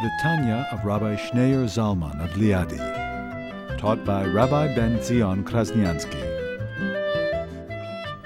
The 0.00 0.10
Tanya 0.22 0.66
of 0.72 0.82
Rabbi 0.86 1.14
Schneur 1.16 1.66
Zalman 1.66 2.24
of 2.24 2.30
Liadi, 2.30 2.78
taught 3.76 4.02
by 4.02 4.24
Rabbi 4.24 4.74
Ben 4.74 5.02
Zion 5.02 5.44
Krasniansky. 5.44 6.24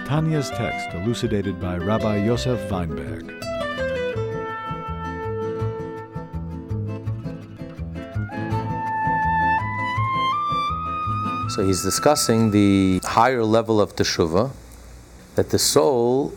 Tanya's 0.07 0.51
text 0.51 0.95
elucidated 0.95 1.61
by 1.61 1.79
Rabbi 1.79 2.19
Yosef 2.19 2.71
Weinberg. 2.71 3.29
So 11.51 11.67
he's 11.67 11.83
discussing 11.83 12.53
the 12.53 13.01
higher 13.03 13.43
level 13.43 13.81
of 13.81 13.97
teshuvah, 13.97 14.53
that 15.35 15.51
the 15.51 15.59
soul 15.59 16.35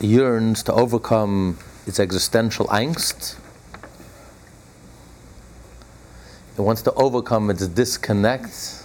yearns 0.00 0.64
to 0.64 0.72
overcome 0.72 1.56
its 1.86 2.00
existential 2.00 2.66
angst. 2.66 3.36
It 6.60 6.64
wants 6.64 6.82
to 6.82 6.92
overcome 6.92 7.48
its 7.48 7.66
disconnect, 7.66 8.84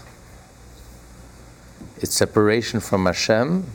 its 1.98 2.16
separation 2.16 2.80
from 2.80 3.06
Hashem, 3.06 3.66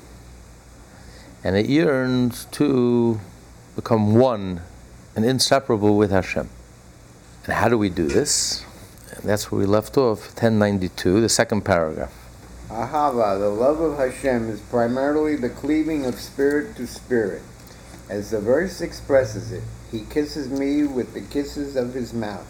and 1.44 1.54
it 1.54 1.66
yearns 1.66 2.46
to 2.52 3.20
become 3.76 4.14
one 4.14 4.62
and 5.14 5.26
inseparable 5.26 5.98
with 5.98 6.12
Hashem. 6.12 6.48
And 7.44 7.52
how 7.52 7.68
do 7.68 7.76
we 7.76 7.90
do 7.90 8.08
this? 8.08 8.64
And 9.14 9.24
that's 9.24 9.52
where 9.52 9.58
we 9.58 9.66
left 9.66 9.98
off, 9.98 10.28
1092, 10.28 11.20
the 11.20 11.28
second 11.28 11.66
paragraph. 11.66 12.14
Ahava, 12.70 13.38
the 13.38 13.50
love 13.50 13.80
of 13.80 13.98
Hashem, 13.98 14.48
is 14.48 14.60
primarily 14.60 15.36
the 15.36 15.50
cleaving 15.50 16.06
of 16.06 16.18
spirit 16.18 16.74
to 16.76 16.86
spirit. 16.86 17.42
As 18.08 18.30
the 18.30 18.40
verse 18.40 18.80
expresses 18.80 19.52
it, 19.52 19.62
He 19.92 20.06
kisses 20.08 20.48
me 20.48 20.84
with 20.84 21.12
the 21.12 21.20
kisses 21.20 21.76
of 21.76 21.92
His 21.92 22.14
mouth. 22.14 22.49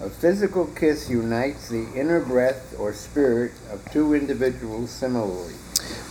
A 0.00 0.08
physical 0.08 0.66
kiss 0.66 1.10
unites 1.10 1.68
the 1.68 1.92
inner 1.92 2.20
breath 2.20 2.72
or 2.78 2.92
spirit 2.92 3.50
of 3.72 3.84
two 3.90 4.14
individuals 4.14 4.90
similarly. 4.90 5.54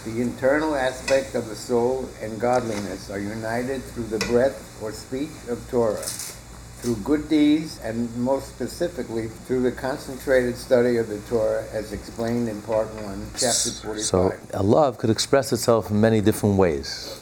The 0.03 0.21
internal 0.21 0.75
aspect 0.75 1.35
of 1.35 1.47
the 1.47 1.55
soul 1.55 2.09
and 2.21 2.37
godliness 2.37 3.09
are 3.09 3.19
united 3.19 3.81
through 3.83 4.07
the 4.07 4.19
breath 4.25 4.77
or 4.83 4.91
speech 4.91 5.31
of 5.49 5.65
Torah 5.69 6.03
through 6.81 6.97
good 6.97 7.29
deeds 7.29 7.79
and 7.81 8.13
most 8.17 8.49
specifically 8.49 9.29
through 9.29 9.63
the 9.63 9.71
concentrated 9.71 10.57
study 10.57 10.97
of 10.97 11.07
the 11.07 11.19
Torah 11.21 11.65
as 11.71 11.91
explained 11.93 12.49
in 12.49 12.61
part 12.63 12.93
1, 12.93 13.31
chapter 13.37 13.71
45. 13.71 14.01
So 14.01 14.33
a 14.53 14.61
love 14.61 14.97
could 14.97 15.09
express 15.09 15.51
itself 15.53 15.89
in 15.89 15.99
many 15.99 16.19
different 16.21 16.57
ways. 16.57 17.21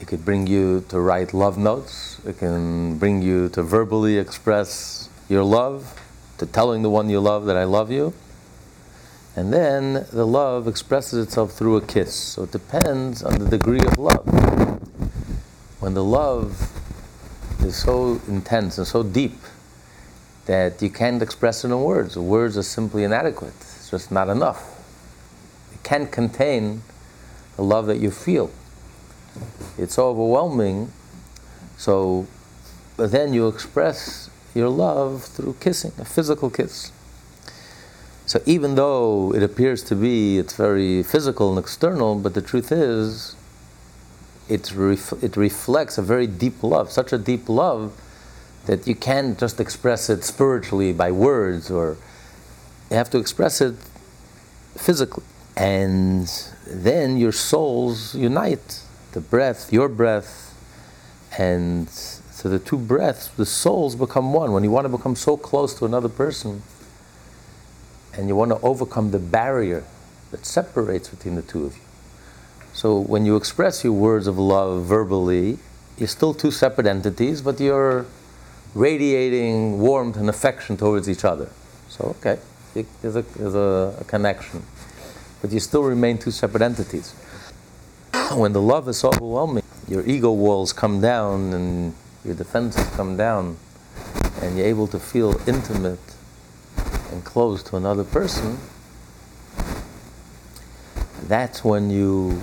It 0.00 0.08
could 0.08 0.24
bring 0.24 0.46
you 0.46 0.84
to 0.88 0.98
write 0.98 1.32
love 1.32 1.56
notes. 1.56 2.20
It 2.26 2.38
can 2.38 2.98
bring 2.98 3.22
you 3.22 3.48
to 3.50 3.62
verbally 3.62 4.18
express 4.18 4.99
your 5.30 5.44
love, 5.44 5.98
to 6.38 6.46
telling 6.46 6.82
the 6.82 6.90
one 6.90 7.08
you 7.08 7.20
love 7.20 7.46
that 7.46 7.56
I 7.56 7.64
love 7.64 7.90
you. 7.90 8.12
And 9.36 9.52
then 9.52 10.06
the 10.12 10.26
love 10.26 10.66
expresses 10.66 11.24
itself 11.24 11.52
through 11.52 11.76
a 11.76 11.80
kiss. 11.80 12.14
So 12.14 12.42
it 12.42 12.50
depends 12.50 13.22
on 13.22 13.38
the 13.38 13.48
degree 13.48 13.80
of 13.80 13.96
love. 13.96 14.26
When 15.78 15.94
the 15.94 16.04
love 16.04 16.72
is 17.62 17.76
so 17.76 18.20
intense 18.26 18.76
and 18.78 18.86
so 18.86 19.02
deep 19.02 19.38
that 20.46 20.82
you 20.82 20.90
can't 20.90 21.22
express 21.22 21.64
it 21.64 21.68
in 21.68 21.80
words. 21.80 22.16
Words 22.16 22.58
are 22.58 22.62
simply 22.62 23.04
inadequate. 23.04 23.54
It's 23.60 23.90
just 23.90 24.10
not 24.10 24.28
enough. 24.28 24.82
It 25.72 25.82
can't 25.84 26.10
contain 26.10 26.82
the 27.56 27.62
love 27.62 27.86
that 27.86 27.98
you 27.98 28.10
feel. 28.10 28.50
It's 29.78 29.94
so 29.94 30.08
overwhelming. 30.08 30.92
So, 31.76 32.26
but 32.96 33.12
then 33.12 33.32
you 33.32 33.46
express 33.46 34.28
your 34.54 34.68
love 34.68 35.24
through 35.24 35.56
kissing, 35.60 35.92
a 35.98 36.04
physical 36.04 36.50
kiss. 36.50 36.92
So 38.26 38.40
even 38.46 38.76
though 38.76 39.34
it 39.34 39.42
appears 39.42 39.82
to 39.84 39.96
be 39.96 40.38
it's 40.38 40.54
very 40.54 41.02
physical 41.02 41.50
and 41.50 41.58
external, 41.58 42.14
but 42.16 42.34
the 42.34 42.42
truth 42.42 42.70
is 42.70 43.34
it, 44.48 44.72
ref- 44.72 45.22
it 45.22 45.36
reflects 45.36 45.98
a 45.98 46.02
very 46.02 46.26
deep 46.26 46.62
love, 46.62 46.90
such 46.90 47.12
a 47.12 47.18
deep 47.18 47.48
love 47.48 47.92
that 48.66 48.86
you 48.86 48.94
can't 48.94 49.38
just 49.38 49.60
express 49.60 50.10
it 50.10 50.22
spiritually 50.24 50.92
by 50.92 51.10
words, 51.10 51.70
or 51.70 51.96
you 52.90 52.96
have 52.96 53.10
to 53.10 53.18
express 53.18 53.60
it 53.60 53.74
physically. 54.76 55.24
And 55.56 56.28
then 56.66 57.16
your 57.16 57.32
souls 57.32 58.14
unite 58.14 58.82
the 59.12 59.20
breath, 59.20 59.72
your 59.72 59.88
breath, 59.88 60.54
and 61.36 61.88
so 62.40 62.48
the 62.48 62.58
two 62.58 62.78
breaths, 62.78 63.28
the 63.28 63.44
souls 63.44 63.94
become 63.94 64.32
one. 64.32 64.52
When 64.52 64.64
you 64.64 64.70
want 64.70 64.86
to 64.86 64.88
become 64.88 65.14
so 65.14 65.36
close 65.36 65.74
to 65.78 65.84
another 65.84 66.08
person, 66.08 66.62
and 68.14 68.28
you 68.28 68.34
want 68.34 68.50
to 68.50 68.58
overcome 68.62 69.10
the 69.10 69.18
barrier 69.18 69.84
that 70.30 70.46
separates 70.46 71.08
between 71.08 71.34
the 71.34 71.42
two 71.42 71.66
of 71.66 71.76
you. 71.76 71.82
So 72.72 72.98
when 72.98 73.26
you 73.26 73.36
express 73.36 73.84
your 73.84 73.92
words 73.92 74.26
of 74.26 74.38
love 74.38 74.86
verbally, 74.86 75.58
you're 75.98 76.08
still 76.08 76.32
two 76.32 76.50
separate 76.50 76.86
entities, 76.86 77.42
but 77.42 77.60
you're 77.60 78.06
radiating 78.74 79.78
warmth 79.78 80.16
and 80.16 80.30
affection 80.30 80.78
towards 80.78 81.10
each 81.10 81.26
other. 81.26 81.50
So, 81.90 82.16
okay, 82.20 82.38
there's 83.02 83.16
a, 83.16 83.22
there's 83.36 83.54
a, 83.54 83.98
a 84.00 84.04
connection. 84.04 84.62
But 85.42 85.52
you 85.52 85.60
still 85.60 85.82
remain 85.82 86.16
two 86.16 86.30
separate 86.30 86.62
entities. 86.62 87.14
When 88.32 88.54
the 88.54 88.62
love 88.62 88.88
is 88.88 89.04
overwhelming, 89.04 89.64
your 89.86 90.06
ego 90.06 90.32
walls 90.32 90.72
come 90.72 91.02
down 91.02 91.52
and 91.52 91.94
your 92.24 92.34
defenses 92.34 92.86
come 92.96 93.16
down, 93.16 93.56
and 94.42 94.56
you're 94.56 94.66
able 94.66 94.86
to 94.88 94.98
feel 94.98 95.40
intimate 95.48 95.98
and 97.10 97.24
close 97.24 97.62
to 97.64 97.76
another 97.76 98.04
person, 98.04 98.58
that's 101.26 101.64
when 101.64 101.90
you 101.90 102.42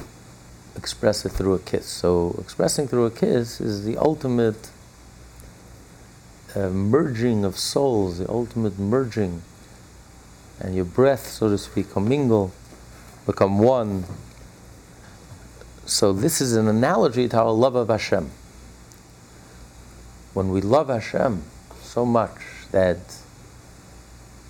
express 0.76 1.26
it 1.26 1.30
through 1.30 1.54
a 1.54 1.60
kiss. 1.60 1.86
So, 1.86 2.36
expressing 2.40 2.88
through 2.88 3.06
a 3.06 3.12
kiss 3.12 3.60
is 3.60 3.84
the 3.84 3.98
ultimate 3.98 4.70
uh, 6.56 6.70
merging 6.70 7.44
of 7.44 7.58
souls, 7.58 8.20
the 8.20 8.30
ultimate 8.30 8.80
merging. 8.80 9.42
And 10.60 10.76
your 10.76 10.86
breath, 10.86 11.28
so 11.28 11.50
to 11.50 11.58
speak, 11.58 11.92
commingle, 11.92 12.52
become 13.26 13.60
one. 13.60 14.06
So, 15.86 16.14
this 16.14 16.42
is 16.42 16.56
an 16.56 16.68
analogy 16.68 17.28
to 17.30 17.38
our 17.40 17.52
love 17.52 17.76
of 17.76 17.90
Hashem. 17.90 18.32
When 20.38 20.52
we 20.52 20.62
love 20.62 20.90
Hashem 20.90 21.42
so 21.82 22.06
much 22.06 22.38
that 22.70 23.00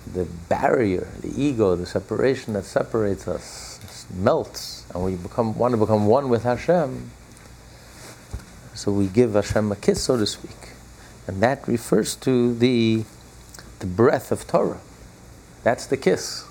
the 0.06 0.26
barrier, 0.26 1.08
the 1.22 1.32
ego, 1.34 1.76
the 1.76 1.86
separation 1.86 2.52
that 2.52 2.66
separates 2.66 3.26
us 3.26 3.80
melts, 4.12 4.84
and 4.92 5.02
we 5.02 5.14
become 5.14 5.56
want 5.56 5.72
to 5.72 5.78
become 5.78 6.04
one 6.06 6.28
with 6.28 6.42
Hashem. 6.42 7.10
So 8.74 8.92
we 8.92 9.06
give 9.06 9.32
Hashem 9.32 9.72
a 9.72 9.76
kiss, 9.76 10.02
so 10.02 10.18
to 10.18 10.26
speak, 10.26 10.74
and 11.26 11.42
that 11.42 11.66
refers 11.66 12.16
to 12.16 12.54
the 12.54 13.04
the 13.78 13.86
breath 13.86 14.30
of 14.30 14.46
Torah. 14.46 14.80
That's 15.62 15.86
the 15.86 15.96
kiss. 15.96 16.44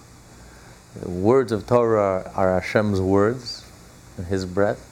The 1.00 1.12
words 1.12 1.52
of 1.52 1.68
Torah 1.68 2.32
are 2.34 2.60
Hashem's 2.60 3.00
words, 3.00 3.64
and 4.18 4.26
His 4.26 4.48
breath. 4.48 4.84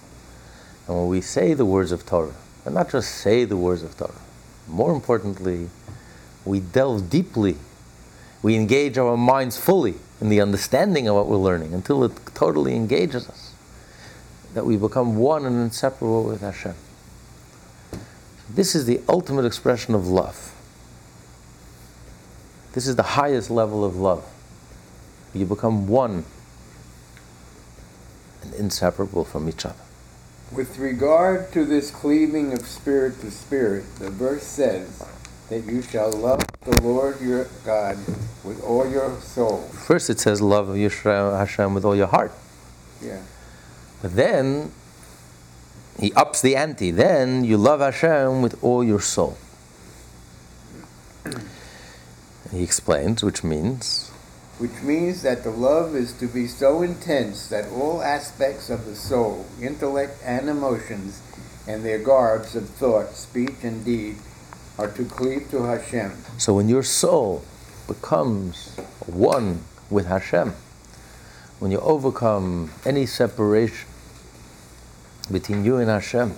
And 0.87 0.95
when 0.97 1.07
we 1.07 1.21
say 1.21 1.55
the 1.55 1.65
words 1.65 1.91
of 1.91 2.05
Torah, 2.05 2.35
and 2.63 2.75
not 2.75 2.91
just 2.91 3.09
say 3.09 3.43
the 3.43 3.57
words 3.57 3.81
of 3.81 3.97
Torah, 3.97 4.21
more 4.67 4.93
importantly, 4.93 5.69
we 6.43 6.59
delve 6.59 7.09
deeply 7.09 7.57
we 8.45 8.55
engage 8.55 8.95
our 8.99 9.17
minds 9.17 9.57
fully 9.57 9.95
in 10.21 10.29
the 10.29 10.39
understanding 10.39 11.07
of 11.07 11.15
what 11.15 11.25
we're 11.25 11.35
learning 11.37 11.73
until 11.73 12.03
it 12.03 12.11
totally 12.35 12.75
engages 12.75 13.27
us. 13.27 13.55
That 14.53 14.67
we 14.67 14.77
become 14.77 15.15
one 15.15 15.47
and 15.47 15.59
inseparable 15.59 16.25
with 16.25 16.41
Hashem. 16.41 16.75
This 18.47 18.75
is 18.75 18.85
the 18.85 19.01
ultimate 19.09 19.45
expression 19.45 19.95
of 19.95 20.07
love. 20.07 20.53
This 22.73 22.85
is 22.85 22.97
the 22.97 23.17
highest 23.17 23.49
level 23.49 23.83
of 23.83 23.95
love. 23.95 24.23
You 25.33 25.47
become 25.47 25.87
one 25.87 26.23
and 28.43 28.53
inseparable 28.53 29.25
from 29.25 29.49
each 29.49 29.65
other. 29.65 29.84
With 30.51 30.77
regard 30.77 31.51
to 31.53 31.65
this 31.65 31.91
cleaving 31.91 32.53
of 32.53 32.65
spirit 32.65 33.19
to 33.21 33.31
spirit, 33.31 33.83
the 33.97 34.09
verse 34.09 34.43
says 34.43 35.03
that 35.49 35.65
you 35.65 35.81
shall 35.81 36.11
love 36.11 36.45
the 36.61 36.81
Lord 36.81 37.19
your 37.19 37.47
God 37.65 37.97
with 38.43 38.63
all 38.63 38.89
your 38.89 39.19
soul. 39.21 39.63
First 39.63 40.09
it 40.09 40.19
says 40.19 40.41
love 40.41 40.75
Hashem 40.75 41.73
with 41.73 41.83
all 41.83 41.95
your 41.95 42.07
heart. 42.07 42.31
Yeah. 43.01 43.21
But 44.01 44.15
then 44.15 44.71
he 45.99 46.13
ups 46.13 46.41
the 46.41 46.55
ante. 46.55 46.91
Then 46.91 47.43
you 47.43 47.57
love 47.57 47.79
Hashem 47.79 48.41
with 48.41 48.63
all 48.63 48.83
your 48.83 49.01
soul. 49.01 49.37
He 52.51 52.63
explains, 52.63 53.23
which 53.23 53.43
means 53.43 54.04
Which 54.57 54.81
means 54.83 55.21
that 55.23 55.43
the 55.43 55.51
love 55.51 55.95
is 55.95 56.13
to 56.13 56.27
be 56.27 56.47
so 56.47 56.81
intense 56.81 57.49
that 57.49 57.69
all 57.71 58.01
aspects 58.01 58.69
of 58.69 58.85
the 58.85 58.95
soul, 58.95 59.45
intellect, 59.61 60.17
and 60.23 60.47
emotions, 60.49 61.21
and 61.67 61.83
their 61.83 61.99
garbs 61.99 62.55
of 62.55 62.69
thought, 62.69 63.11
speech, 63.15 63.63
and 63.63 63.83
deed, 63.83 64.15
are 64.77 64.89
to 64.91 65.05
cleave 65.05 65.49
to 65.51 65.63
Hashem. 65.63 66.11
so 66.37 66.53
when 66.53 66.69
your 66.69 66.83
soul 66.83 67.43
becomes 67.87 68.75
one 69.05 69.61
with 69.89 70.05
Hashem, 70.05 70.53
when 71.59 71.71
you 71.71 71.79
overcome 71.79 72.71
any 72.85 73.05
separation 73.05 73.87
between 75.31 75.63
you 75.63 75.77
and 75.77 75.89
Hashem, 75.89 76.33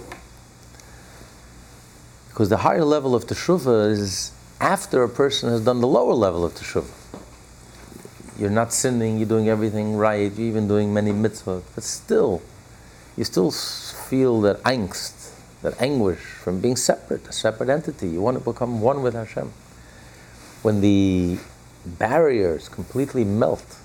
because 2.30 2.50
the 2.50 2.58
higher 2.58 2.86
level 2.86 3.16
of 3.16 3.26
teshuvah 3.26 3.90
is 3.90 4.32
after 4.62 5.04
a 5.04 5.10
person 5.10 5.50
has 5.50 5.62
done 5.62 5.82
the 5.82 5.88
lower 5.88 6.14
level 6.14 6.46
of 6.46 6.54
teshuvah. 6.54 7.07
You're 8.38 8.52
not 8.52 8.72
sinning, 8.72 9.18
you're 9.18 9.28
doing 9.28 9.50
everything 9.50 9.96
right, 9.96 10.32
you're 10.32 10.48
even 10.48 10.68
doing 10.68 10.94
many 10.94 11.12
mitzvahs, 11.12 11.64
but 11.74 11.84
still, 11.84 12.42
you 13.16 13.24
still 13.24 13.50
feel 13.50 14.42
that 14.42 14.62
angst, 14.62 15.34
that 15.64 15.82
anguish 15.82 16.20
from 16.20 16.62
being 16.62 16.76
separate, 16.76 17.28
a 17.28 17.32
separate 17.34 17.70
entity. 17.70 18.10
You 18.10 18.22
want 18.22 18.38
to 18.38 18.44
become 18.44 18.80
one 18.80 19.02
with 19.02 19.16
Hashem. 19.16 19.52
When 20.62 20.82
the 20.82 21.40
barriers 21.86 22.70
completely 22.70 23.24
melt, 23.24 23.78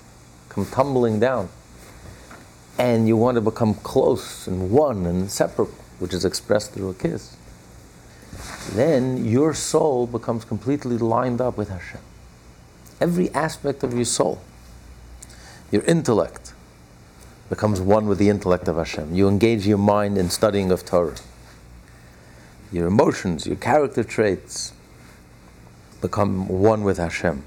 come 0.49 0.67
tumbling 0.67 1.19
down, 1.19 1.49
and 2.77 3.07
you 3.07 3.17
want 3.17 3.35
to 3.35 3.41
become 3.41 3.73
close 3.73 4.45
and 4.45 4.69
one 4.69 5.05
and 5.07 5.23
inseparable, 5.23 5.73
which 5.97 6.13
is 6.13 6.25
expressed 6.25 6.73
through 6.73 6.89
a 6.89 6.93
kiss, 6.93 7.35
then 8.73 9.25
your 9.25 9.55
soul 9.55 10.05
becomes 10.05 10.45
completely 10.45 10.97
lined 10.97 11.41
up 11.41 11.57
with 11.57 11.69
Hashem. 11.69 12.01
Every 13.03 13.29
aspect 13.33 13.83
of 13.83 13.93
your 13.93 14.05
soul, 14.05 14.39
your 15.73 15.81
intellect, 15.81 16.53
becomes 17.49 17.81
one 17.81 18.07
with 18.07 18.17
the 18.17 18.29
intellect 18.29 18.69
of 18.69 18.77
Hashem. 18.77 19.13
You 19.13 19.27
engage 19.27 19.67
your 19.67 19.77
mind 19.77 20.17
in 20.17 20.29
studying 20.29 20.71
of 20.71 20.85
Torah. 20.85 21.17
Your 22.71 22.87
emotions, 22.87 23.45
your 23.45 23.57
character 23.57 24.05
traits 24.05 24.71
become 25.99 26.47
one 26.47 26.85
with 26.85 26.97
Hashem. 26.97 27.43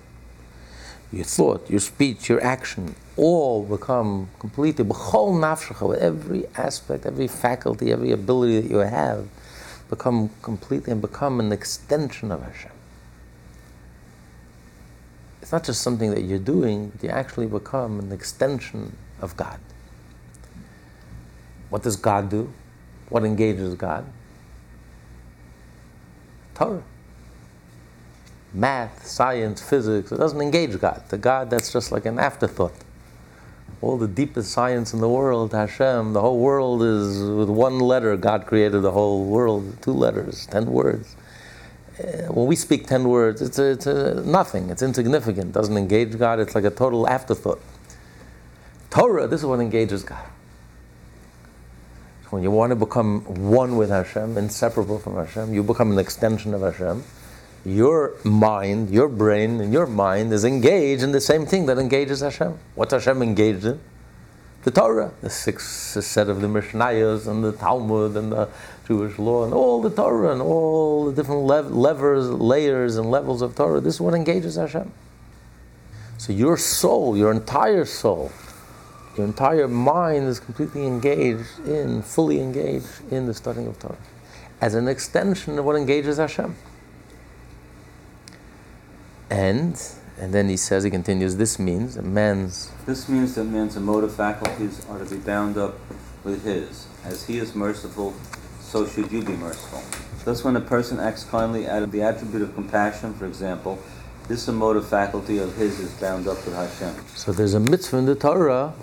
Your 1.11 1.25
thought, 1.25 1.71
your 1.71 1.81
speech, 1.81 2.29
your 2.29 2.45
action, 2.45 2.95
all 3.17 3.65
become 3.65 4.29
completely, 4.39 4.85
b'chol 4.85 5.41
nafshecha, 5.41 5.89
with 5.89 6.01
every 6.01 6.45
aspect, 6.59 7.07
every 7.07 7.29
faculty, 7.29 7.91
every 7.93 8.13
ability 8.13 8.61
that 8.61 8.71
you 8.71 8.77
have, 8.81 9.27
become 9.89 10.29
completely 10.43 10.93
and 10.93 11.01
become 11.01 11.41
an 11.41 11.51
extension 11.51 12.31
of 12.31 12.43
Hashem. 12.43 12.76
It's 15.47 15.53
not 15.53 15.63
just 15.63 15.81
something 15.81 16.11
that 16.11 16.23
you're 16.23 16.41
doing, 16.41 16.91
you 17.01 17.09
actually 17.09 17.47
become 17.47 18.01
an 18.01 18.11
extension 18.11 18.97
of 19.21 19.37
God. 19.37 19.61
What 21.71 21.85
does 21.85 21.95
God 21.95 22.29
do? 22.29 22.53
What 23.11 23.25
engages 23.25 23.75
God? 23.75 24.07
Torah. 26.57 26.83
Math, 28.53 29.07
science, 29.07 29.63
physics, 29.63 30.11
it 30.11 30.17
doesn't 30.17 30.41
engage 30.41 30.81
God. 30.81 31.05
The 31.11 31.17
God 31.17 31.49
that's 31.49 31.73
just 31.73 31.93
like 31.93 32.07
an 32.07 32.19
afterthought. 32.19 32.75
All 33.81 33.99
the 33.99 34.09
deepest 34.09 34.51
science 34.51 34.93
in 34.93 35.01
the 35.01 35.09
world, 35.09 35.53
Hashem, 35.53 36.13
the 36.13 36.23
whole 36.23 36.41
world 36.41 36.83
is 36.83 37.23
with 37.23 37.49
one 37.49 37.79
letter. 37.79 38.17
God 38.17 38.47
created 38.47 38.81
the 38.81 38.91
whole 38.91 39.25
world, 39.25 39.81
two 39.81 39.93
letters, 39.93 40.47
ten 40.47 40.67
words. 40.67 41.15
When 42.29 42.47
we 42.47 42.57
speak 42.57 42.87
ten 42.87 43.09
words, 43.09 43.41
it's, 43.41 43.59
a, 43.59 43.71
it's 43.71 43.87
a 43.87 44.23
nothing, 44.27 44.69
it's 44.71 44.83
insignificant, 44.83 45.53
doesn't 45.53 45.77
engage 45.77 46.19
God, 46.19 46.41
it's 46.41 46.55
like 46.55 46.65
a 46.65 46.71
total 46.71 47.09
afterthought. 47.09 47.61
Torah, 48.91 49.27
this 49.27 49.41
is 49.41 49.47
what 49.47 49.61
engages 49.61 50.03
God. 50.03 50.25
When 52.31 52.43
you 52.43 52.51
want 52.51 52.71
to 52.71 52.77
become 52.77 53.23
one 53.51 53.77
with 53.77 53.89
Hashem, 53.89 54.37
inseparable 54.37 54.99
from 54.99 55.15
Hashem, 55.15 55.55
you 55.55 55.63
become 55.63 55.93
an 55.93 55.99
extension 55.99 56.53
of 56.55 56.61
Hashem. 56.61 57.03
Your 57.65 58.15
mind, 58.25 58.91
your 58.91 59.09
brain, 59.09 59.61
and 59.61 59.73
your 59.73 59.87
mind 59.87 60.33
is 60.33 60.45
engaged 60.45 61.03
in 61.03 61.13
the 61.13 61.21
same 61.21 61.47
thing 61.47 61.67
that 61.67 61.79
engages 61.79 62.21
Hashem. 62.21 62.59
What's 62.75 62.93
Hashem 62.93 63.23
engaged 63.23 63.65
in? 63.65 63.81
The 64.65 64.71
Torah, 64.71 65.13
the 65.21 65.31
six 65.31 65.67
set 66.05 66.29
of 66.29 66.41
the 66.41 66.49
Mishnayos 66.49 67.29
and 67.29 67.43
the 67.43 67.53
Talmud 67.53 68.17
and 68.17 68.33
the 68.33 68.49
Jewish 68.87 69.19
law 69.19 69.45
and 69.45 69.53
all 69.53 69.83
the 69.83 69.91
Torah 69.91 70.33
and 70.33 70.41
all 70.41 71.07
the 71.07 71.13
different 71.13 71.43
lev- 71.43 71.73
levers, 71.73 72.29
layers 72.29 72.97
and 72.97 73.11
levels 73.11 73.43
of 73.43 73.55
Torah. 73.55 73.81
This 73.81 73.95
is 73.95 74.01
what 74.01 74.15
engages 74.15 74.57
Hashem. 74.57 74.93
So 76.19 76.33
your 76.33 76.57
soul, 76.57 77.17
your 77.17 77.33
entire 77.33 77.85
soul, 77.85 78.31
your 79.17 79.27
entire 79.27 79.69
mind 79.69 80.29
is 80.29 80.39
completely 80.41 80.87
engaged 80.87 81.59
in, 81.67 82.03
fully 82.03 82.41
engaged 82.41 82.87
in 83.11 83.27
the 83.27 83.35
studying 83.35 83.67
of 83.67 83.79
Torah 83.79 83.99
as 84.61 84.75
an 84.75 84.89
extension 84.89 85.59
of 85.59 85.65
what 85.65 85.77
engages 85.77 86.17
Hashem. 86.17 86.57
And 89.31 89.81
and 90.19 90.33
then 90.33 90.49
he 90.49 90.57
says, 90.57 90.83
he 90.83 90.91
continues, 90.91 91.37
this 91.37 91.59
means 91.59 91.99
man's 91.99 92.71
This 92.87 93.09
means 93.09 93.35
that 93.35 93.45
man's 93.45 93.77
emotive 93.77 94.15
faculties 94.15 94.87
are 94.89 94.99
to 94.99 95.05
be 95.05 95.19
bound 95.19 95.59
up 95.59 95.79
with 96.25 96.45
his. 96.45 96.87
As 97.05 97.27
he 97.27 97.37
is 97.39 97.55
merciful, 97.55 98.15
so 98.67 98.87
should 98.87 99.11
you 99.13 99.23
be 99.23 99.37
merciful. 99.37 99.81
Thus, 100.25 100.43
when 100.43 100.57
a 100.57 100.61
person 100.61 100.99
acts 100.99 101.23
kindly 101.23 101.69
out 101.69 101.85
of 101.85 101.93
the 101.93 102.03
attribute 102.03 102.43
of 102.43 102.53
compassion, 102.55 103.15
for 103.15 103.27
example, 103.27 103.79
this 104.27 104.49
emotive 104.49 104.89
faculty 104.89 105.39
of 105.39 105.55
his 105.55 105.79
is 105.79 105.93
bound 106.01 106.27
up 106.27 106.45
with 106.45 106.55
Hashem. 106.55 106.95
So 107.15 107.31
there's 107.31 107.55
a 107.55 107.61
mitzvah 107.61 107.99
in 107.99 108.07
the 108.07 108.17
Torah, 108.17 108.75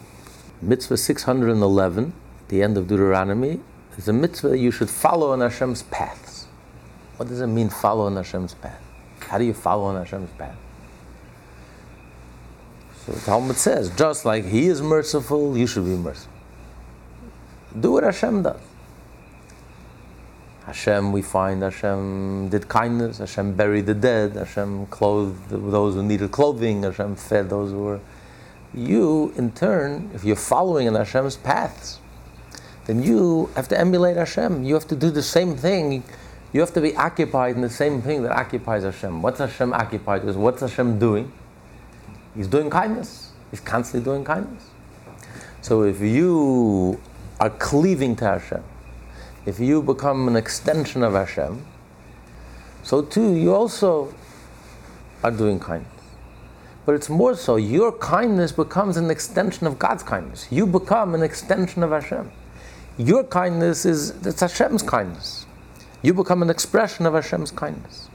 mitzvah 0.61 0.95
611, 0.95 2.13
the 2.47 2.63
end 2.63 2.77
of 2.77 2.87
Deuteronomy. 2.87 3.59
There's 3.91 4.07
a 4.07 4.13
mitzvah 4.13 4.57
you 4.57 4.71
should 4.71 4.89
follow 4.89 5.31
on 5.33 5.41
Hashem's 5.41 5.83
paths. 5.83 6.47
What 7.17 7.27
does 7.27 7.41
it 7.41 7.47
mean, 7.47 7.69
follow 7.69 8.05
on 8.05 8.15
Hashem's 8.15 8.53
path? 8.53 8.81
How 9.19 9.37
do 9.37 9.43
you 9.43 9.53
follow 9.53 9.83
on 9.83 9.97
Hashem's 9.97 10.31
path? 10.37 10.55
So 13.05 13.11
the 13.11 13.19
Talmud 13.19 13.57
says, 13.57 13.93
just 13.97 14.23
like 14.23 14.45
He 14.45 14.67
is 14.67 14.81
merciful, 14.81 15.57
you 15.57 15.67
should 15.67 15.83
be 15.83 15.97
merciful. 15.97 16.31
Do 17.77 17.91
what 17.91 18.03
Hashem 18.03 18.43
does. 18.43 18.61
Hashem, 20.65 21.11
we 21.11 21.21
find 21.21 21.61
Hashem 21.61 22.47
did 22.49 22.69
kindness, 22.69 23.17
Hashem 23.17 23.53
buried 23.55 23.85
the 23.85 23.93
dead, 23.93 24.35
Hashem 24.35 24.85
clothed 24.87 25.49
those 25.49 25.95
who 25.95 26.03
needed 26.03 26.31
clothing, 26.31 26.83
Hashem 26.83 27.17
fed 27.17 27.49
those 27.49 27.71
who 27.71 27.79
were. 27.79 27.99
You, 28.73 29.33
in 29.35 29.51
turn, 29.51 30.09
if 30.13 30.23
you're 30.23 30.35
following 30.37 30.87
in 30.87 30.95
Hashem's 30.95 31.35
paths, 31.35 31.99
then 32.85 33.03
you 33.03 33.49
have 33.55 33.67
to 33.69 33.79
emulate 33.79 34.17
Hashem. 34.17 34.63
You 34.63 34.73
have 34.73 34.87
to 34.87 34.95
do 34.95 35.11
the 35.11 35.21
same 35.21 35.55
thing. 35.55 36.03
You 36.53 36.61
have 36.61 36.73
to 36.73 36.81
be 36.81 36.95
occupied 36.95 37.55
in 37.55 37.61
the 37.61 37.69
same 37.69 38.01
thing 38.01 38.23
that 38.23 38.31
occupies 38.31 38.83
Hashem. 38.83 39.21
What's 39.21 39.39
Hashem 39.39 39.73
occupied 39.73 40.23
with? 40.23 40.37
What's 40.37 40.61
Hashem 40.61 40.97
doing? 40.97 41.31
He's 42.35 42.47
doing 42.47 42.69
kindness. 42.69 43.31
He's 43.51 43.59
constantly 43.59 44.03
doing 44.03 44.23
kindness. 44.23 44.63
So 45.61 45.83
if 45.83 46.01
you 46.01 46.99
are 47.39 47.49
cleaving 47.49 48.15
to 48.17 48.25
Hashem, 48.25 48.63
if 49.45 49.59
you 49.59 49.81
become 49.81 50.27
an 50.27 50.35
extension 50.35 51.03
of 51.03 51.13
Hashem, 51.13 51.65
so 52.83 53.01
too 53.01 53.33
you 53.35 53.53
also 53.53 54.13
are 55.23 55.31
doing 55.31 55.59
kindness. 55.59 55.89
But 56.85 56.95
it's 56.95 57.09
more 57.09 57.35
so, 57.35 57.55
your 57.55 57.91
kindness 57.93 58.51
becomes 58.51 58.97
an 58.97 59.09
extension 59.09 59.67
of 59.67 59.79
God's 59.79 60.03
kindness. 60.03 60.47
You 60.51 60.67
become 60.67 61.15
an 61.15 61.23
extension 61.23 61.81
of 61.81 61.91
Hashem. 61.91 62.29
Your 62.97 63.23
kindness 63.23 63.85
is 63.85 64.09
it's 64.25 64.41
Hashem's 64.41 64.83
kindness. 64.83 65.45
You 66.01 66.13
become 66.13 66.41
an 66.41 66.49
expression 66.49 67.05
of 67.05 67.13
Hashem's 67.13 67.51
kindness. 67.51 68.09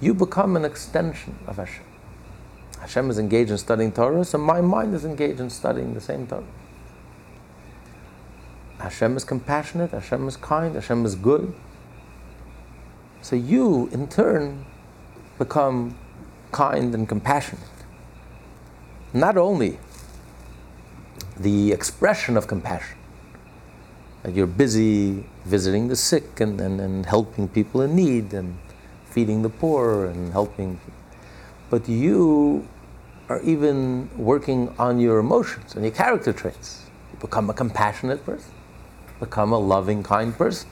You 0.00 0.14
become 0.14 0.56
an 0.56 0.64
extension 0.64 1.34
of 1.46 1.56
Hashem. 1.56 1.82
Hashem 2.80 3.10
is 3.10 3.18
engaged 3.18 3.50
in 3.50 3.58
studying 3.58 3.90
Torah, 3.90 4.24
so 4.24 4.38
my 4.38 4.60
mind 4.60 4.94
is 4.94 5.04
engaged 5.04 5.40
in 5.40 5.50
studying 5.50 5.94
the 5.94 6.00
same 6.00 6.26
Torah. 6.26 6.44
Hashem 8.78 9.16
is 9.16 9.24
compassionate, 9.24 9.90
Hashem 9.90 10.28
is 10.28 10.36
kind, 10.36 10.74
Hashem 10.74 11.04
is 11.04 11.14
good. 11.14 11.54
So 13.22 13.36
you, 13.36 13.88
in 13.92 14.08
turn, 14.08 14.66
become 15.38 15.98
kind 16.52 16.94
and 16.94 17.08
compassionate. 17.08 17.64
Not 19.12 19.36
only 19.36 19.78
the 21.38 21.72
expression 21.72 22.36
of 22.36 22.46
compassion, 22.46 22.98
that 24.22 24.34
you're 24.34 24.46
busy 24.46 25.24
visiting 25.44 25.88
the 25.88 25.96
sick 25.96 26.40
and, 26.40 26.60
and, 26.60 26.80
and 26.80 27.06
helping 27.06 27.48
people 27.48 27.80
in 27.80 27.94
need 27.94 28.32
and 28.32 28.58
feeding 29.10 29.42
the 29.42 29.48
poor 29.48 30.06
and 30.06 30.32
helping. 30.32 30.80
But 31.70 31.88
you 31.88 32.66
are 33.28 33.40
even 33.42 34.08
working 34.16 34.74
on 34.78 35.00
your 35.00 35.18
emotions 35.18 35.74
and 35.74 35.84
your 35.84 35.94
character 35.94 36.32
traits. 36.32 36.86
You 37.12 37.18
become 37.20 37.48
a 37.50 37.54
compassionate 37.54 38.24
person, 38.24 38.52
become 39.20 39.52
a 39.52 39.58
loving, 39.58 40.02
kind 40.02 40.36
person. 40.36 40.68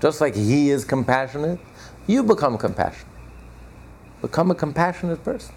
Just 0.00 0.20
like 0.20 0.34
he 0.34 0.70
is 0.70 0.84
compassionate, 0.84 1.58
you 2.06 2.22
become 2.22 2.56
compassionate. 2.56 3.06
Become 4.22 4.50
a 4.50 4.54
compassionate 4.54 5.22
person. 5.24 5.54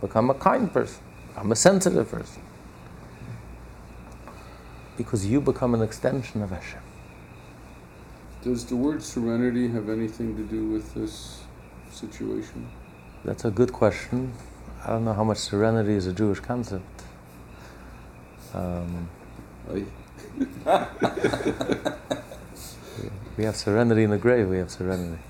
Become 0.00 0.30
a 0.30 0.34
kind 0.34 0.72
person. 0.72 1.02
Become 1.28 1.52
a 1.52 1.56
sensitive 1.56 2.10
person. 2.10 2.42
Because 4.96 5.26
you 5.26 5.40
become 5.40 5.74
an 5.74 5.82
extension 5.82 6.42
of 6.42 6.50
Hashem. 6.50 6.80
Does 8.42 8.64
the 8.64 8.76
word 8.76 9.02
serenity 9.02 9.68
have 9.68 9.88
anything 9.88 10.36
to 10.36 10.42
do 10.42 10.66
with 10.66 10.94
this 10.94 11.42
situation? 11.90 12.68
That's 13.24 13.44
a 13.44 13.50
good 13.50 13.72
question. 13.72 14.32
I 14.84 14.88
don't 14.88 15.04
know 15.04 15.12
how 15.12 15.22
much 15.22 15.38
serenity 15.38 15.94
is 15.94 16.06
a 16.08 16.12
Jewish 16.12 16.40
concept. 16.40 17.04
Um, 18.52 19.08
I, 19.72 19.84
we 23.36 23.44
have 23.44 23.56
serenity 23.56 24.04
in 24.04 24.10
the 24.10 24.18
grave, 24.18 24.48
we 24.48 24.58
have 24.58 24.70
serenity. 24.70 25.20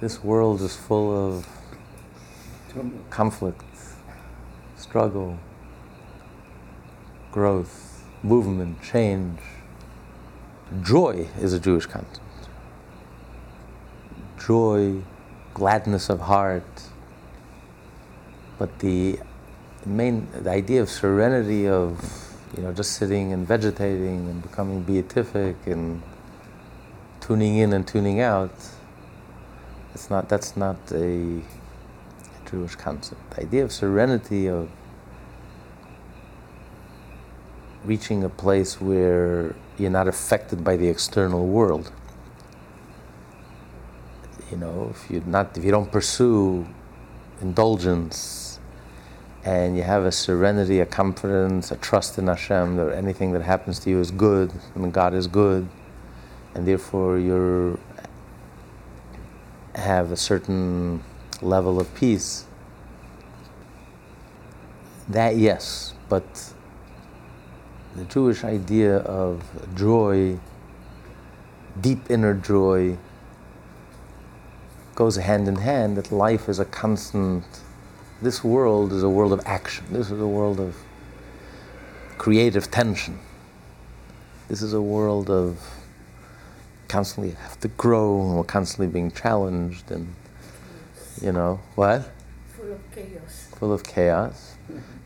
This 0.00 0.22
world 0.22 0.60
is 0.60 0.76
full 0.76 1.36
of 1.36 1.46
conflict, 3.10 3.64
struggle, 4.76 5.38
growth, 7.32 8.04
movement, 8.22 8.82
change. 8.82 9.40
Joy 10.82 11.28
is 11.40 11.52
a 11.52 11.60
Jewish 11.60 11.86
concept. 11.86 12.20
Joy, 14.46 15.02
gladness 15.54 16.10
of 16.10 16.20
heart. 16.20 16.82
But 18.58 18.78
the 18.80 19.18
main, 19.86 20.28
the 20.32 20.50
idea 20.50 20.82
of 20.82 20.90
serenity 20.90 21.68
of, 21.68 22.27
you 22.56 22.62
know, 22.62 22.72
just 22.72 22.92
sitting 22.92 23.32
and 23.32 23.46
vegetating 23.46 24.28
and 24.28 24.42
becoming 24.42 24.82
beatific 24.82 25.56
and 25.66 26.02
tuning 27.20 27.56
in 27.58 27.72
and 27.72 27.86
tuning 27.86 28.20
out, 28.20 28.54
it's 29.94 30.10
not, 30.10 30.28
that's 30.28 30.56
not 30.56 30.76
a 30.92 31.42
Jewish 32.50 32.76
concept. 32.76 33.20
The 33.30 33.42
idea 33.42 33.64
of 33.64 33.72
serenity, 33.72 34.48
of 34.48 34.70
reaching 37.84 38.24
a 38.24 38.28
place 38.28 38.80
where 38.80 39.54
you're 39.78 39.90
not 39.90 40.08
affected 40.08 40.64
by 40.64 40.76
the 40.76 40.88
external 40.88 41.46
world. 41.46 41.92
You 44.50 44.56
know, 44.56 44.88
if 44.90 45.10
you 45.10 45.22
not 45.26 45.56
if 45.58 45.64
you 45.64 45.70
don't 45.70 45.92
pursue 45.92 46.66
indulgence 47.42 48.47
and 49.48 49.78
you 49.78 49.82
have 49.82 50.04
a 50.04 50.12
serenity, 50.12 50.78
a 50.78 50.84
confidence, 50.84 51.70
a 51.70 51.76
trust 51.76 52.18
in 52.18 52.26
Hashem 52.26 52.76
that 52.76 52.94
anything 52.94 53.32
that 53.32 53.40
happens 53.40 53.78
to 53.78 53.88
you 53.88 53.98
is 53.98 54.10
good 54.10 54.52
and 54.74 54.92
God 54.92 55.14
is 55.14 55.26
good, 55.26 55.66
and 56.54 56.68
therefore 56.68 57.18
you 57.18 57.80
have 59.74 60.12
a 60.12 60.18
certain 60.18 61.02
level 61.40 61.80
of 61.80 61.94
peace. 61.94 62.44
That 65.08 65.38
yes, 65.38 65.94
but 66.10 66.52
the 67.96 68.04
Jewish 68.04 68.44
idea 68.44 68.98
of 68.98 69.42
joy, 69.74 70.38
deep 71.80 72.10
inner 72.10 72.34
joy, 72.34 72.98
goes 74.94 75.16
hand 75.16 75.48
in 75.48 75.56
hand 75.56 75.96
that 75.96 76.12
life 76.12 76.50
is 76.50 76.58
a 76.58 76.66
constant, 76.66 77.44
this 78.20 78.42
world 78.42 78.92
is 78.92 79.02
a 79.02 79.08
world 79.08 79.32
of 79.32 79.40
action. 79.46 79.84
This 79.90 80.10
is 80.10 80.20
a 80.20 80.26
world 80.26 80.60
of 80.60 80.76
creative 82.18 82.70
tension. 82.70 83.18
This 84.48 84.62
is 84.62 84.72
a 84.72 84.82
world 84.82 85.30
of 85.30 85.58
constantly 86.88 87.32
have 87.32 87.60
to 87.60 87.68
grow 87.68 88.20
and 88.22 88.36
we're 88.36 88.44
constantly 88.44 88.86
being 88.86 89.10
challenged 89.10 89.90
and, 89.90 90.14
you 91.20 91.32
know, 91.32 91.60
what? 91.74 92.10
Full 92.56 92.72
of 92.72 92.90
chaos. 92.92 93.48
Full 93.58 93.72
of 93.72 93.84
chaos 93.84 94.56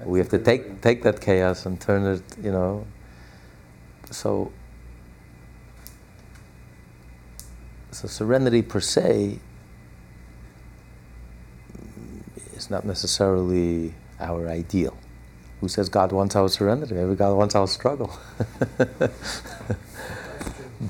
we 0.04 0.18
have 0.18 0.28
to 0.30 0.38
take 0.38 0.80
take 0.80 1.02
that 1.02 1.20
chaos 1.20 1.66
and 1.66 1.80
turn 1.80 2.04
it, 2.06 2.22
you 2.42 2.50
know. 2.50 2.86
So, 4.10 4.52
so 7.90 8.08
serenity 8.08 8.62
per 8.62 8.80
se 8.80 9.38
is 12.54 12.61
not 12.72 12.84
necessarily 12.84 13.94
our 14.18 14.48
ideal. 14.48 14.96
Who 15.60 15.68
says 15.68 15.88
God 15.88 16.10
wants 16.10 16.34
our 16.34 16.48
serenity? 16.48 16.94
Maybe 16.94 17.14
God 17.14 17.36
wants 17.36 17.54
our 17.54 17.68
struggle. 17.68 18.10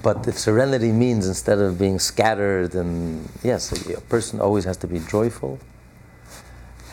but 0.03 0.27
if 0.27 0.39
serenity 0.39 0.93
means 0.93 1.29
instead 1.29 1.59
of 1.59 1.79
being 1.79 1.99
scattered 1.99 2.75
and 2.75 3.29
yes, 3.43 3.71
a 3.91 4.01
person 4.03 4.41
always 4.41 4.65
has 4.65 4.79
to 4.79 4.87
be 4.87 5.01
joyful, 5.01 5.59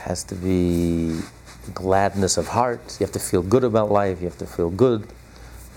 has 0.01 0.25
to 0.25 0.35
be 0.35 1.21
gladness 1.73 2.37
of 2.37 2.47
heart. 2.47 2.97
You 2.99 3.05
have 3.05 3.13
to 3.13 3.19
feel 3.19 3.43
good 3.43 3.63
about 3.63 3.91
life. 3.91 4.19
You 4.19 4.27
have 4.27 4.39
to 4.39 4.47
feel 4.47 4.69
good 4.69 5.07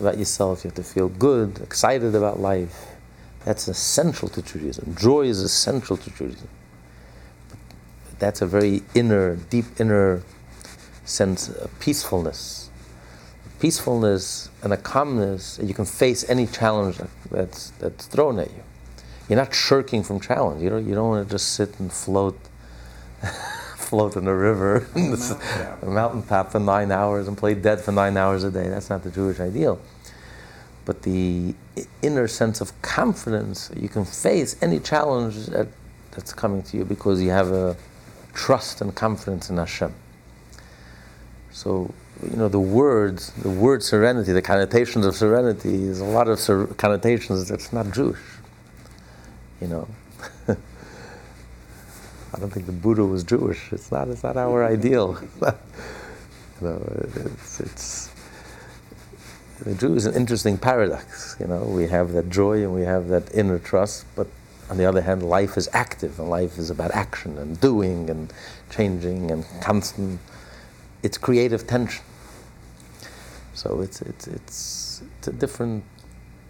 about 0.00 0.18
yourself. 0.18 0.64
You 0.64 0.68
have 0.68 0.76
to 0.76 0.82
feel 0.82 1.08
good, 1.08 1.60
excited 1.60 2.14
about 2.16 2.40
life. 2.40 2.86
That's 3.44 3.68
essential 3.68 4.28
to 4.30 4.42
Judaism. 4.42 4.96
Joy 4.96 5.22
is 5.22 5.40
essential 5.40 5.96
to 5.96 6.10
Judaism. 6.10 6.48
That's 8.18 8.42
a 8.42 8.46
very 8.46 8.82
inner, 8.94 9.36
deep 9.36 9.66
inner 9.78 10.22
sense 11.04 11.48
of 11.48 11.78
peacefulness. 11.80 12.70
Peacefulness 13.60 14.50
and 14.62 14.72
a 14.72 14.76
calmness, 14.76 15.58
you 15.62 15.74
can 15.74 15.84
face 15.84 16.28
any 16.28 16.46
challenge 16.46 16.98
that's, 17.30 17.70
that's 17.70 18.06
thrown 18.06 18.38
at 18.38 18.50
you. 18.50 18.62
You're 19.28 19.38
not 19.38 19.54
shirking 19.54 20.02
from 20.02 20.20
challenge. 20.20 20.62
You 20.62 20.70
don't, 20.70 20.86
you 20.86 20.94
don't 20.94 21.08
want 21.08 21.28
to 21.28 21.32
just 21.32 21.54
sit 21.54 21.78
and 21.78 21.92
float 21.92 22.38
float 23.76 24.16
in 24.16 24.26
a 24.26 24.34
river, 24.34 24.86
a 25.82 25.86
mountain 25.86 26.22
top 26.22 26.50
for 26.50 26.58
nine 26.58 26.90
hours 26.90 27.28
and 27.28 27.36
play 27.36 27.54
dead 27.54 27.80
for 27.80 27.92
nine 27.92 28.16
hours 28.16 28.42
a 28.42 28.50
day. 28.50 28.68
That's 28.68 28.88
not 28.88 29.02
the 29.02 29.10
Jewish 29.10 29.38
ideal. 29.38 29.78
But 30.84 31.02
the 31.02 31.54
inner 32.00 32.26
sense 32.26 32.60
of 32.60 32.80
confidence, 32.82 33.70
you 33.76 33.88
can 33.88 34.04
face 34.04 34.56
any 34.62 34.80
challenge 34.80 35.46
that, 35.46 35.68
that's 36.10 36.32
coming 36.32 36.62
to 36.64 36.78
you 36.78 36.84
because 36.84 37.22
you 37.22 37.30
have 37.30 37.50
a 37.50 37.76
trust 38.34 38.80
and 38.80 38.94
confidence 38.94 39.50
in 39.50 39.56
Hashem. 39.56 39.94
So, 41.50 41.92
you 42.22 42.36
know, 42.36 42.48
the 42.48 42.60
words, 42.60 43.32
the 43.32 43.50
word 43.50 43.82
serenity, 43.82 44.32
the 44.32 44.42
connotations 44.42 45.04
of 45.04 45.14
serenity, 45.14 45.84
is 45.84 46.00
a 46.00 46.04
lot 46.04 46.28
of 46.28 46.40
ser- 46.40 46.66
connotations 46.66 47.48
that's 47.48 47.72
not 47.72 47.92
Jewish. 47.92 48.20
You 49.60 49.68
know. 49.68 49.88
I 50.48 52.38
don't 52.38 52.50
think 52.50 52.66
the 52.66 52.72
Buddha 52.72 53.04
was 53.04 53.24
Jewish. 53.24 53.72
It's 53.72 53.92
not. 53.92 54.08
It's 54.08 54.22
not 54.22 54.36
our 54.36 54.64
ideal. 54.64 55.18
you 55.42 55.48
know, 56.60 56.82
it's, 57.14 57.60
it's 57.60 58.10
the 59.64 59.74
Jew 59.74 59.94
is 59.94 60.06
an 60.06 60.14
interesting 60.14 60.58
paradox. 60.58 61.36
You 61.38 61.46
know, 61.46 61.62
we 61.62 61.86
have 61.86 62.12
that 62.12 62.30
joy 62.30 62.62
and 62.62 62.74
we 62.74 62.82
have 62.82 63.08
that 63.08 63.32
inner 63.34 63.58
trust, 63.58 64.06
but 64.16 64.26
on 64.72 64.78
the 64.78 64.86
other 64.86 65.02
hand, 65.02 65.22
life 65.22 65.58
is 65.58 65.68
active 65.74 66.18
and 66.18 66.30
life 66.30 66.56
is 66.56 66.70
about 66.70 66.90
action 66.92 67.36
and 67.36 67.60
doing 67.60 68.08
and 68.08 68.32
changing 68.70 69.30
and 69.30 69.44
constant. 69.60 70.18
It's 71.02 71.18
creative 71.18 71.66
tension. 71.66 72.02
So 73.52 73.82
it's 73.82 74.00
it's 74.00 74.26
it's, 74.26 75.02
it's 75.18 75.28
a 75.28 75.32
different 75.32 75.84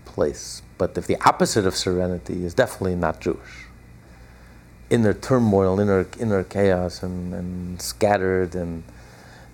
place. 0.05 0.63
But 0.79 0.97
if 0.97 1.09
the 1.09 1.17
opposite 1.27 1.67
of 1.67 1.75
serenity 1.75 2.45
is 2.45 2.55
definitely 2.55 2.95
not 2.95 3.21
Jewish 3.21 3.67
inner 4.89 5.15
turmoil, 5.15 5.81
inner 5.81 6.07
inner 6.21 6.45
chaos, 6.45 7.03
and, 7.03 7.35
and 7.35 7.83
scattered, 7.83 8.55
and 8.55 8.85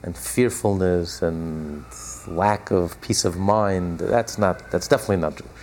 and 0.02 0.14
fearfulness, 0.14 1.22
and 1.22 1.86
lack 2.26 2.70
of 2.70 3.00
peace 3.00 3.24
of 3.24 3.38
mind. 3.38 4.00
That's 4.00 4.36
not. 4.36 4.70
That's 4.70 4.88
definitely 4.88 5.22
not 5.22 5.36
Jewish. 5.38 5.57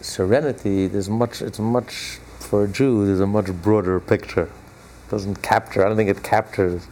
Serenity, 0.00 0.86
there's 0.86 1.10
much. 1.10 1.42
It's 1.42 1.58
much 1.58 2.18
for 2.38 2.64
a 2.64 2.68
Jew. 2.68 3.04
There's 3.04 3.20
a 3.20 3.26
much 3.26 3.52
broader 3.62 4.00
picture. 4.00 4.44
It 4.44 5.10
doesn't 5.10 5.42
capture. 5.42 5.84
I 5.84 5.88
don't 5.88 5.96
think 5.98 6.08
it 6.08 6.22
captures 6.22 6.86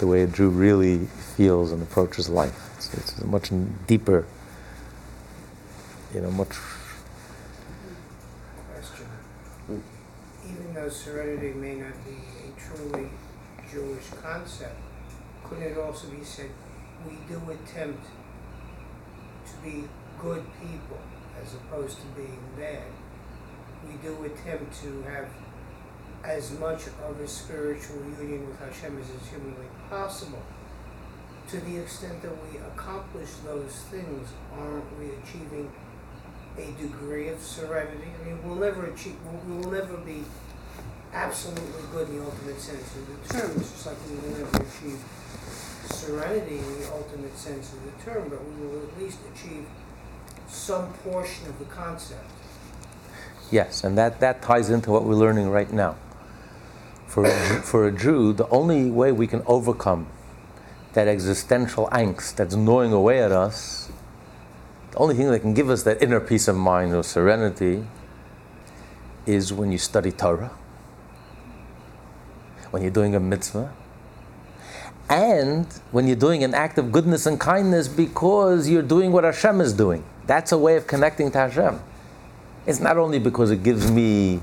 the 0.00 0.08
way 0.08 0.22
a 0.22 0.26
Jew 0.26 0.48
really 0.48 1.06
feels 1.36 1.70
and 1.70 1.80
approaches 1.80 2.28
life. 2.28 2.74
It's, 2.76 2.94
it's 2.94 3.18
a 3.20 3.26
much 3.26 3.50
deeper. 3.86 4.26
You 6.12 6.22
know, 6.22 6.32
much 6.32 6.56
question. 8.72 9.06
Even 10.44 10.74
though 10.74 10.88
serenity 10.88 11.52
may 11.52 11.76
not 11.76 11.94
be 12.04 12.16
a 12.42 12.60
truly 12.60 13.08
Jewish 13.70 14.08
concept, 14.20 14.74
could 15.44 15.58
it 15.58 15.78
also 15.78 16.08
be 16.08 16.24
said 16.24 16.50
we 17.06 17.18
do 17.28 17.40
attempt 17.50 18.04
to 19.46 19.56
be 19.62 19.84
good 20.18 20.44
people 20.60 20.98
as 21.42 21.54
opposed 21.54 21.98
to 21.98 22.06
being 22.16 22.40
bad? 22.56 22.82
we 23.86 23.94
do 24.02 24.24
attempt 24.24 24.80
to 24.82 25.02
have 25.02 25.28
as 26.24 26.58
much 26.58 26.86
of 27.08 27.20
a 27.20 27.28
spiritual 27.28 27.96
union 28.20 28.46
with 28.46 28.58
Hashem 28.58 28.98
as 28.98 29.08
is 29.08 29.28
humanly 29.28 29.66
possible. 29.88 30.42
To 31.50 31.60
the 31.60 31.78
extent 31.78 32.20
that 32.22 32.32
we 32.44 32.58
accomplish 32.58 33.30
those 33.44 33.72
things, 33.90 34.28
aren't 34.52 34.98
we 34.98 35.10
achieving 35.22 35.70
a 36.58 36.70
degree 36.80 37.28
of 37.28 37.40
serenity? 37.40 38.10
I 38.20 38.26
mean, 38.26 38.46
we'll 38.46 38.56
never 38.56 38.86
achieve, 38.86 39.16
we 39.46 39.56
will 39.56 39.70
never 39.70 39.96
be 39.98 40.24
absolutely 41.14 41.82
good 41.92 42.08
in 42.08 42.18
the 42.18 42.24
ultimate 42.24 42.60
sense 42.60 42.94
of 42.96 43.06
the 43.06 43.34
term, 43.34 43.50
it's 43.56 43.70
just 43.72 43.86
like 43.86 43.96
we 44.10 44.16
will 44.16 44.38
never 44.38 44.56
achieve 44.58 45.00
serenity 45.90 46.58
in 46.58 46.80
the 46.80 46.92
ultimate 46.92 47.36
sense 47.38 47.72
of 47.72 47.82
the 47.84 48.04
term, 48.04 48.28
but 48.28 48.44
we 48.44 48.66
will 48.66 48.82
at 48.82 49.00
least 49.00 49.18
achieve 49.34 49.64
some 50.48 50.92
portion 50.94 51.46
of 51.48 51.58
the 51.58 51.64
concept. 51.66 52.24
Yes, 53.50 53.84
and 53.84 53.96
that, 53.96 54.20
that 54.20 54.42
ties 54.42 54.70
into 54.70 54.90
what 54.90 55.04
we're 55.04 55.14
learning 55.14 55.50
right 55.50 55.72
now. 55.72 55.96
For 57.06 57.26
for 57.62 57.86
a 57.86 57.92
Jew, 57.92 58.34
the 58.34 58.46
only 58.48 58.90
way 58.90 59.12
we 59.12 59.26
can 59.26 59.42
overcome 59.46 60.08
that 60.92 61.08
existential 61.08 61.88
angst 61.90 62.36
that's 62.36 62.54
gnawing 62.54 62.92
away 62.92 63.22
at 63.22 63.32
us, 63.32 63.90
the 64.90 64.98
only 64.98 65.14
thing 65.14 65.30
that 65.30 65.40
can 65.40 65.54
give 65.54 65.70
us 65.70 65.84
that 65.84 66.02
inner 66.02 66.20
peace 66.20 66.48
of 66.48 66.56
mind 66.56 66.94
or 66.94 67.02
serenity 67.02 67.84
is 69.24 69.52
when 69.52 69.72
you 69.72 69.78
study 69.78 70.12
Torah, 70.12 70.50
when 72.70 72.82
you're 72.82 72.90
doing 72.90 73.14
a 73.14 73.20
mitzvah, 73.20 73.72
and 75.08 75.66
when 75.90 76.06
you're 76.06 76.16
doing 76.16 76.44
an 76.44 76.54
act 76.54 76.78
of 76.78 76.92
goodness 76.92 77.26
and 77.26 77.40
kindness 77.40 77.88
because 77.88 78.68
you're 78.68 78.82
doing 78.82 79.12
what 79.12 79.24
Hashem 79.24 79.60
is 79.60 79.72
doing. 79.72 80.04
That's 80.26 80.52
a 80.52 80.58
way 80.58 80.76
of 80.76 80.86
connecting 80.86 81.30
to 81.30 81.38
Hashem. 81.38 81.80
It's 82.66 82.80
not 82.80 82.98
only 82.98 83.18
because 83.18 83.50
it 83.50 83.62
gives 83.62 83.90
me, 83.90 84.40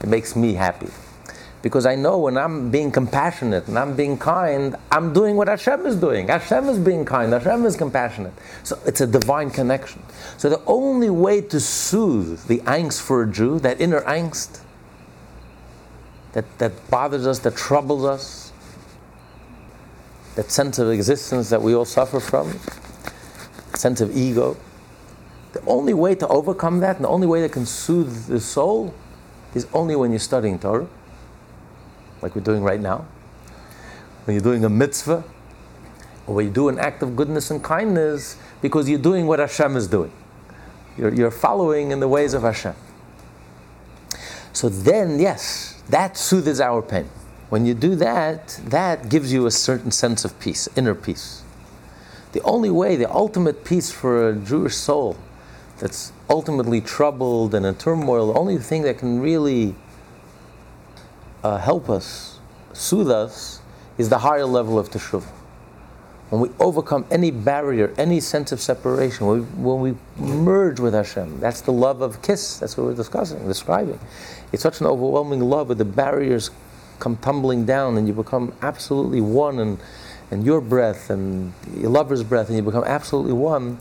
it 0.00 0.08
makes 0.08 0.34
me 0.34 0.54
happy. 0.54 0.88
Because 1.62 1.86
I 1.86 1.94
know 1.94 2.18
when 2.18 2.36
I'm 2.36 2.70
being 2.70 2.90
compassionate 2.90 3.68
and 3.68 3.78
I'm 3.78 3.94
being 3.94 4.16
kind, 4.16 4.76
I'm 4.90 5.12
doing 5.12 5.36
what 5.36 5.48
Hashem 5.48 5.86
is 5.86 5.96
doing. 5.96 6.28
Hashem 6.28 6.68
is 6.68 6.78
being 6.78 7.04
kind, 7.04 7.32
Hashem 7.32 7.64
is 7.66 7.76
compassionate. 7.76 8.32
So 8.64 8.78
it's 8.86 9.00
a 9.00 9.06
divine 9.06 9.50
connection. 9.50 10.02
So 10.36 10.48
the 10.48 10.62
only 10.66 11.10
way 11.10 11.40
to 11.42 11.60
soothe 11.60 12.46
the 12.46 12.58
angst 12.58 13.00
for 13.00 13.22
a 13.22 13.30
Jew, 13.30 13.58
that 13.60 13.80
inner 13.80 14.02
angst 14.02 14.60
that, 16.32 16.58
that 16.58 16.90
bothers 16.90 17.26
us, 17.26 17.40
that 17.40 17.56
troubles 17.56 18.04
us, 18.04 18.47
that 20.38 20.52
sense 20.52 20.78
of 20.78 20.88
existence 20.88 21.50
that 21.50 21.60
we 21.60 21.74
all 21.74 21.84
suffer 21.84 22.20
from, 22.20 22.60
sense 23.74 24.00
of 24.00 24.16
ego, 24.16 24.56
the 25.52 25.60
only 25.66 25.92
way 25.92 26.14
to 26.14 26.28
overcome 26.28 26.78
that 26.78 26.94
and 26.94 27.04
the 27.04 27.08
only 27.08 27.26
way 27.26 27.40
that 27.40 27.50
can 27.50 27.66
soothe 27.66 28.26
the 28.26 28.38
soul 28.38 28.94
is 29.56 29.66
only 29.72 29.96
when 29.96 30.12
you're 30.12 30.20
studying 30.20 30.56
Torah 30.56 30.86
like 32.22 32.36
we're 32.36 32.40
doing 32.40 32.62
right 32.62 32.78
now, 32.78 33.04
when 34.26 34.36
you're 34.36 34.40
doing 34.40 34.64
a 34.64 34.68
mitzvah, 34.68 35.24
or 36.28 36.36
when 36.36 36.46
you 36.46 36.52
do 36.52 36.68
an 36.68 36.78
act 36.78 37.02
of 37.02 37.16
goodness 37.16 37.50
and 37.50 37.64
kindness 37.64 38.36
because 38.62 38.88
you're 38.88 38.96
doing 39.00 39.26
what 39.26 39.40
Hashem 39.40 39.76
is 39.76 39.88
doing. 39.88 40.12
You're, 40.96 41.12
you're 41.12 41.32
following 41.32 41.90
in 41.90 41.98
the 41.98 42.06
ways 42.06 42.32
of 42.32 42.42
Hashem. 42.42 42.76
So 44.52 44.68
then, 44.68 45.18
yes, 45.18 45.82
that 45.88 46.16
soothes 46.16 46.60
our 46.60 46.80
pain. 46.80 47.10
When 47.48 47.64
you 47.64 47.74
do 47.74 47.94
that, 47.96 48.60
that 48.64 49.08
gives 49.08 49.32
you 49.32 49.46
a 49.46 49.50
certain 49.50 49.90
sense 49.90 50.24
of 50.24 50.38
peace, 50.38 50.68
inner 50.76 50.94
peace. 50.94 51.42
The 52.32 52.42
only 52.42 52.70
way, 52.70 52.96
the 52.96 53.10
ultimate 53.10 53.64
peace 53.64 53.90
for 53.90 54.28
a 54.28 54.36
Jewish 54.36 54.76
soul 54.76 55.16
that's 55.78 56.12
ultimately 56.28 56.80
troubled 56.80 57.54
and 57.54 57.64
in 57.64 57.74
turmoil, 57.76 58.32
the 58.32 58.38
only 58.38 58.58
thing 58.58 58.82
that 58.82 58.98
can 58.98 59.20
really 59.20 59.74
uh, 61.42 61.58
help 61.58 61.88
us, 61.88 62.38
soothe 62.74 63.10
us, 63.10 63.60
is 63.96 64.10
the 64.10 64.18
higher 64.18 64.44
level 64.44 64.78
of 64.78 64.90
teshuvah. 64.90 65.32
When 66.30 66.42
we 66.42 66.50
overcome 66.60 67.06
any 67.10 67.30
barrier, 67.30 67.94
any 67.96 68.20
sense 68.20 68.52
of 68.52 68.60
separation, 68.60 69.26
when 69.26 69.40
we, 69.40 69.46
when 69.46 69.80
we 69.80 70.22
merge 70.22 70.78
with 70.78 70.92
Hashem, 70.92 71.40
that's 71.40 71.62
the 71.62 71.72
love 71.72 72.02
of 72.02 72.20
kiss. 72.20 72.58
That's 72.58 72.76
what 72.76 72.86
we're 72.86 72.94
discussing, 72.94 73.46
describing. 73.48 73.98
It's 74.52 74.62
such 74.62 74.82
an 74.82 74.86
overwhelming 74.86 75.40
love 75.40 75.70
with 75.70 75.78
the 75.78 75.86
barriers 75.86 76.50
come 76.98 77.16
tumbling 77.16 77.64
down, 77.64 77.96
and 77.96 78.06
you 78.06 78.14
become 78.14 78.52
absolutely 78.62 79.20
one, 79.20 79.58
and 79.58 79.78
and 80.30 80.44
your 80.44 80.60
breath 80.60 81.08
and 81.10 81.54
your 81.74 81.90
lover's 81.90 82.22
breath, 82.22 82.48
and 82.48 82.56
you 82.56 82.62
become 82.62 82.84
absolutely 82.84 83.32
one. 83.32 83.78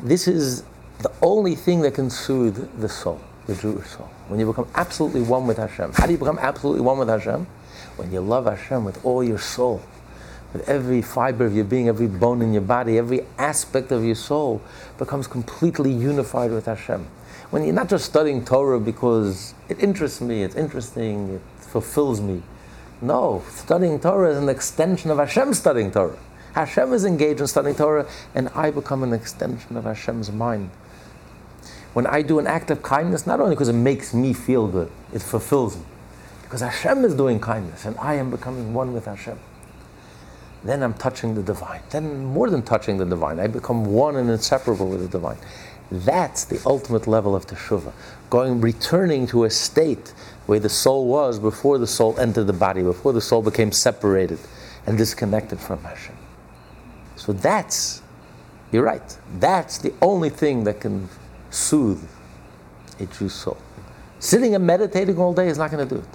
This 0.00 0.28
is 0.28 0.62
the 1.00 1.12
only 1.20 1.54
thing 1.54 1.80
that 1.80 1.94
can 1.94 2.08
soothe 2.10 2.80
the 2.80 2.88
soul 2.88 3.20
the 3.46 3.54
Jewish 3.54 3.88
soul. 3.88 4.08
When 4.28 4.38
you 4.38 4.46
become 4.46 4.68
absolutely 4.74 5.22
one 5.22 5.46
with 5.46 5.58
Hashem. 5.58 5.92
How 5.94 6.06
do 6.06 6.12
you 6.12 6.18
become 6.18 6.38
absolutely 6.38 6.82
one 6.82 6.98
with 6.98 7.08
Hashem? 7.08 7.46
When 7.96 8.12
you 8.12 8.20
love 8.20 8.46
Hashem 8.46 8.84
with 8.84 9.04
all 9.04 9.22
your 9.22 9.38
soul, 9.38 9.82
with 10.52 10.68
every 10.68 11.02
fiber 11.02 11.44
of 11.44 11.54
your 11.54 11.64
being, 11.64 11.88
every 11.88 12.06
bone 12.06 12.42
in 12.42 12.52
your 12.52 12.62
body, 12.62 12.98
every 12.98 13.22
aspect 13.38 13.90
of 13.90 14.04
your 14.04 14.14
soul 14.14 14.62
becomes 14.98 15.26
completely 15.26 15.90
unified 15.90 16.50
with 16.50 16.66
Hashem. 16.66 17.06
When 17.50 17.64
you're 17.64 17.74
not 17.74 17.88
just 17.88 18.04
studying 18.04 18.44
Torah 18.44 18.80
because 18.80 19.54
it 19.68 19.82
interests 19.82 20.20
me, 20.20 20.42
it's 20.42 20.54
interesting, 20.54 21.34
it 21.34 21.51
fulfills 21.72 22.20
me. 22.20 22.42
No, 23.00 23.42
studying 23.48 23.98
Torah 23.98 24.30
is 24.30 24.38
an 24.38 24.48
extension 24.48 25.10
of 25.10 25.18
Hashem 25.18 25.54
studying 25.54 25.90
Torah. 25.90 26.18
Hashem 26.54 26.92
is 26.92 27.04
engaged 27.04 27.40
in 27.40 27.46
studying 27.46 27.74
Torah, 27.74 28.06
and 28.34 28.48
I 28.50 28.70
become 28.70 29.02
an 29.02 29.12
extension 29.12 29.76
of 29.76 29.84
Hashem's 29.84 30.30
mind 30.30 30.70
when 31.92 32.06
I 32.06 32.22
do 32.22 32.38
an 32.38 32.46
act 32.46 32.70
of 32.70 32.82
kindness, 32.82 33.26
not 33.26 33.40
only 33.40 33.54
because 33.54 33.68
it 33.68 33.74
makes 33.74 34.14
me 34.14 34.32
feel 34.32 34.66
good, 34.66 34.90
it 35.12 35.20
fulfills 35.20 35.76
me. 35.76 35.84
Because 36.42 36.60
Hashem 36.60 37.04
is 37.04 37.14
doing 37.14 37.38
kindness 37.38 37.84
and 37.84 37.96
I 37.98 38.14
am 38.14 38.30
becoming 38.30 38.72
one 38.72 38.92
with 38.92 39.04
Hashem. 39.04 39.38
Then 40.64 40.82
I'm 40.82 40.94
touching 40.94 41.34
the 41.34 41.42
divine. 41.42 41.82
Then, 41.90 42.24
more 42.24 42.48
than 42.48 42.62
touching 42.62 42.98
the 42.98 43.04
divine, 43.04 43.40
I 43.40 43.48
become 43.48 43.84
one 43.84 44.16
and 44.16 44.30
inseparable 44.30 44.88
with 44.88 45.00
the 45.00 45.08
divine. 45.08 45.38
That's 45.90 46.44
the 46.44 46.62
ultimate 46.64 47.06
level 47.06 47.34
of 47.34 47.46
teshuvah. 47.46 47.92
Going, 48.32 48.62
returning 48.62 49.26
to 49.26 49.44
a 49.44 49.50
state 49.50 50.14
where 50.46 50.58
the 50.58 50.70
soul 50.70 51.06
was 51.06 51.38
before 51.38 51.76
the 51.76 51.86
soul 51.86 52.18
entered 52.18 52.46
the 52.46 52.54
body, 52.54 52.82
before 52.82 53.12
the 53.12 53.20
soul 53.20 53.42
became 53.42 53.70
separated 53.70 54.38
and 54.86 54.96
disconnected 54.96 55.60
from 55.60 55.84
Hashem. 55.84 56.16
So 57.16 57.34
that's, 57.34 58.00
you're 58.70 58.84
right, 58.84 59.18
that's 59.38 59.76
the 59.76 59.92
only 60.00 60.30
thing 60.30 60.64
that 60.64 60.80
can 60.80 61.10
soothe 61.50 62.02
a 62.98 63.04
true 63.04 63.28
soul. 63.28 63.58
Sitting 64.18 64.54
and 64.54 64.66
meditating 64.66 65.18
all 65.18 65.34
day 65.34 65.48
is 65.48 65.58
not 65.58 65.70
going 65.70 65.86
to 65.86 65.94
do 65.94 66.00
it. 66.00 66.08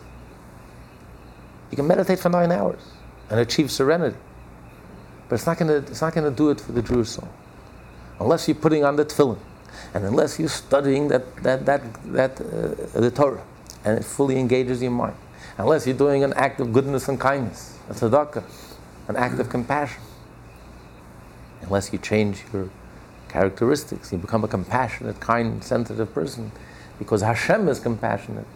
You 1.70 1.76
can 1.76 1.86
meditate 1.86 2.18
for 2.18 2.30
nine 2.30 2.52
hours 2.52 2.82
and 3.30 3.40
achieve 3.40 3.70
serenity, 3.70 4.18
but 5.30 5.36
it's 5.36 5.46
not 5.46 5.60
going 5.60 5.70
to, 5.70 5.88
it's 5.92 6.02
not 6.02 6.16
going 6.16 6.28
to 6.28 6.36
do 6.36 6.50
it 6.50 6.60
for 6.60 6.72
the 6.72 6.82
true 6.82 7.04
soul. 7.04 7.30
Unless 8.20 8.48
you're 8.48 8.56
putting 8.56 8.84
on 8.84 8.96
the 8.96 9.06
tefillin, 9.06 9.38
and 9.94 10.04
unless 10.06 10.40
you're 10.40 10.50
studying 10.50 11.08
that, 11.10 11.36
that, 11.44 11.66
that, 11.66 11.82
that 12.14 12.42
uh, 12.42 13.00
the 13.00 13.12
Torah, 13.12 13.44
and 13.86 13.98
it 13.98 14.06
fully 14.06 14.38
engages 14.38 14.82
your 14.82 14.92
mind. 14.92 15.16
Unless 15.58 15.88
you're 15.88 15.98
doing 15.98 16.24
an 16.24 16.34
act 16.34 16.60
of 16.60 16.72
goodness 16.74 17.08
and 17.08 17.20
kindness, 17.20 17.78
a 17.90 17.94
tzedakah, 17.94 18.44
an 19.08 19.16
act 19.16 19.40
of 19.40 19.50
compassion. 19.50 20.02
Unless 21.62 21.92
you 21.92 22.00
change 22.00 22.44
your 22.54 22.70
characteristics. 23.30 24.12
You 24.12 24.18
become 24.18 24.44
a 24.44 24.48
compassionate, 24.48 25.20
kind, 25.20 25.64
sensitive 25.64 26.14
person 26.14 26.52
because 27.00 27.22
Hashem 27.22 27.68
is 27.68 27.80
compassionate. 27.80 28.48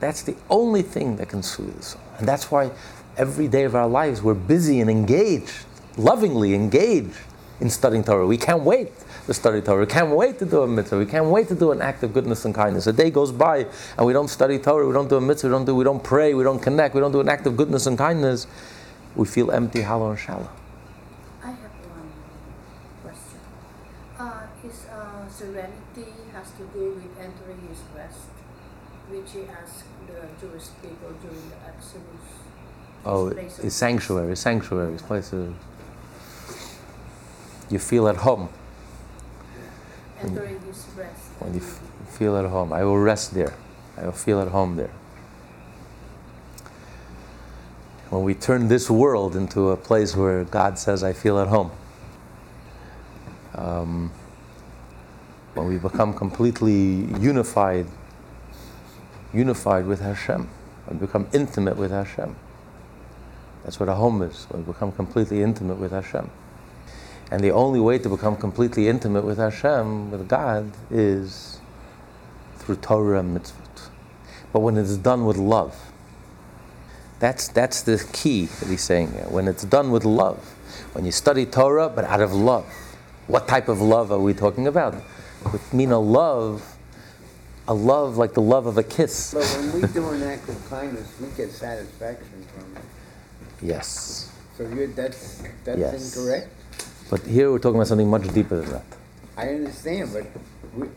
That's 0.00 0.22
the 0.22 0.36
only 0.48 0.82
thing 0.82 1.16
that 1.16 1.28
can 1.28 1.42
soothe 1.42 1.76
the 1.76 1.82
soul. 1.82 2.00
And 2.18 2.26
that's 2.26 2.50
why 2.50 2.70
every 3.16 3.48
day 3.48 3.64
of 3.64 3.74
our 3.74 3.88
lives 3.88 4.22
we're 4.22 4.34
busy 4.34 4.80
and 4.80 4.90
engaged, 4.90 5.52
lovingly 5.96 6.54
engaged 6.54 7.16
in 7.60 7.70
studying 7.70 8.04
Torah. 8.04 8.26
We 8.26 8.38
can't 8.38 8.62
wait 8.62 8.92
to 9.26 9.34
study 9.34 9.60
Torah. 9.60 9.80
We 9.80 9.86
can't 9.86 10.14
wait 10.14 10.38
to 10.38 10.46
do 10.46 10.62
a 10.62 10.66
mitzvah. 10.66 10.98
We 10.98 11.06
can't 11.06 11.26
wait 11.26 11.48
to 11.48 11.54
do 11.54 11.72
an 11.72 11.80
act 11.80 12.02
of 12.02 12.12
goodness 12.12 12.44
and 12.44 12.54
kindness. 12.54 12.86
A 12.86 12.92
day 12.92 13.10
goes 13.10 13.32
by 13.32 13.66
and 13.96 14.06
we 14.06 14.12
don't 14.12 14.28
study 14.28 14.58
Torah, 14.58 14.86
we 14.86 14.92
don't 14.92 15.08
do 15.08 15.16
a 15.16 15.20
mitzvah, 15.20 15.48
we 15.48 15.52
don't 15.52 15.64
do, 15.64 15.74
we 15.74 15.84
don't 15.84 16.02
pray, 16.02 16.34
we 16.34 16.44
don't 16.44 16.60
connect, 16.60 16.94
we 16.94 17.00
don't 17.00 17.12
do 17.12 17.20
an 17.20 17.28
act 17.28 17.46
of 17.46 17.56
goodness 17.56 17.86
and 17.86 17.96
kindness. 17.98 18.46
We 19.16 19.26
feel 19.26 19.50
empty, 19.50 19.82
hollow, 19.82 20.10
and 20.10 20.18
shallow. 20.18 20.48
I 21.42 21.48
have 21.48 21.56
one 21.56 22.12
question. 23.02 23.40
Uh, 24.18 24.46
his 24.62 24.84
uh, 24.86 25.28
serenity 25.28 26.12
has 26.32 26.50
to 26.52 26.64
do 26.72 26.94
with 26.94 27.18
entering 27.18 27.60
his 27.68 27.78
rest, 27.96 28.28
which 29.08 29.32
he 29.32 29.42
asked 29.50 29.84
the 30.06 30.28
Jewish 30.40 30.68
people 30.80 31.12
during 31.20 31.50
the 31.50 31.56
Exodus. 31.66 32.40
Oh, 33.04 33.28
it's 33.28 33.74
sanctuary, 33.74 34.36
sanctuary, 34.36 34.92
his 34.92 35.02
place 35.02 35.32
of. 35.32 35.54
You 37.70 37.78
feel 37.78 38.08
at 38.08 38.16
home. 38.16 38.48
Rest. 40.96 41.20
When 41.38 41.54
you 41.54 41.60
f- 41.60 41.80
feel 42.08 42.36
at 42.36 42.44
home, 42.46 42.72
I 42.72 42.84
will 42.84 42.98
rest 42.98 43.34
there. 43.34 43.54
I 43.96 44.04
will 44.04 44.12
feel 44.12 44.40
at 44.40 44.48
home 44.48 44.76
there. 44.76 44.90
When 48.10 48.24
we 48.24 48.34
turn 48.34 48.68
this 48.68 48.90
world 48.90 49.36
into 49.36 49.70
a 49.70 49.76
place 49.76 50.16
where 50.16 50.44
God 50.44 50.78
says, 50.78 51.02
I 51.04 51.12
feel 51.12 51.38
at 51.38 51.48
home. 51.48 51.70
Um, 53.54 54.10
when 55.54 55.66
we 55.66 55.78
become 55.78 56.14
completely 56.14 57.06
unified 57.20 57.86
unified 59.32 59.86
with 59.86 60.00
Hashem, 60.00 60.48
when 60.86 60.98
we 60.98 61.06
become 61.06 61.28
intimate 61.32 61.76
with 61.76 61.90
Hashem. 61.90 62.34
That's 63.62 63.78
what 63.78 63.88
a 63.88 63.94
home 63.94 64.22
is, 64.22 64.46
when 64.50 64.64
we 64.64 64.72
become 64.72 64.92
completely 64.92 65.42
intimate 65.42 65.76
with 65.76 65.92
Hashem. 65.92 66.30
And 67.30 67.42
the 67.44 67.52
only 67.52 67.78
way 67.80 67.98
to 67.98 68.08
become 68.08 68.36
completely 68.36 68.88
intimate 68.88 69.24
with 69.24 69.38
Hashem, 69.38 70.10
with 70.10 70.28
God, 70.28 70.72
is 70.90 71.60
through 72.58 72.76
Torah 72.76 73.20
and 73.20 73.36
mitzvot. 73.38 73.88
But 74.52 74.60
when 74.60 74.76
it's 74.76 74.96
done 74.96 75.26
with 75.26 75.36
love, 75.36 75.76
that's, 77.20 77.48
that's 77.48 77.82
the 77.82 78.04
key 78.12 78.46
that 78.46 78.68
he's 78.68 78.82
saying 78.82 79.12
here. 79.12 79.26
When 79.28 79.46
it's 79.46 79.62
done 79.64 79.90
with 79.90 80.04
love, 80.04 80.38
when 80.92 81.04
you 81.04 81.12
study 81.12 81.46
Torah, 81.46 81.88
but 81.88 82.04
out 82.04 82.20
of 82.20 82.32
love. 82.32 82.66
What 83.26 83.46
type 83.46 83.68
of 83.68 83.80
love 83.80 84.10
are 84.10 84.18
we 84.18 84.34
talking 84.34 84.66
about? 84.66 84.94
With 85.52 85.72
mean 85.72 85.92
a 85.92 86.00
love, 86.00 86.76
a 87.68 87.74
love 87.74 88.16
like 88.16 88.34
the 88.34 88.42
love 88.42 88.66
of 88.66 88.76
a 88.76 88.82
kiss. 88.82 89.32
But 89.32 89.44
when 89.44 89.80
we 89.80 89.86
do 89.88 90.08
an 90.08 90.22
act 90.24 90.48
of 90.48 90.68
kindness, 90.68 91.08
we 91.20 91.28
get 91.36 91.52
satisfaction 91.52 92.44
from 92.52 92.76
it. 92.76 92.82
Yes. 93.62 94.32
So 94.56 94.66
you're 94.66 94.88
that's 94.88 95.42
that's 95.64 95.78
Yes. 95.78 96.16
incorrect. 96.16 96.48
But 97.10 97.22
here 97.22 97.50
we're 97.50 97.58
talking 97.58 97.76
about 97.76 97.88
something 97.88 98.08
much 98.08 98.32
deeper 98.32 98.60
than 98.60 98.70
that. 98.70 98.84
I 99.36 99.48
understand, 99.48 100.10
but 100.12 100.26
we, 100.76 100.88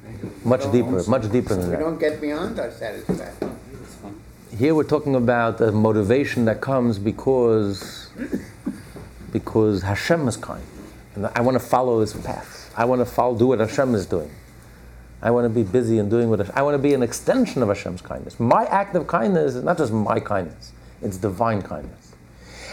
Much 0.45 0.71
deeper, 0.71 1.03
much 1.07 1.31
deeper 1.31 1.55
than 1.55 1.65
We 1.69 1.71
that. 1.71 1.79
don't 1.79 1.99
get 1.99 2.21
beyond 2.21 2.59
our 2.59 2.71
satisfaction. 2.71 3.57
Here 4.57 4.75
we're 4.75 4.83
talking 4.83 5.15
about 5.15 5.59
a 5.59 5.71
motivation 5.71 6.45
that 6.45 6.61
comes 6.61 6.99
because 6.99 8.09
because 9.31 9.81
Hashem 9.81 10.27
is 10.27 10.37
kind. 10.37 10.63
And 11.15 11.27
I 11.35 11.41
want 11.41 11.55
to 11.55 11.59
follow 11.59 12.01
his 12.01 12.13
path. 12.13 12.71
I 12.77 12.85
want 12.85 13.01
to 13.01 13.05
follow, 13.05 13.37
do 13.37 13.47
what 13.47 13.59
Hashem 13.59 13.95
is 13.95 14.05
doing. 14.05 14.29
I 15.23 15.31
want 15.31 15.45
to 15.45 15.49
be 15.49 15.63
busy 15.63 15.97
in 15.97 16.09
doing 16.09 16.29
what 16.29 16.39
Hashem, 16.39 16.53
I 16.55 16.61
want 16.61 16.75
to 16.75 16.79
be 16.79 16.93
an 16.93 17.01
extension 17.01 17.63
of 17.63 17.69
Hashem's 17.69 18.01
kindness. 18.01 18.39
My 18.39 18.65
act 18.65 18.95
of 18.95 19.07
kindness 19.07 19.55
is 19.55 19.63
not 19.63 19.77
just 19.77 19.91
my 19.91 20.19
kindness, 20.19 20.73
it's 21.01 21.17
divine 21.17 21.61
kindness. 21.63 22.12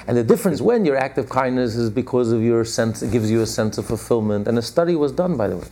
And 0.07 0.17
the 0.17 0.25
difference 0.25 0.61
when 0.61 0.85
your 0.85 0.97
act 0.97 1.19
of 1.19 1.29
kindness 1.29 1.77
is 1.77 1.91
because 1.91 2.33
of 2.33 2.43
your 2.43 2.65
sense, 2.65 3.03
it 3.03 3.13
gives 3.13 3.31
you 3.31 3.43
a 3.43 3.47
sense 3.47 3.79
of 3.79 3.87
fulfillment. 3.87 4.49
And 4.49 4.59
a 4.59 4.63
study 4.63 4.97
was 4.97 5.13
done, 5.13 5.37
by 5.37 5.49
the 5.49 5.57
way. 5.57 5.69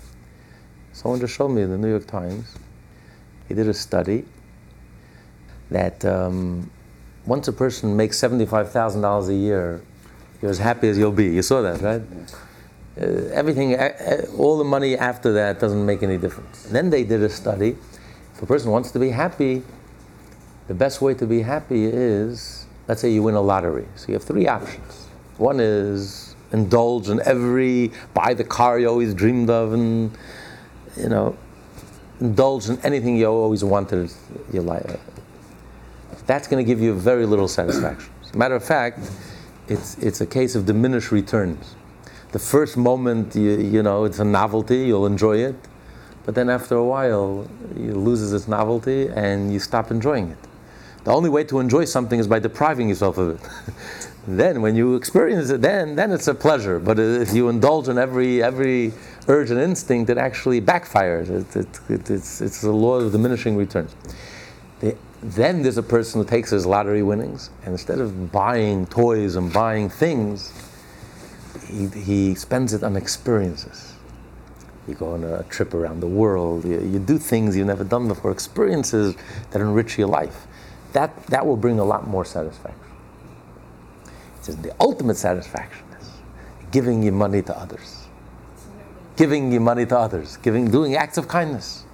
Someone 0.93 1.21
just 1.21 1.35
showed 1.35 1.49
me 1.49 1.63
in 1.63 1.71
the 1.71 1.79
New 1.79 1.91
York 1.91 2.07
Times. 2.07 2.57
He 3.49 3.55
did 3.55 3.69
a 3.69 3.75
study 3.75 4.25
that 5.71 6.05
um, 6.05 6.71
once 7.27 7.47
a 7.49 7.53
person 7.53 7.97
makes 7.97 8.19
$75,000 8.21 9.29
a 9.29 9.35
year, 9.35 9.83
you're 10.41 10.51
as 10.51 10.59
happy 10.59 10.89
as 10.89 10.99
you'll 10.99 11.13
be. 11.13 11.27
You 11.27 11.43
saw 11.43 11.63
that, 11.63 11.81
right? 11.81 12.03
Uh, 13.01 13.31
everything, 13.33 13.75
uh, 13.75 13.93
uh, 14.01 14.37
all 14.37 14.59
the 14.59 14.65
money 14.65 14.97
after 14.97 15.33
that 15.33 15.61
doesn't 15.61 15.85
make 15.85 16.03
any 16.03 16.19
difference. 16.19 16.67
And 16.67 16.75
then 16.75 16.91
they 16.91 17.05
did 17.05 17.23
a 17.23 17.29
study. 17.29 17.77
If 18.35 18.43
a 18.43 18.47
person 18.47 18.71
wants 18.71 18.91
to 18.93 18.99
be 18.99 19.11
happy, 19.11 19.63
the 20.67 20.75
best 20.75 21.01
way 21.01 21.15
to 21.15 21.27
be 21.27 21.43
happy 21.43 21.85
is, 21.85 22.58
let's 22.89 23.01
say 23.01 23.11
you 23.11 23.23
win 23.23 23.35
a 23.35 23.41
lottery. 23.41 23.87
So 23.97 24.09
you 24.09 24.15
have 24.15 24.25
three 24.25 24.49
options. 24.49 25.07
One 25.37 25.61
is 25.61 26.35
indulge 26.53 27.09
in 27.09 27.21
every, 27.25 27.93
buy 28.15 28.35
the 28.35 28.45
car 28.45 28.79
you 28.79 28.89
always 28.89 29.15
dreamed 29.15 29.51
of, 29.51 29.73
and, 29.73 30.11
you 30.97 31.09
know, 31.09 31.37
indulge 32.21 32.69
in 32.69 32.81
anything 32.81 33.17
you 33.17 33.27
always 33.27 33.63
wanted 33.63 34.11
in 34.11 34.53
your 34.53 34.63
life. 34.63 34.99
That's 36.27 36.49
going 36.49 36.65
to 36.65 36.67
give 36.67 36.81
you 36.81 36.95
very 36.95 37.27
little 37.27 37.49
satisfaction. 37.49 38.11
Matter 38.35 38.57
of 38.57 38.65
fact, 38.65 38.99
it's, 39.69 39.97
it's 39.99 40.21
a 40.21 40.27
case 40.27 40.55
of 40.55 40.67
diminished 40.67 41.13
returns. 41.13 41.75
The 42.33 42.39
first 42.39 42.77
moment, 42.77 43.35
you, 43.35 43.59
you 43.59 43.83
know, 43.83 44.05
it's 44.05 44.19
a 44.19 44.25
novelty, 44.25 44.87
you'll 44.87 45.07
enjoy 45.07 45.39
it. 45.39 45.57
But 46.27 46.35
then 46.35 46.51
after 46.51 46.77
a 46.77 46.85
while, 46.85 47.49
it 47.71 47.97
loses 47.97 48.35
its 48.35 48.49
novelty 48.49 49.09
and 49.09 49.51
you 49.51 49.59
stop 49.59 49.91
enjoying 49.91 50.31
it. 50.31 50.48
The 51.05 51.13
only 51.13 51.31
way 51.31 51.45
to 51.45 51.61
enjoy 51.61 51.85
something 51.85 52.19
is 52.19 52.27
by 52.27 52.39
depriving 52.39 52.89
yourself 52.89 53.19
of 53.19 53.37
it. 53.37 53.51
then, 54.27 54.61
when 54.61 54.77
you 54.77 54.95
experience 54.95 55.51
it, 55.51 55.63
then, 55.63 55.97
then 55.97 56.11
it's 56.11 56.29
a 56.29 56.35
pleasure. 56.35 56.79
But 56.79 56.99
if 56.99 57.33
you 57.33 57.49
indulge 57.49 57.89
in 57.89 57.99
every, 57.99 58.43
every 58.43 58.93
urge 59.27 59.51
and 59.51 59.61
instinct, 59.61 60.11
it 60.11 60.19
actually 60.19 60.61
backfires. 60.61 61.31
It, 61.31 61.57
it, 61.57 61.81
it, 61.89 62.11
it's, 62.11 62.41
it's 62.41 62.63
a 62.63 62.71
law 62.71 62.97
of 62.97 63.13
diminishing 63.13 63.57
returns. 63.57 63.95
The, 64.81 64.97
then 65.23 65.63
there's 65.63 65.79
a 65.79 65.83
person 65.83 66.21
who 66.21 66.29
takes 66.29 66.51
his 66.51 66.65
lottery 66.65 67.03
winnings, 67.03 67.51
and 67.65 67.73
instead 67.73 67.99
of 67.99 68.31
buying 68.31 68.87
toys 68.87 69.37
and 69.37 69.53
buying 69.53 69.89
things, 69.89 70.53
he, 71.67 71.87
he 71.89 72.35
spends 72.35 72.73
it 72.73 72.83
on 72.83 72.97
experiences. 72.97 73.95
You 74.87 74.95
go 74.95 75.13
on 75.13 75.25
a 75.25 75.43
trip 75.45 75.75
around 75.75 76.01
the 76.01 76.07
world, 76.07 76.65
you, 76.65 76.81
you 76.81 76.99
do 76.99 77.19
things 77.19 77.57
you've 77.57 77.67
never 77.67 77.85
done 77.85 78.09
before, 78.09 78.31
experiences 78.31 79.17
that 79.51 79.61
enrich 79.61 79.99
your 79.99 80.09
life. 80.09 80.47
That, 80.93 81.27
that 81.27 81.47
will 81.47 81.57
bring 81.57 81.79
a 81.79 81.85
lot 81.85 82.07
more 82.07 82.25
satisfaction. 82.25 82.81
It 84.07 84.45
says 84.45 84.57
the 84.57 84.75
ultimate 84.81 85.17
satisfaction 85.17 85.85
is 86.01 86.11
giving 86.71 87.03
your 87.03 87.13
money 87.13 87.43
to 87.43 87.59
others. 87.59 88.07
Giving 89.17 89.51
your 89.53 89.61
money 89.61 89.85
to 89.87 89.99
others, 89.99 90.37
giving, 90.39 90.71
doing 90.71 90.95
acts 90.95 91.19
of 91.19 91.29
kindness. 91.29 91.85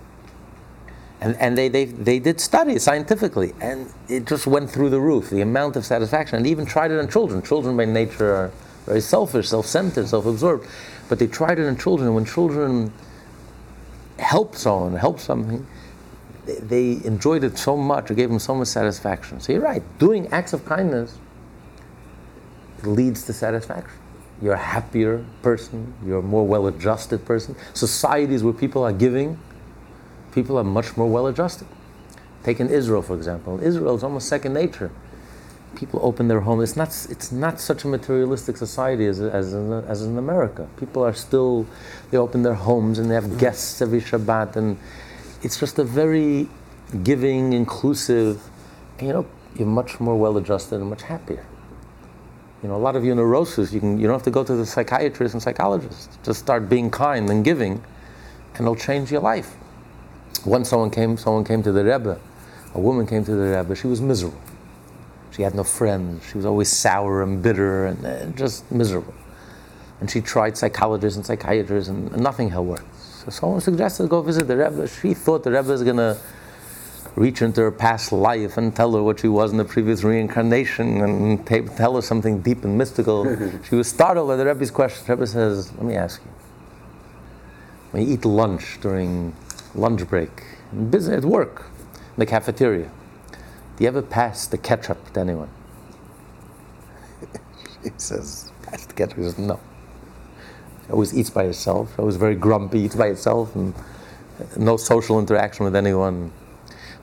And, 1.20 1.37
and 1.37 1.57
they, 1.57 1.68
they, 1.68 1.87
they 1.87 2.18
did 2.18 2.38
studies 2.38 2.83
scientifically, 2.83 3.54
and 3.61 3.90
it 4.09 4.26
just 4.26 4.46
went 4.46 4.70
through 4.70 4.90
the 4.90 5.00
roof, 5.00 5.30
the 5.30 5.40
amount 5.40 5.76
of 5.76 5.87
satisfaction. 5.87 6.37
And 6.37 6.46
even 6.46 6.66
tried 6.66 6.90
it 6.90 6.98
on 6.98 7.09
children. 7.09 7.40
Children, 7.40 7.78
by 7.78 7.87
nature, 7.87 8.35
are 8.35 8.52
very 8.85 9.00
selfish, 9.00 9.48
self 9.48 9.64
centered, 9.64 10.07
self 10.07 10.26
absorbed. 10.26 10.68
But 11.09 11.18
they 11.18 11.26
tried 11.26 11.59
it 11.59 11.66
on 11.66 11.78
children, 11.78 12.12
when 12.14 12.26
children 12.26 12.92
help 14.18 14.54
someone, 14.54 14.94
help 14.96 15.18
something, 15.18 15.66
they, 16.46 17.00
enjoyed 17.04 17.44
it 17.44 17.59
so 17.59 17.76
much, 17.76 18.11
it 18.11 18.16
gave 18.16 18.28
them 18.28 18.38
so 18.38 18.54
much 18.54 18.68
satisfaction. 18.68 19.40
So 19.40 19.52
you're 19.52 19.62
right, 19.62 19.83
doing 19.98 20.28
acts 20.28 20.52
of 20.52 20.64
kindness 20.64 21.18
leads 22.83 23.24
to 23.26 23.33
satisfaction. 23.33 23.98
You're 24.42 24.54
a 24.54 24.59
happier 24.59 25.24
person, 25.42 25.94
you're 26.04 26.18
a 26.18 26.22
more 26.22 26.46
well 26.46 26.66
adjusted 26.66 27.24
person. 27.24 27.57
Societies 27.72 28.42
where 28.42 28.52
people 28.52 28.83
are 28.83 28.92
giving, 28.92 29.38
people 30.33 30.59
are 30.59 30.64
much 30.64 30.96
more 30.96 31.09
well 31.09 31.26
adjusted. 31.26 31.68
Take 32.42 32.61
in 32.61 32.68
Israel, 32.68 33.00
for 33.00 33.16
example. 33.16 33.59
Israel 33.62 33.94
is 33.94 34.04
almost 34.04 34.28
second 34.28 34.52
nature. 34.52 34.90
People 35.76 35.98
open 36.02 36.28
their 36.28 36.40
homes. 36.40 36.70
It's 36.70 36.76
not, 36.76 36.88
it's 37.11 37.33
not 37.33 37.59
such 37.59 37.85
a 37.85 37.88
materialistic 37.88 38.57
society 38.57 39.07
as, 39.07 39.20
as, 39.20 39.54
in, 39.54 39.72
as 39.72 40.02
in 40.02 40.18
America. 40.18 40.68
People 40.76 41.02
are 41.04 41.14
still, 41.14 41.66
they 42.11 42.18
open 42.18 42.42
their 42.42 42.54
homes 42.54 42.98
and 42.98 43.11
they 43.11 43.14
have 43.14 43.38
guests 43.38 43.80
every 43.80 44.00
Shabbat. 44.00 44.57
And 44.57 44.78
it's 45.44 45.61
just 45.61 45.78
a 45.78 45.85
very 45.85 46.48
giving, 47.02 47.52
inclusive, 47.52 48.42
and, 48.98 49.07
you 49.07 49.12
know, 49.12 49.26
you're 49.57 49.68
much 49.68 50.00
more 50.00 50.16
well 50.16 50.37
adjusted 50.38 50.80
and 50.80 50.88
much 50.88 51.02
happier. 51.02 51.44
You 52.62 52.70
know, 52.70 52.76
a 52.76 52.78
lot 52.78 52.96
of 52.96 53.04
your 53.04 53.14
neurosis, 53.14 53.72
you, 53.72 53.80
can, 53.80 53.98
you 53.98 54.07
don't 54.07 54.14
have 54.14 54.22
to 54.22 54.30
go 54.30 54.42
to 54.42 54.57
the 54.57 54.64
psychiatrist 54.64 55.35
and 55.35 55.42
psychologist. 55.42 56.18
Just 56.24 56.40
start 56.40 56.68
being 56.68 56.90
kind 56.90 57.28
and 57.28 57.44
giving, 57.44 57.72
and 58.54 58.61
it'll 58.61 58.74
change 58.74 59.12
your 59.12 59.20
life. 59.20 59.54
Once 60.46 60.70
someone 60.70 60.90
came, 60.90 61.16
someone 61.18 61.44
came 61.44 61.62
to 61.62 61.72
the 61.72 61.85
Rebbe, 61.85 62.18
a 62.74 62.80
woman 62.80 63.07
came 63.07 63.24
to 63.24 63.35
the 63.35 63.57
Rebbe, 63.57 63.74
she 63.74 63.87
was 63.87 64.00
miserable. 64.00 64.40
She 65.30 65.42
had 65.42 65.54
no 65.54 65.64
friends. 65.64 66.24
She 66.30 66.37
was 66.37 66.46
always 66.46 66.70
sour 66.70 67.22
and 67.22 67.42
bitter 67.42 67.87
and, 67.87 68.37
just 68.37 68.70
miserable. 68.70 69.14
And 70.00 70.09
she 70.09 70.20
tried 70.20 70.57
psychologists 70.57 71.16
and 71.16 71.26
psychiatrists, 71.26 71.88
and, 71.88 72.12
and 72.12 72.22
nothing 72.22 72.50
had 72.50 72.61
worked. 72.61 72.87
So 73.25 73.31
someone 73.31 73.61
suggested 73.63 74.11
go 74.11 74.21
visit 74.21 74.47
the 74.49 74.57
Rebbe. 74.57 74.87
She 74.87 75.15
thought 75.15 75.45
the 75.45 75.51
Rebbe 75.51 75.69
was 75.69 75.83
going 75.83 75.97
to 75.97 76.19
reach 77.17 77.41
into 77.41 77.63
her 77.63 77.71
past 77.71 78.13
life 78.13 78.59
and 78.59 78.75
tell 78.75 78.93
her 78.93 79.03
what 79.03 79.21
she 79.21 79.29
was 79.29 79.51
in 79.51 79.57
the 79.57 79.65
previous 79.65 80.03
reincarnation 80.03 81.01
and 81.01 81.47
ta- 81.47 81.75
tell 81.77 81.95
her 81.95 82.03
something 82.03 82.41
deep 82.41 82.65
and 82.65 82.77
mystical. 82.77 83.25
she 83.69 83.77
was 83.77 83.89
startled 83.89 84.29
by 84.29 84.37
the 84.37 84.45
Rebbe's 84.45 84.71
question. 84.71 85.07
The 85.07 85.15
Rebbe 85.15 85.27
says, 85.27 85.73
Let 85.75 85.85
me 85.85 85.95
ask 85.95 86.21
you. 86.23 86.31
When 87.93 88.07
you 88.07 88.15
eat 88.15 88.25
lunch 88.27 88.79
during 88.83 89.35
lunch 89.75 90.07
break, 90.07 90.45
in 90.73 90.91
business, 90.91 91.19
at 91.19 91.25
work, 91.25 91.67
in 91.95 92.19
the 92.19 92.27
cafeteria, 92.27 92.91
do 93.77 93.85
you 93.85 93.89
ever 93.89 94.03
pass 94.03 94.47
the 94.47 94.59
ketchup 94.59 95.13
to 95.15 95.21
anyone? 95.21 95.49
he 97.83 97.91
says, 97.97 98.53
Pass 98.65 98.85
the 98.85 98.93
ketchup? 98.93 99.17
He 99.17 99.23
says, 99.23 99.39
No. 99.39 99.61
Always 100.90 101.16
eats 101.16 101.31
by 101.31 101.44
herself, 101.44 101.99
always 101.99 102.16
very 102.16 102.35
grumpy, 102.35 102.81
eats 102.81 102.94
by 102.94 103.09
itself, 103.09 103.55
and 103.55 103.75
no 104.57 104.77
social 104.77 105.18
interaction 105.18 105.64
with 105.64 105.75
anyone. 105.75 106.31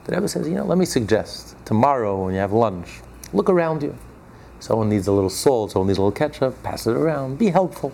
The 0.05 0.15
Rebbe 0.15 0.27
says, 0.27 0.47
you 0.47 0.55
know, 0.55 0.65
let 0.65 0.77
me 0.77 0.85
suggest 0.85 1.55
tomorrow 1.65 2.25
when 2.25 2.33
you 2.33 2.39
have 2.39 2.51
lunch, 2.51 3.01
look 3.33 3.49
around 3.49 3.83
you. 3.83 3.95
Someone 4.59 4.89
needs 4.89 5.07
a 5.07 5.11
little 5.11 5.29
salt, 5.29 5.71
someone 5.71 5.87
needs 5.87 5.97
a 5.97 6.01
little 6.01 6.11
ketchup, 6.11 6.61
pass 6.61 6.85
it 6.85 6.95
around, 6.95 7.39
be 7.39 7.47
helpful. 7.47 7.91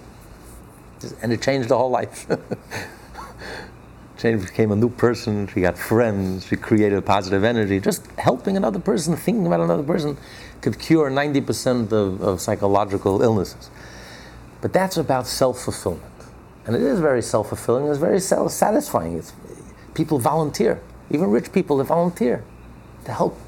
And 1.21 1.31
it 1.31 1.41
changed 1.41 1.69
the 1.69 1.77
whole 1.77 1.89
life. 1.89 2.27
Jane 4.17 4.39
became 4.39 4.71
a 4.71 4.75
new 4.75 4.89
person, 4.89 5.47
she 5.47 5.61
got 5.61 5.77
friends, 5.77 6.47
she 6.47 6.55
created 6.55 7.05
positive 7.05 7.43
energy. 7.43 7.79
Just 7.79 8.07
helping 8.17 8.57
another 8.57 8.79
person, 8.79 9.15
thinking 9.15 9.45
about 9.45 9.59
another 9.59 9.83
person 9.83 10.17
could 10.61 10.79
cure 10.79 11.11
90% 11.11 11.91
of, 11.91 12.21
of 12.21 12.41
psychological 12.41 13.21
illnesses. 13.21 13.69
But 14.61 14.73
that's 14.73 14.97
about 14.97 15.27
self 15.27 15.61
fulfillment. 15.61 16.03
And 16.65 16.75
it 16.75 16.81
is 16.81 16.99
very 16.99 17.21
self 17.21 17.49
fulfilling, 17.49 17.87
it's 17.87 17.99
very 17.99 18.19
self 18.19 18.51
satisfying. 18.51 19.17
It's, 19.17 19.33
people 19.93 20.19
volunteer. 20.19 20.81
Even 21.09 21.31
rich 21.31 21.51
people, 21.53 21.77
they 21.77 21.85
volunteer. 21.85 22.43
to 23.05 23.13
help. 23.13 23.39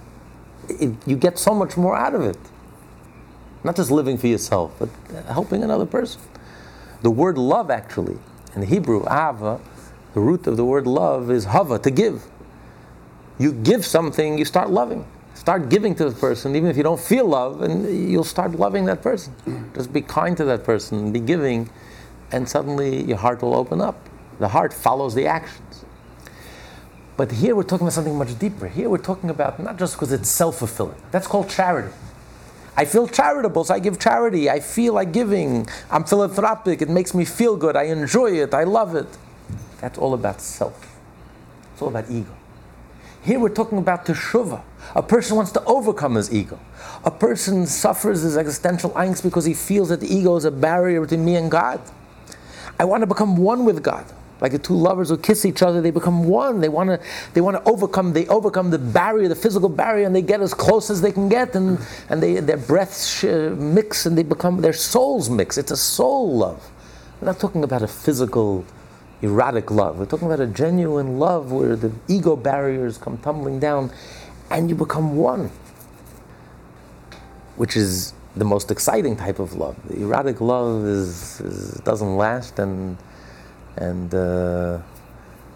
It, 0.70 0.94
you 1.06 1.16
get 1.18 1.38
so 1.38 1.54
much 1.54 1.76
more 1.78 1.96
out 1.96 2.16
of 2.16 2.22
it. 2.22 2.38
Not 3.64 3.76
just 3.76 3.92
living 3.92 4.18
for 4.18 4.28
yourself, 4.28 4.74
but 4.80 4.90
uh, 5.14 5.34
helping 5.34 5.64
another 5.64 5.86
person. 5.86 6.22
The 7.02 7.12
word 7.12 7.38
love, 7.38 7.70
actually, 7.70 8.18
in 8.56 8.62
the 8.62 8.68
Hebrew, 8.68 9.02
ava, 9.04 9.60
the 10.14 10.22
root 10.22 10.48
of 10.48 10.58
the 10.58 10.66
word 10.66 10.88
love 10.88 11.30
is 11.30 11.46
hava, 11.46 11.80
to 11.80 11.92
give. 11.92 12.24
You 13.38 13.52
give 13.52 13.86
something, 13.86 14.38
you 14.38 14.46
start 14.46 14.70
loving. 14.70 15.06
Start 15.50 15.70
giving 15.70 15.96
to 15.96 16.08
the 16.08 16.16
person, 16.16 16.56
even 16.56 16.70
if 16.70 16.78
you 16.78 16.84
don't 16.84 17.00
feel 17.00 17.26
love, 17.26 17.64
and 17.64 18.12
you'll 18.12 18.24
start 18.24 18.52
loving 18.52 18.86
that 18.86 19.02
person. 19.02 19.34
Just 19.74 19.92
be 19.92 20.00
kind 20.00 20.38
to 20.38 20.46
that 20.46 20.64
person, 20.64 21.12
be 21.12 21.20
giving, 21.20 21.68
and 22.32 22.48
suddenly 22.48 23.02
your 23.06 23.18
heart 23.18 23.42
will 23.42 23.56
open 23.56 23.82
up. 23.82 23.98
The 24.38 24.50
heart 24.50 24.72
follows 24.72 25.16
the 25.16 25.26
actions. 25.26 25.86
But 27.18 27.32
here 27.32 27.56
we're 27.56 27.64
talking 27.64 27.88
about 27.88 27.94
something 27.94 28.16
much 28.16 28.38
deeper. 28.38 28.68
Here 28.68 28.92
we're 28.92 29.00
talking 29.00 29.32
about 29.32 29.60
not 29.60 29.80
just 29.80 29.96
because 29.96 30.12
it's 30.12 30.30
self 30.30 30.60
fulfilling, 30.60 31.02
that's 31.10 31.26
called 31.26 31.50
charity. 31.50 31.96
I 32.78 32.86
feel 32.86 33.08
charitable, 33.08 33.64
so 33.64 33.74
I 33.74 33.80
give 33.80 33.98
charity. 33.98 34.52
I 34.52 34.60
feel 34.60 34.94
like 34.94 35.12
giving. 35.12 35.66
I'm 35.90 36.04
philanthropic. 36.04 36.84
It 36.84 36.90
makes 36.90 37.16
me 37.16 37.26
feel 37.26 37.58
good. 37.58 37.76
I 37.76 37.86
enjoy 37.86 38.34
it. 38.34 38.54
I 38.54 38.66
love 38.66 38.94
it. 38.94 39.18
That's 39.82 39.98
all 39.98 40.14
about 40.14 40.42
self. 40.42 40.96
It's 41.74 41.82
all 41.82 41.88
about 41.88 42.08
ego. 42.12 42.39
Here 43.24 43.40
we're 43.40 43.50
talking 43.50 43.78
about 43.78 44.06
teshuvah. 44.06 44.62
A 44.96 45.04
person 45.04 45.36
wants 45.36 45.52
to 45.52 45.64
overcome 45.66 46.16
his 46.16 46.34
ego. 46.34 46.60
A 47.04 47.12
person 47.12 47.66
suffers 47.66 48.22
his 48.22 48.38
existential 48.38 48.92
angst 48.92 49.24
because 49.24 49.46
he 49.46 49.54
feels 49.54 49.90
that 49.90 50.00
the 50.00 50.14
ego 50.14 50.36
is 50.36 50.46
a 50.46 50.52
barrier 50.52 51.02
between 51.02 51.26
me 51.26 51.36
and 51.36 51.52
God. 51.52 51.82
I 52.80 52.86
want 52.86 53.02
to 53.02 53.08
become 53.08 53.36
one 53.36 53.66
with 53.66 53.84
God. 53.84 54.06
Like 54.42 54.54
the 54.54 54.60
two 54.60 54.74
lovers 54.74 55.10
who 55.10 55.18
kiss 55.18 55.44
each 55.44 55.62
other, 55.62 55.82
they 55.82 55.92
become 55.92 56.24
one. 56.24 56.62
They 56.62 56.70
want 56.70 56.90
to, 56.90 57.00
they 57.34 57.42
want 57.42 57.58
to 57.58 57.70
overcome, 57.70 58.14
they 58.14 58.26
overcome 58.28 58.70
the 58.72 58.80
barrier, 58.80 59.28
the 59.28 59.36
physical 59.36 59.68
barrier, 59.68 60.06
and 60.06 60.16
they 60.16 60.22
get 60.22 60.40
as 60.40 60.54
close 60.54 60.90
as 60.90 61.02
they 61.02 61.12
can 61.12 61.28
get, 61.28 61.56
and, 61.56 61.78
and 62.08 62.24
they, 62.24 62.40
their 62.40 62.58
breaths 62.58 63.22
mix, 63.24 64.06
and 64.06 64.18
they 64.18 64.24
become, 64.24 64.62
their 64.62 64.74
souls 64.74 65.30
mix. 65.30 65.58
It's 65.58 65.72
a 65.72 65.78
soul 65.78 66.38
love. 66.38 66.72
We're 67.20 67.26
not 67.26 67.40
talking 67.40 67.66
about 67.66 67.82
a 67.82 67.88
physical, 67.88 68.64
erotic 69.22 69.72
love. 69.72 70.00
We're 70.00 70.06
talking 70.06 70.28
about 70.28 70.40
a 70.40 70.48
genuine 70.48 71.20
love 71.20 71.52
where 71.52 71.76
the 71.76 71.92
ego 72.08 72.36
barriers 72.36 72.98
come 72.98 73.18
tumbling 73.18 73.60
down, 73.60 73.92
and 74.50 74.70
you 74.70 74.76
become 74.76 75.16
one. 75.16 75.52
Which 77.56 77.76
is 77.76 78.14
the 78.36 78.46
most 78.46 78.72
exciting 78.72 79.18
type 79.18 79.40
of 79.40 79.54
love. 79.56 79.76
The 79.88 80.02
erotic 80.02 80.40
love 80.40 80.86
is, 80.86 81.42
is 81.42 81.82
doesn't 81.82 82.16
last, 82.16 82.60
and 82.60 82.98
and 83.76 84.14
uh, 84.14 84.80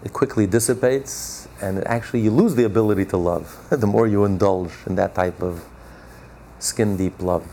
it 0.04 0.12
quickly 0.12 0.46
dissipates, 0.46 1.48
and 1.62 1.86
actually 1.86 2.20
you 2.20 2.30
lose 2.30 2.54
the 2.54 2.64
ability 2.64 3.06
to 3.06 3.16
love 3.16 3.66
the 3.70 3.86
more 3.86 4.06
you 4.06 4.24
indulge 4.24 4.72
in 4.86 4.94
that 4.96 5.14
type 5.14 5.42
of 5.42 5.64
skin 6.58 6.96
deep 6.96 7.20
love. 7.22 7.46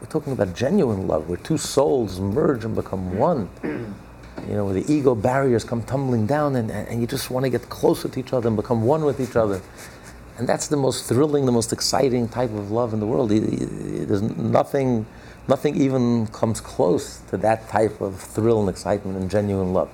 We're 0.00 0.06
talking 0.06 0.32
about 0.32 0.54
genuine 0.54 1.06
love, 1.06 1.28
where 1.28 1.36
two 1.36 1.58
souls 1.58 2.20
merge 2.20 2.64
and 2.64 2.74
become 2.74 3.18
one. 3.18 3.50
You 4.48 4.54
know, 4.54 4.72
the 4.72 4.84
ego 4.92 5.14
barriers 5.14 5.64
come 5.64 5.82
tumbling 5.82 6.26
down, 6.26 6.56
and, 6.56 6.70
and 6.70 7.00
you 7.00 7.06
just 7.06 7.30
want 7.30 7.44
to 7.44 7.50
get 7.50 7.68
closer 7.68 8.08
to 8.08 8.20
each 8.20 8.32
other 8.32 8.48
and 8.48 8.56
become 8.56 8.82
one 8.82 9.04
with 9.04 9.20
each 9.20 9.36
other. 9.36 9.60
And 10.38 10.48
that's 10.48 10.68
the 10.68 10.76
most 10.76 11.06
thrilling, 11.06 11.46
the 11.46 11.52
most 11.52 11.72
exciting 11.72 12.28
type 12.28 12.50
of 12.50 12.70
love 12.70 12.94
in 12.94 13.00
the 13.00 13.06
world. 13.06 13.30
There's 13.30 14.22
nothing 14.22 15.06
Nothing 15.48 15.80
even 15.82 16.28
comes 16.28 16.60
close 16.60 17.18
to 17.30 17.36
that 17.38 17.68
type 17.68 18.00
of 18.00 18.20
thrill 18.20 18.60
and 18.60 18.68
excitement 18.68 19.18
and 19.18 19.28
genuine 19.28 19.72
love. 19.72 19.90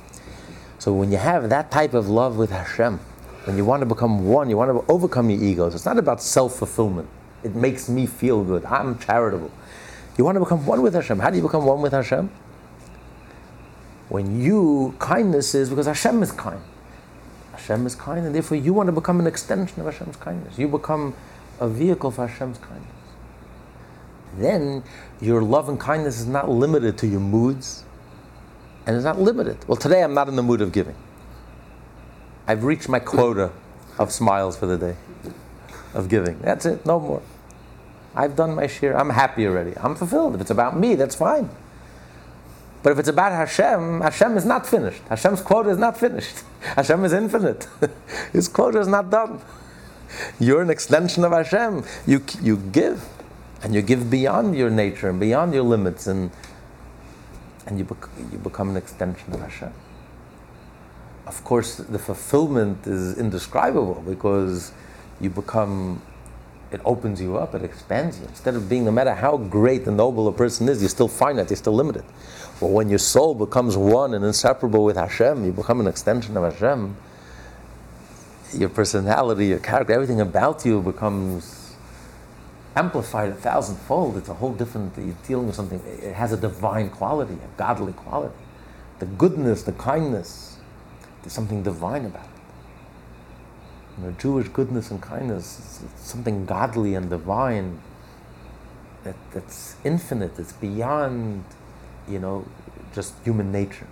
So 0.79 0.93
when 0.93 1.11
you 1.11 1.17
have 1.17 1.49
that 1.49 1.71
type 1.71 1.95
of 1.95 2.11
love 2.11 2.37
with 2.37 2.51
Hashem, 2.51 3.01
when 3.45 3.57
you 3.57 3.65
want 3.65 3.81
to 3.81 3.87
become 3.87 4.27
one, 4.27 4.51
you 4.51 4.57
want 4.59 4.71
to 4.71 4.93
overcome 4.93 5.31
your 5.31 5.43
egos. 5.43 5.75
It's 5.75 5.87
not 5.87 5.97
about 5.97 6.21
self-fulfillment. 6.21 7.09
It 7.43 7.55
makes 7.55 7.89
me 7.89 8.05
feel 8.05 8.45
good. 8.45 8.67
I'm 8.67 8.99
charitable. 8.99 9.51
You 10.19 10.25
want 10.27 10.37
to 10.37 10.41
become 10.41 10.67
one 10.67 10.83
with 10.83 10.93
Hashem. 10.93 11.21
How 11.21 11.31
do 11.31 11.37
you 11.37 11.43
become 11.43 11.65
one 11.65 11.81
with 11.81 11.93
Hashem? 11.93 12.29
When 14.09 14.41
you 14.41 14.95
kindness 14.99 15.55
is 15.55 15.71
because 15.71 15.87
Hashem 15.87 16.23
is 16.23 16.33
kind. 16.33 16.63
Hashem 17.53 17.87
is 17.87 17.95
kind, 17.95 18.27
and 18.27 18.35
therefore 18.35 18.59
you 18.59 18.73
want 18.73 18.87
to 18.87 18.93
become 18.93 19.19
an 19.19 19.27
extension 19.27 19.81
of 19.81 19.87
Hashem's 19.87 20.17
kindness. 20.17 20.59
You 20.59 20.69
become 20.69 21.15
a 21.59 21.69
vehicle 21.69 22.11
for 22.11 22.27
Hashem's 22.27 22.59
kindness 22.59 22.97
then 24.39 24.83
your 25.21 25.43
love 25.43 25.69
and 25.69 25.81
kindness 25.81 26.21
is 26.21 26.27
not 26.27 26.49
limited 26.49 26.99
to 26.99 27.07
your 27.07 27.21
moods 27.21 27.85
and 28.87 28.95
it's 28.95 29.05
not 29.05 29.21
limited. 29.21 29.57
Well, 29.67 29.77
today 29.77 30.03
I'm 30.03 30.15
not 30.15 30.29
in 30.29 30.37
the 30.37 30.43
mood 30.43 30.61
of 30.61 30.73
giving. 30.73 30.95
I've 32.47 32.65
reached 32.65 32.89
my 32.89 33.01
quota 33.01 33.51
of 33.99 34.13
smiles 34.13 34.57
for 34.57 34.67
the 34.67 34.79
day, 34.79 34.97
of 35.95 36.09
giving. 36.09 36.39
That's 36.41 36.67
it, 36.67 36.87
no 36.87 37.01
more. 37.01 37.23
I've 38.15 38.37
done 38.37 38.55
my 38.55 38.67
share. 38.67 38.97
I'm 38.97 39.11
happy 39.11 39.47
already. 39.47 39.77
I'm 39.79 39.95
fulfilled. 39.97 40.37
If 40.37 40.41
it's 40.43 40.51
about 40.51 40.79
me, 40.79 40.95
that's 40.95 41.15
fine. 41.15 41.51
But 42.87 42.93
if 42.93 43.01
it's 43.01 43.09
about 43.09 43.33
Hashem, 43.33 44.01
Hashem 44.01 44.37
is 44.37 44.45
not 44.45 44.65
finished. 44.65 45.03
Hashem's 45.09 45.41
quota 45.43 45.71
is 45.71 45.77
not 45.77 45.99
finished. 45.99 46.45
Hashem 46.61 47.05
is 47.05 47.13
infinite. 47.13 47.67
His 48.33 48.47
quota 48.47 48.79
is 48.79 48.87
not 48.87 49.11
done. 49.11 49.41
You're 50.39 50.63
an 50.63 50.71
extension 50.71 51.25
of 51.25 51.33
Hashem. 51.33 51.83
You, 52.07 52.23
you 52.41 52.59
give 52.59 53.05
and 53.65 53.75
you 53.75 53.83
give 53.83 54.09
beyond 54.09 54.57
your 54.57 54.71
nature 54.71 55.09
and 55.11 55.19
beyond 55.19 55.53
your 55.53 55.65
limits, 55.65 56.07
and 56.07 56.31
and 57.67 57.77
you, 57.77 57.85
bec- 57.85 58.09
you 58.31 58.39
become 58.39 58.71
an 58.71 58.77
extension 58.77 59.33
of 59.33 59.41
Hashem. 59.41 59.73
Of 61.27 61.43
course, 61.43 61.79
the 61.79 61.99
fulfillment 61.99 62.87
is 62.87 63.19
indescribable 63.19 64.05
because 64.07 64.71
you 65.21 65.31
become, 65.31 66.03
it 66.71 66.81
opens 66.85 67.21
you 67.21 67.37
up, 67.37 67.53
it 67.57 67.65
expands 67.65 68.21
you. 68.21 68.27
Instead 68.27 68.55
of 68.55 68.69
being, 68.69 68.85
no 68.85 68.93
matter 68.93 69.13
how 69.13 69.39
great 69.39 69.89
and 69.89 69.97
noble 69.97 70.29
a 70.29 70.33
person 70.33 70.69
is, 70.69 70.81
you're 70.81 70.89
still 70.89 71.09
finite, 71.09 71.51
you're 71.51 71.57
still 71.57 71.75
limited. 71.75 72.05
But 72.61 72.71
when 72.71 72.89
your 72.89 72.99
soul 72.99 73.35
becomes 73.35 73.77
one 73.77 74.15
and 74.15 74.25
inseparable 74.25 74.85
with 74.85 74.97
Hashem, 74.97 75.45
you 75.45 75.53
become 75.53 75.81
an 75.81 75.87
extension 75.87 76.37
of 76.37 76.53
Hashem, 76.53 76.97
your 78.55 78.71
personality, 78.71 79.47
your 79.47 79.59
character, 79.59 79.93
everything 79.93 80.21
about 80.21 80.65
you 80.65 80.81
becomes 80.81 81.75
amplified 82.75 83.31
a 83.31 83.35
thousandfold. 83.35 84.17
It's 84.17 84.29
a 84.29 84.35
whole 84.35 84.53
different, 84.55 84.97
you're 84.97 85.15
dealing 85.27 85.47
with 85.49 85.57
something, 85.57 85.81
it 85.85 86.15
has 86.15 86.33
a 86.33 86.37
divine 86.37 86.91
quality, 86.91 87.35
a 87.35 87.59
godly 87.59 87.93
quality. 87.93 88.35
The 89.01 89.07
goodness, 89.07 89.63
the 89.63 89.73
kindness, 89.73 90.57
there's 91.23 91.33
something 91.33 91.63
divine 91.63 92.07
about 92.07 92.25
it. 92.25 92.31
You 93.99 94.05
know, 94.05 94.15
Jewish 94.19 94.49
goodness 94.49 94.91
and 94.91 95.03
kindness, 95.03 95.83
it's 95.85 96.09
something 96.09 96.47
godly 96.47 96.95
and 96.95 97.11
divine 97.11 97.81
that, 99.05 99.17
that's 99.33 99.77
infinite, 99.85 100.39
it's 100.39 100.53
beyond, 100.53 101.45
you 102.09 102.19
know, 102.19 102.47
just 102.95 103.15
human 103.25 103.53
nature. 103.53 103.87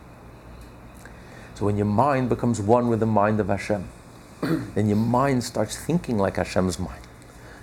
So 1.55 1.67
when 1.67 1.77
your 1.77 1.87
mind 1.87 2.29
becomes 2.29 2.61
one 2.61 2.89
with 2.89 3.01
the 3.01 3.07
mind 3.07 3.39
of 3.41 3.49
Hashem, 3.49 3.89
then 4.41 4.89
your 4.89 4.97
mind 4.97 5.45
starts 5.45 5.77
thinking 5.77 6.19
like 6.19 6.37
Hashem's 6.37 6.79
mind. 6.79 7.01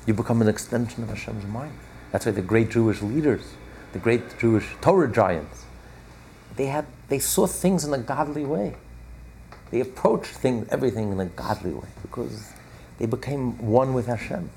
You 0.06 0.14
become 0.14 0.42
an 0.42 0.48
extension 0.48 1.04
of 1.04 1.10
Hashem's 1.10 1.46
mind. 1.46 1.74
That's 2.12 2.26
why 2.26 2.32
the 2.32 2.42
great 2.42 2.70
Jewish 2.70 3.02
leaders, 3.02 3.44
the 3.94 4.00
great 4.00 4.40
Jewish 4.40 4.68
Torah 4.82 5.12
giants, 5.12 5.66
they 6.56 6.68
had 6.68 6.86
they 7.10 7.20
saw 7.20 7.48
things 7.48 7.84
in 7.84 7.94
a 7.94 7.98
godly 7.98 8.46
way. 8.46 8.76
They 9.70 9.80
approached 9.80 10.32
things, 10.32 10.68
everything 10.70 11.12
in 11.12 11.20
a 11.20 11.26
godly 11.26 11.74
way 11.74 11.88
because 12.02 12.52
they 13.00 13.06
became 13.06 13.58
one 13.58 13.94
with 13.94 14.08
Hashem. 14.08 14.50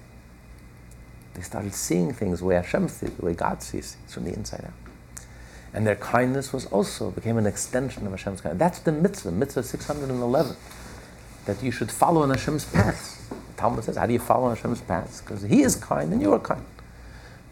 They 1.34 1.42
started 1.42 1.74
seeing 1.74 2.12
things 2.12 2.40
the 2.40 2.46
way 2.46 2.54
Hashem 2.56 2.88
sees, 2.88 3.10
the 3.10 3.24
way 3.24 3.34
God 3.34 3.62
sees 3.62 3.94
things 3.94 4.14
from 4.14 4.24
the 4.24 4.32
inside 4.32 4.64
out. 4.64 4.83
And 5.74 5.84
their 5.84 5.96
kindness 5.96 6.52
was 6.52 6.66
also 6.66 7.10
became 7.10 7.36
an 7.36 7.46
extension 7.46 8.06
of 8.06 8.12
Hashem's 8.12 8.40
kindness. 8.40 8.60
That's 8.60 8.78
the 8.78 8.92
mitzvah, 8.92 9.32
mitzvah 9.32 9.64
611, 9.64 10.56
that 11.46 11.62
you 11.64 11.72
should 11.72 11.90
follow 11.90 12.22
in 12.22 12.30
Hashem's 12.30 12.64
path. 12.64 13.28
The 13.28 13.60
Talmud 13.60 13.82
says, 13.82 13.96
how 13.96 14.06
do 14.06 14.12
you 14.12 14.20
follow 14.20 14.50
Hashem's 14.54 14.80
paths? 14.80 15.20
Because 15.20 15.42
He 15.42 15.62
is 15.62 15.74
kind 15.74 16.12
and 16.12 16.22
you 16.22 16.32
are 16.32 16.38
kind. 16.38 16.64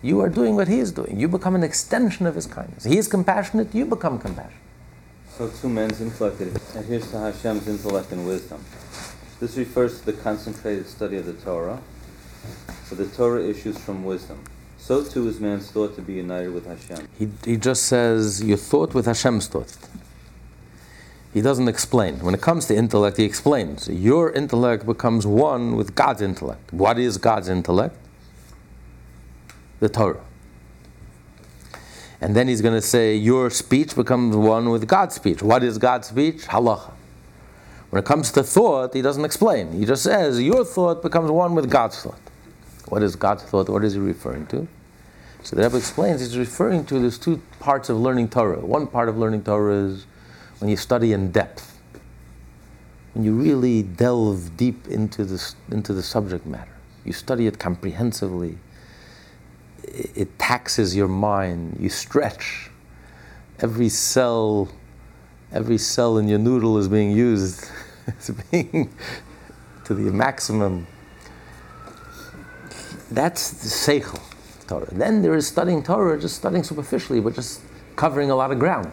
You 0.03 0.21
are 0.21 0.29
doing 0.29 0.55
what 0.55 0.69
He 0.69 0.79
is 0.79 0.93
doing. 0.93 1.19
You 1.19 1.27
become 1.27 1.57
an 1.57 1.65
extension 1.65 2.27
of 2.27 2.37
His 2.37 2.47
kindness. 2.47 2.85
He 2.85 2.97
is 2.97 3.09
compassionate, 3.09 3.75
you 3.75 3.85
become 3.87 4.21
compassionate. 4.21 4.57
So 5.37 5.49
two 5.49 5.69
men's 5.69 6.01
intellect 6.01 6.41
adheres 6.41 7.11
to 7.11 7.19
Hashem's 7.19 7.67
intellect 7.67 8.13
and 8.13 8.25
wisdom. 8.25 8.65
This 9.41 9.57
refers 9.57 9.99
to 9.99 10.07
the 10.07 10.13
concentrated 10.13 10.87
study 10.87 11.17
of 11.17 11.27
the 11.27 11.33
Torah, 11.33 11.81
for 12.85 12.95
the 12.95 13.07
Torah 13.07 13.43
issues 13.43 13.79
from 13.79 14.05
wisdom. 14.05 14.45
So 14.83 15.05
too 15.05 15.29
is 15.29 15.39
man's 15.39 15.71
thought 15.71 15.95
to 15.95 16.03
be 16.03 16.15
united 16.15 16.53
with 16.53 16.67
Hashem. 16.67 17.07
He, 17.17 17.29
he 17.45 17.57
just 17.57 17.85
says, 17.85 18.43
your 18.43 18.57
thought 18.57 18.95
with 18.95 19.07
Hashem's 19.07 19.47
thought. 19.47 19.77
He 21.33 21.41
doesn't 21.41 21.69
explain. 21.69 22.19
When 22.19 22.35
it 22.35 22.41
comes 22.41 22.67
to 22.67 22.75
intellect, 22.75 23.17
he 23.17 23.23
explains. 23.23 23.89
Your 23.89 24.33
intellect 24.33 24.85
becomes 24.85 25.25
one 25.25 25.77
with 25.77 25.95
God's 25.95 26.21
intellect. 26.21 26.73
What 26.73 26.99
is 26.99 27.17
God's 27.17 27.49
intellect? 27.49 27.95
The 29.79 29.89
Torah. 29.89 30.25
And 32.21 32.35
then 32.35 32.49
he's 32.49 32.61
going 32.61 32.75
to 32.75 32.83
say, 32.83 33.15
Your 33.15 33.51
speech 33.51 33.95
becomes 33.95 34.35
one 34.35 34.71
with 34.71 34.89
God's 34.89 35.15
speech. 35.15 35.45
What 35.45 35.63
is 35.63 35.79
God's 35.79 36.09
speech? 36.09 36.39
Halacha. 36.49 36.91
When 37.91 38.03
it 38.03 38.05
comes 38.05 38.33
to 38.33 38.43
thought, 38.43 38.95
he 38.95 39.01
doesn't 39.01 39.25
explain. 39.25 39.71
He 39.79 39.85
just 39.85 40.03
says, 40.03 40.43
Your 40.43 40.65
thought 40.65 41.03
becomes 41.03 41.31
one 41.31 41.55
with 41.55 41.71
God's 41.71 42.03
thought. 42.03 42.32
What 42.89 43.03
is 43.03 43.17
God's 43.17 43.43
thought? 43.45 43.69
What 43.69 43.85
is 43.85 43.95
he 43.95 44.01
referring 44.01 44.47
to? 44.49 44.67
So 45.43 45.57
the 45.57 45.63
Rebbe 45.63 45.77
explains 45.77 46.21
he's 46.21 46.39
referring 46.39 46.85
to 46.87 47.01
there's 47.01 47.19
two 47.19 47.43
parts 47.59 47.89
of 47.89 47.97
learning 47.99 48.29
Torah. 48.29 48.61
One 48.61 48.87
part 48.87 49.09
of 49.09 49.19
learning 49.19 49.43
Torah 49.45 49.87
is 49.87 50.07
when 50.61 50.71
you 50.71 50.77
study 50.77 51.13
in 51.13 51.33
depth, 51.33 51.81
when 53.15 53.25
you 53.25 53.35
really 53.35 53.83
delve 53.83 54.57
deep 54.57 54.87
into 54.87 55.25
the, 55.25 55.55
into 55.71 55.93
the 55.93 56.03
subject 56.03 56.47
matter. 56.47 56.71
You 57.05 57.13
study 57.13 57.49
it 57.49 57.59
comprehensively. 57.59 58.59
It, 59.83 60.11
it 60.15 60.39
taxes 60.39 60.95
your 60.95 61.09
mind. 61.09 61.77
You 61.81 61.89
stretch. 61.89 62.71
Every 63.59 63.89
cell, 63.89 64.69
every 65.53 65.79
cell 65.79 66.19
in 66.19 66.29
your 66.29 66.39
noodle 66.39 66.79
is 66.79 66.87
being 66.87 67.11
used. 67.11 67.69
it's 68.07 68.31
being 68.31 68.93
to 69.85 69.95
the 69.95 70.13
maximum. 70.13 70.87
That's 73.15 73.51
the 73.51 73.69
seichel. 73.69 74.21
Torah. 74.67 74.89
Then 74.91 75.23
there 75.23 75.35
is 75.35 75.47
studying 75.47 75.83
Torah, 75.83 76.19
just 76.19 76.37
studying 76.37 76.65
superficially, 76.65 77.21
but 77.21 77.35
just 77.35 77.61
covering 77.97 78.31
a 78.31 78.35
lot 78.35 78.51
of 78.51 78.59
ground. 78.59 78.91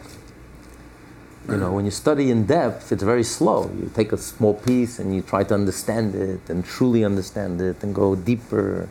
You 1.48 1.56
know, 1.56 1.72
when 1.72 1.84
you 1.84 1.90
study 1.90 2.30
in 2.30 2.46
depth, 2.46 2.92
it's 2.92 3.02
very 3.02 3.24
slow. 3.24 3.70
You 3.74 3.90
take 3.92 4.12
a 4.12 4.16
small 4.16 4.54
piece 4.54 5.00
and 5.00 5.12
you 5.12 5.22
try 5.22 5.42
to 5.44 5.54
understand 5.54 6.14
it 6.14 6.40
and 6.48 6.64
truly 6.64 7.02
understand 7.02 7.60
it 7.60 7.82
and 7.82 7.92
go 7.92 8.14
deeper 8.14 8.88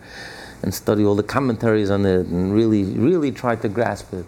and 0.61 0.73
study 0.73 1.05
all 1.05 1.15
the 1.15 1.23
commentaries 1.23 1.89
on 1.89 2.05
it 2.05 2.25
and 2.25 2.53
really, 2.53 2.83
really 2.83 3.31
try 3.31 3.55
to 3.55 3.69
grasp 3.69 4.13
it. 4.13 4.25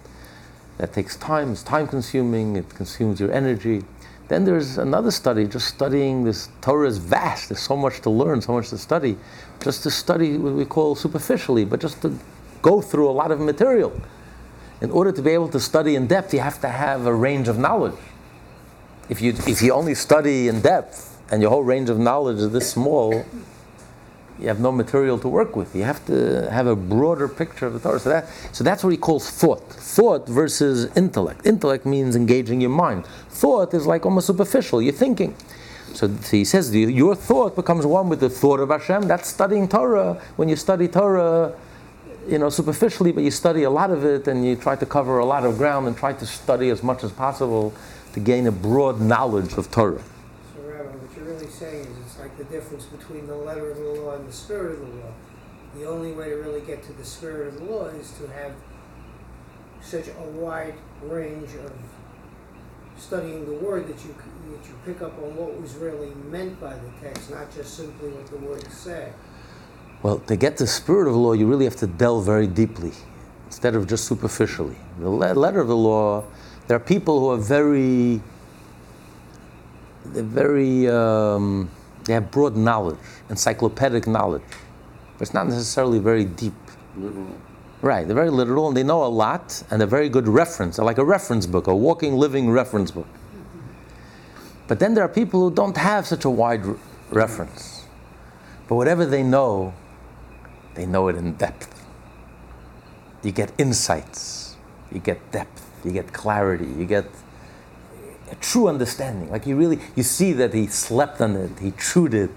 That 0.77 0.93
takes 0.93 1.17
time, 1.17 1.51
it's 1.51 1.63
time 1.63 1.87
consuming, 1.87 2.55
it 2.55 2.69
consumes 2.69 3.19
your 3.19 3.33
energy. 3.33 3.83
Then 4.31 4.45
there's 4.45 4.77
another 4.77 5.11
study, 5.11 5.45
just 5.45 5.67
studying 5.67 6.23
this 6.23 6.47
Torah 6.61 6.87
is 6.87 6.99
vast, 6.99 7.49
there's 7.49 7.59
so 7.59 7.75
much 7.75 7.99
to 8.03 8.09
learn, 8.09 8.39
so 8.39 8.53
much 8.53 8.69
to 8.69 8.77
study. 8.77 9.17
Just 9.61 9.83
to 9.83 9.91
study 9.91 10.37
what 10.37 10.53
we 10.53 10.63
call 10.63 10.95
superficially, 10.95 11.65
but 11.65 11.81
just 11.81 12.01
to 12.03 12.17
go 12.61 12.79
through 12.79 13.09
a 13.09 13.11
lot 13.11 13.31
of 13.31 13.41
material. 13.41 13.91
In 14.79 14.89
order 14.89 15.11
to 15.11 15.21
be 15.21 15.31
able 15.31 15.49
to 15.49 15.59
study 15.59 15.95
in 15.95 16.07
depth, 16.07 16.33
you 16.33 16.39
have 16.39 16.61
to 16.61 16.69
have 16.69 17.05
a 17.05 17.13
range 17.13 17.49
of 17.49 17.57
knowledge. 17.57 17.99
If 19.09 19.21
you, 19.21 19.33
if 19.47 19.61
you 19.61 19.73
only 19.73 19.95
study 19.95 20.47
in 20.47 20.61
depth 20.61 21.21
and 21.29 21.41
your 21.41 21.51
whole 21.51 21.65
range 21.65 21.89
of 21.89 21.99
knowledge 21.99 22.37
is 22.37 22.51
this 22.51 22.71
small, 22.71 23.25
you 24.41 24.47
have 24.47 24.59
no 24.59 24.71
material 24.71 25.19
to 25.19 25.27
work 25.27 25.55
with. 25.55 25.75
You 25.75 25.83
have 25.83 26.03
to 26.07 26.49
have 26.51 26.65
a 26.65 26.75
broader 26.75 27.27
picture 27.27 27.67
of 27.67 27.73
the 27.73 27.79
Torah. 27.79 27.99
So, 27.99 28.09
that, 28.09 28.27
so 28.51 28.63
that's 28.63 28.83
what 28.83 28.89
he 28.89 28.97
calls 28.97 29.29
thought. 29.29 29.61
Thought 29.69 30.27
versus 30.27 30.85
intellect. 30.97 31.45
Intellect 31.45 31.85
means 31.85 32.15
engaging 32.15 32.59
your 32.61 32.71
mind. 32.71 33.05
Thought 33.29 33.73
is 33.73 33.85
like 33.85 34.05
almost 34.05 34.27
superficial. 34.27 34.81
You're 34.81 34.93
thinking. 34.93 35.35
So, 35.93 36.07
he 36.07 36.43
says 36.43 36.75
your 36.75 37.15
thought 37.15 37.55
becomes 37.55 37.85
one 37.85 38.09
with 38.09 38.19
the 38.19 38.29
thought 38.29 38.59
of 38.59 38.69
Hashem. 38.69 39.07
That's 39.07 39.29
studying 39.29 39.67
Torah. 39.67 40.19
When 40.37 40.49
you 40.49 40.55
study 40.55 40.87
Torah, 40.87 41.53
you 42.27 42.39
know, 42.39 42.49
superficially, 42.49 43.11
but 43.11 43.23
you 43.23 43.31
study 43.31 43.63
a 43.63 43.69
lot 43.69 43.91
of 43.91 44.05
it 44.05 44.27
and 44.27 44.45
you 44.45 44.55
try 44.55 44.75
to 44.75 44.85
cover 44.85 45.19
a 45.19 45.25
lot 45.25 45.45
of 45.45 45.57
ground 45.57 45.87
and 45.87 45.95
try 45.95 46.13
to 46.13 46.25
study 46.25 46.69
as 46.69 46.81
much 46.81 47.03
as 47.03 47.11
possible 47.11 47.73
to 48.13 48.19
gain 48.19 48.47
a 48.47 48.51
broad 48.51 48.99
knowledge 48.99 49.53
of 49.53 49.69
Torah. 49.69 50.01
So, 50.55 50.61
Rabbi, 50.63 50.89
what 50.97 51.15
you're 51.15 51.25
really 51.25 51.47
saying 51.47 51.85
is 51.85 52.00
difference 52.51 52.85
between 52.85 53.27
the 53.27 53.35
letter 53.35 53.71
of 53.71 53.77
the 53.77 53.83
law 53.83 54.15
and 54.15 54.27
the 54.27 54.33
spirit 54.33 54.73
of 54.73 54.79
the 54.79 54.95
law. 54.97 55.13
The 55.75 55.87
only 55.87 56.11
way 56.11 56.29
to 56.29 56.35
really 56.35 56.61
get 56.61 56.83
to 56.83 56.93
the 56.93 57.05
spirit 57.05 57.47
of 57.47 57.59
the 57.59 57.65
law 57.65 57.85
is 57.87 58.11
to 58.19 58.27
have 58.27 58.53
such 59.81 60.07
a 60.09 60.29
wide 60.29 60.75
range 61.03 61.49
of 61.55 61.71
studying 62.97 63.45
the 63.45 63.53
word 63.53 63.87
that 63.87 64.03
you 64.05 64.13
that 64.51 64.67
you 64.67 64.75
pick 64.85 65.01
up 65.01 65.17
on 65.17 65.35
what 65.35 65.59
was 65.59 65.75
really 65.75 66.13
meant 66.29 66.59
by 66.59 66.73
the 66.73 66.91
text, 67.01 67.31
not 67.31 67.53
just 67.53 67.75
simply 67.75 68.09
what 68.09 68.27
the 68.27 68.37
words 68.37 68.75
say. 68.75 69.11
Well, 70.03 70.19
to 70.19 70.35
get 70.35 70.57
the 70.57 70.67
spirit 70.67 71.07
of 71.07 71.13
the 71.13 71.19
law, 71.19 71.33
you 71.33 71.47
really 71.47 71.65
have 71.65 71.77
to 71.77 71.87
delve 71.87 72.25
very 72.25 72.47
deeply 72.47 72.91
instead 73.45 73.75
of 73.75 73.87
just 73.87 74.05
superficially. 74.05 74.75
The 74.99 75.09
letter 75.09 75.59
of 75.59 75.67
the 75.67 75.75
law, 75.75 76.23
there 76.67 76.77
are 76.77 76.79
people 76.79 77.19
who 77.19 77.29
are 77.29 77.37
very, 77.37 78.21
they're 80.05 80.23
very, 80.23 80.87
um, 80.89 81.69
they 82.05 82.13
have 82.13 82.31
broad 82.31 82.55
knowledge, 82.55 82.97
encyclopedic 83.29 84.07
knowledge, 84.07 84.43
but 85.17 85.21
it's 85.21 85.33
not 85.33 85.47
necessarily 85.47 85.99
very 85.99 86.25
deep. 86.25 86.53
Literal. 86.97 87.27
Right, 87.81 88.05
they're 88.05 88.15
very 88.15 88.29
literal 88.29 88.67
and 88.67 88.77
they 88.77 88.83
know 88.83 89.03
a 89.03 89.07
lot 89.07 89.63
and 89.71 89.81
they're 89.81 89.87
very 89.87 90.09
good 90.09 90.27
reference. 90.27 90.75
They're 90.75 90.85
like 90.85 90.99
a 90.99 91.05
reference 91.05 91.47
book, 91.47 91.67
a 91.67 91.75
walking, 91.75 92.15
living 92.15 92.51
reference 92.51 92.91
book. 92.91 93.07
But 94.67 94.79
then 94.79 94.93
there 94.93 95.03
are 95.03 95.09
people 95.09 95.49
who 95.49 95.55
don't 95.55 95.75
have 95.77 96.05
such 96.05 96.23
a 96.25 96.29
wide 96.29 96.65
re- 96.65 96.77
reference. 97.09 97.85
But 98.67 98.75
whatever 98.75 99.05
they 99.05 99.23
know, 99.23 99.73
they 100.75 100.85
know 100.85 101.07
it 101.07 101.15
in 101.15 101.33
depth. 101.33 101.85
You 103.23 103.31
get 103.31 103.51
insights, 103.57 104.55
you 104.91 104.99
get 104.99 105.31
depth, 105.31 105.69
you 105.83 105.91
get 105.91 106.13
clarity, 106.13 106.65
you 106.65 106.85
get 106.85 107.05
a 108.31 108.35
true 108.35 108.67
understanding. 108.67 109.29
Like 109.29 109.45
you 109.45 109.55
really, 109.55 109.79
you 109.95 110.03
see 110.03 110.33
that 110.33 110.53
he 110.53 110.67
slept 110.67 111.21
on 111.21 111.35
it, 111.35 111.59
he 111.59 111.71
chewed 111.71 112.13
it, 112.13 112.31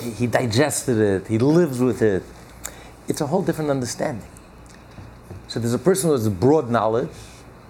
he, 0.00 0.10
he 0.10 0.26
digested 0.26 0.98
it, 0.98 1.26
he 1.28 1.38
lives 1.38 1.80
with 1.80 2.02
it. 2.02 2.22
It's 3.06 3.20
a 3.20 3.26
whole 3.26 3.42
different 3.42 3.70
understanding. 3.70 4.28
So 5.46 5.60
there's 5.60 5.74
a 5.74 5.78
person 5.78 6.08
who 6.08 6.12
has 6.14 6.28
broad 6.28 6.70
knowledge, 6.70 7.10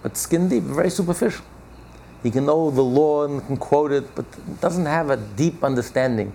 but 0.01 0.17
skin 0.17 0.49
deep, 0.49 0.63
very 0.63 0.89
superficial. 0.89 1.45
He 2.23 2.31
can 2.31 2.45
know 2.45 2.69
the 2.71 2.81
law 2.83 3.25
and 3.25 3.45
can 3.45 3.55
quote 3.55 3.91
it, 3.91 4.15
but 4.15 4.25
doesn't 4.59 4.85
have 4.85 5.09
a 5.09 5.17
deep 5.17 5.63
understanding 5.63 6.33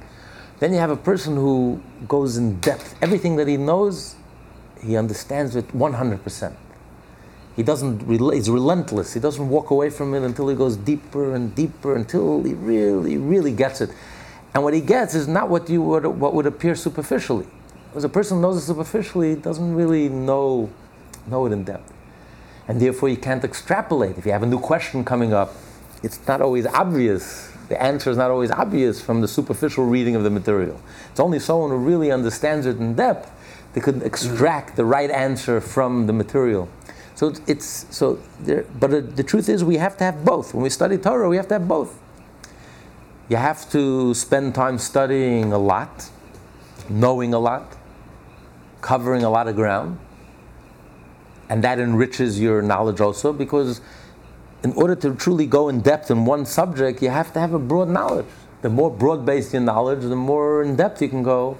then 0.60 0.72
you 0.72 0.78
have 0.78 0.90
a 0.90 0.96
person 0.96 1.36
who 1.36 1.80
goes 2.06 2.36
in 2.36 2.60
depth. 2.60 2.94
Everything 3.02 3.36
that 3.36 3.48
he 3.48 3.56
knows, 3.56 4.14
he 4.82 4.96
understands 4.96 5.56
it 5.56 5.68
100%. 5.68 6.54
He 7.56 7.62
doesn't, 7.62 8.08
he's 8.08 8.50
relentless. 8.50 9.14
He 9.14 9.20
doesn't 9.20 9.48
walk 9.48 9.70
away 9.70 9.90
from 9.90 10.14
it 10.14 10.22
until 10.22 10.48
he 10.48 10.56
goes 10.56 10.76
deeper 10.76 11.34
and 11.34 11.54
deeper 11.54 11.94
until 11.94 12.42
he 12.42 12.54
really, 12.54 13.16
really 13.16 13.52
gets 13.52 13.80
it. 13.80 13.90
And 14.54 14.62
what 14.62 14.74
he 14.74 14.80
gets 14.80 15.14
is 15.14 15.28
not 15.28 15.48
what, 15.48 15.68
you 15.68 15.82
would, 15.82 16.06
what 16.06 16.34
would 16.34 16.46
appear 16.46 16.74
superficially. 16.74 17.46
Because 17.88 18.04
a 18.04 18.08
person 18.08 18.40
knows 18.40 18.56
it 18.56 18.66
superficially, 18.66 19.36
doesn't 19.36 19.74
really 19.74 20.08
know, 20.08 20.70
know 21.26 21.46
it 21.46 21.52
in 21.52 21.64
depth. 21.64 21.92
And 22.66 22.80
therefore, 22.80 23.08
you 23.08 23.16
can't 23.16 23.44
extrapolate. 23.44 24.18
If 24.18 24.26
you 24.26 24.32
have 24.32 24.42
a 24.42 24.46
new 24.46 24.58
question 24.58 25.04
coming 25.04 25.32
up, 25.32 25.54
it's 26.02 26.26
not 26.26 26.40
always 26.40 26.66
obvious 26.66 27.52
the 27.68 27.82
answer 27.82 28.10
is 28.10 28.16
not 28.16 28.30
always 28.30 28.50
obvious 28.50 29.00
from 29.00 29.20
the 29.20 29.28
superficial 29.28 29.86
reading 29.86 30.14
of 30.16 30.22
the 30.22 30.30
material. 30.30 30.80
It's 31.10 31.20
only 31.20 31.38
someone 31.38 31.70
who 31.70 31.78
really 31.78 32.10
understands 32.10 32.66
it 32.66 32.76
in 32.76 32.94
depth 32.94 33.30
that 33.72 33.82
could 33.82 34.02
extract 34.02 34.76
the 34.76 34.84
right 34.84 35.10
answer 35.10 35.60
from 35.60 36.06
the 36.06 36.12
material. 36.12 36.68
So 37.14 37.32
it's 37.46 37.86
so 37.90 38.18
there, 38.40 38.64
but 38.80 39.16
the 39.16 39.22
truth 39.22 39.48
is 39.48 39.62
we 39.62 39.76
have 39.76 39.96
to 39.98 40.04
have 40.04 40.24
both. 40.24 40.52
When 40.52 40.62
we 40.62 40.70
study 40.70 40.98
Torah, 40.98 41.28
we 41.28 41.36
have 41.36 41.48
to 41.48 41.54
have 41.54 41.68
both. 41.68 42.00
You 43.28 43.36
have 43.36 43.70
to 43.70 44.14
spend 44.14 44.54
time 44.54 44.78
studying 44.78 45.52
a 45.52 45.58
lot, 45.58 46.10
knowing 46.88 47.32
a 47.32 47.38
lot, 47.38 47.76
covering 48.80 49.22
a 49.22 49.30
lot 49.30 49.48
of 49.48 49.54
ground, 49.54 49.98
and 51.48 51.62
that 51.62 51.78
enriches 51.78 52.40
your 52.40 52.62
knowledge 52.62 53.00
also 53.00 53.32
because 53.32 53.80
in 54.64 54.72
order 54.72 54.96
to 54.96 55.14
truly 55.14 55.46
go 55.46 55.68
in 55.68 55.80
depth 55.80 56.10
in 56.10 56.24
one 56.24 56.44
subject, 56.46 57.00
you 57.02 57.10
have 57.10 57.32
to 57.34 57.40
have 57.40 57.52
a 57.52 57.58
broad 57.58 57.88
knowledge. 57.88 58.26
The 58.62 58.70
more 58.70 58.90
broad 58.90 59.24
based 59.24 59.52
your 59.52 59.62
knowledge, 59.62 60.00
the 60.00 60.16
more 60.16 60.62
in 60.62 60.74
depth 60.74 61.00
you 61.00 61.08
can 61.08 61.22
go, 61.22 61.58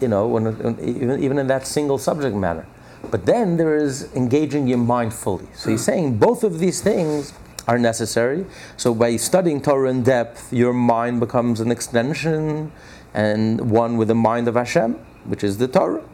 you 0.00 0.08
know, 0.08 0.26
when, 0.26 0.46
even, 0.80 1.22
even 1.22 1.38
in 1.38 1.46
that 1.46 1.66
single 1.66 1.98
subject 1.98 2.34
matter. 2.34 2.66
But 3.10 3.26
then 3.26 3.56
there 3.56 3.76
is 3.76 4.14
engaging 4.14 4.66
your 4.66 4.78
mind 4.78 5.14
fully. 5.14 5.46
So 5.54 5.70
he's 5.70 5.84
saying 5.84 6.18
both 6.18 6.44
of 6.44 6.58
these 6.58 6.80
things 6.80 7.32
are 7.66 7.78
necessary. 7.78 8.46
So 8.76 8.94
by 8.94 9.16
studying 9.16 9.60
Torah 9.60 9.90
in 9.90 10.02
depth, 10.02 10.52
your 10.52 10.72
mind 10.72 11.20
becomes 11.20 11.60
an 11.60 11.70
extension 11.70 12.72
and 13.14 13.70
one 13.70 13.96
with 13.96 14.08
the 14.08 14.14
mind 14.14 14.48
of 14.48 14.54
Hashem, 14.54 14.94
which 15.24 15.42
is 15.42 15.58
the 15.58 15.68
Torah. 15.68 16.04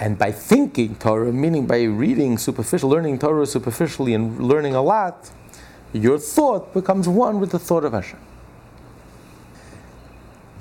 And 0.00 0.18
by 0.18 0.32
thinking 0.32 0.96
Torah, 0.96 1.32
meaning 1.32 1.66
by 1.66 1.84
reading 1.84 2.36
superficial, 2.36 2.90
learning 2.90 3.20
Torah 3.20 3.46
superficially 3.46 4.14
and 4.14 4.40
learning 4.40 4.74
a 4.74 4.82
lot, 4.82 5.30
your 5.92 6.18
thought 6.18 6.74
becomes 6.74 7.08
one 7.08 7.38
with 7.38 7.50
the 7.50 7.58
thought 7.58 7.84
of 7.84 7.92
Hashem. 7.92 8.18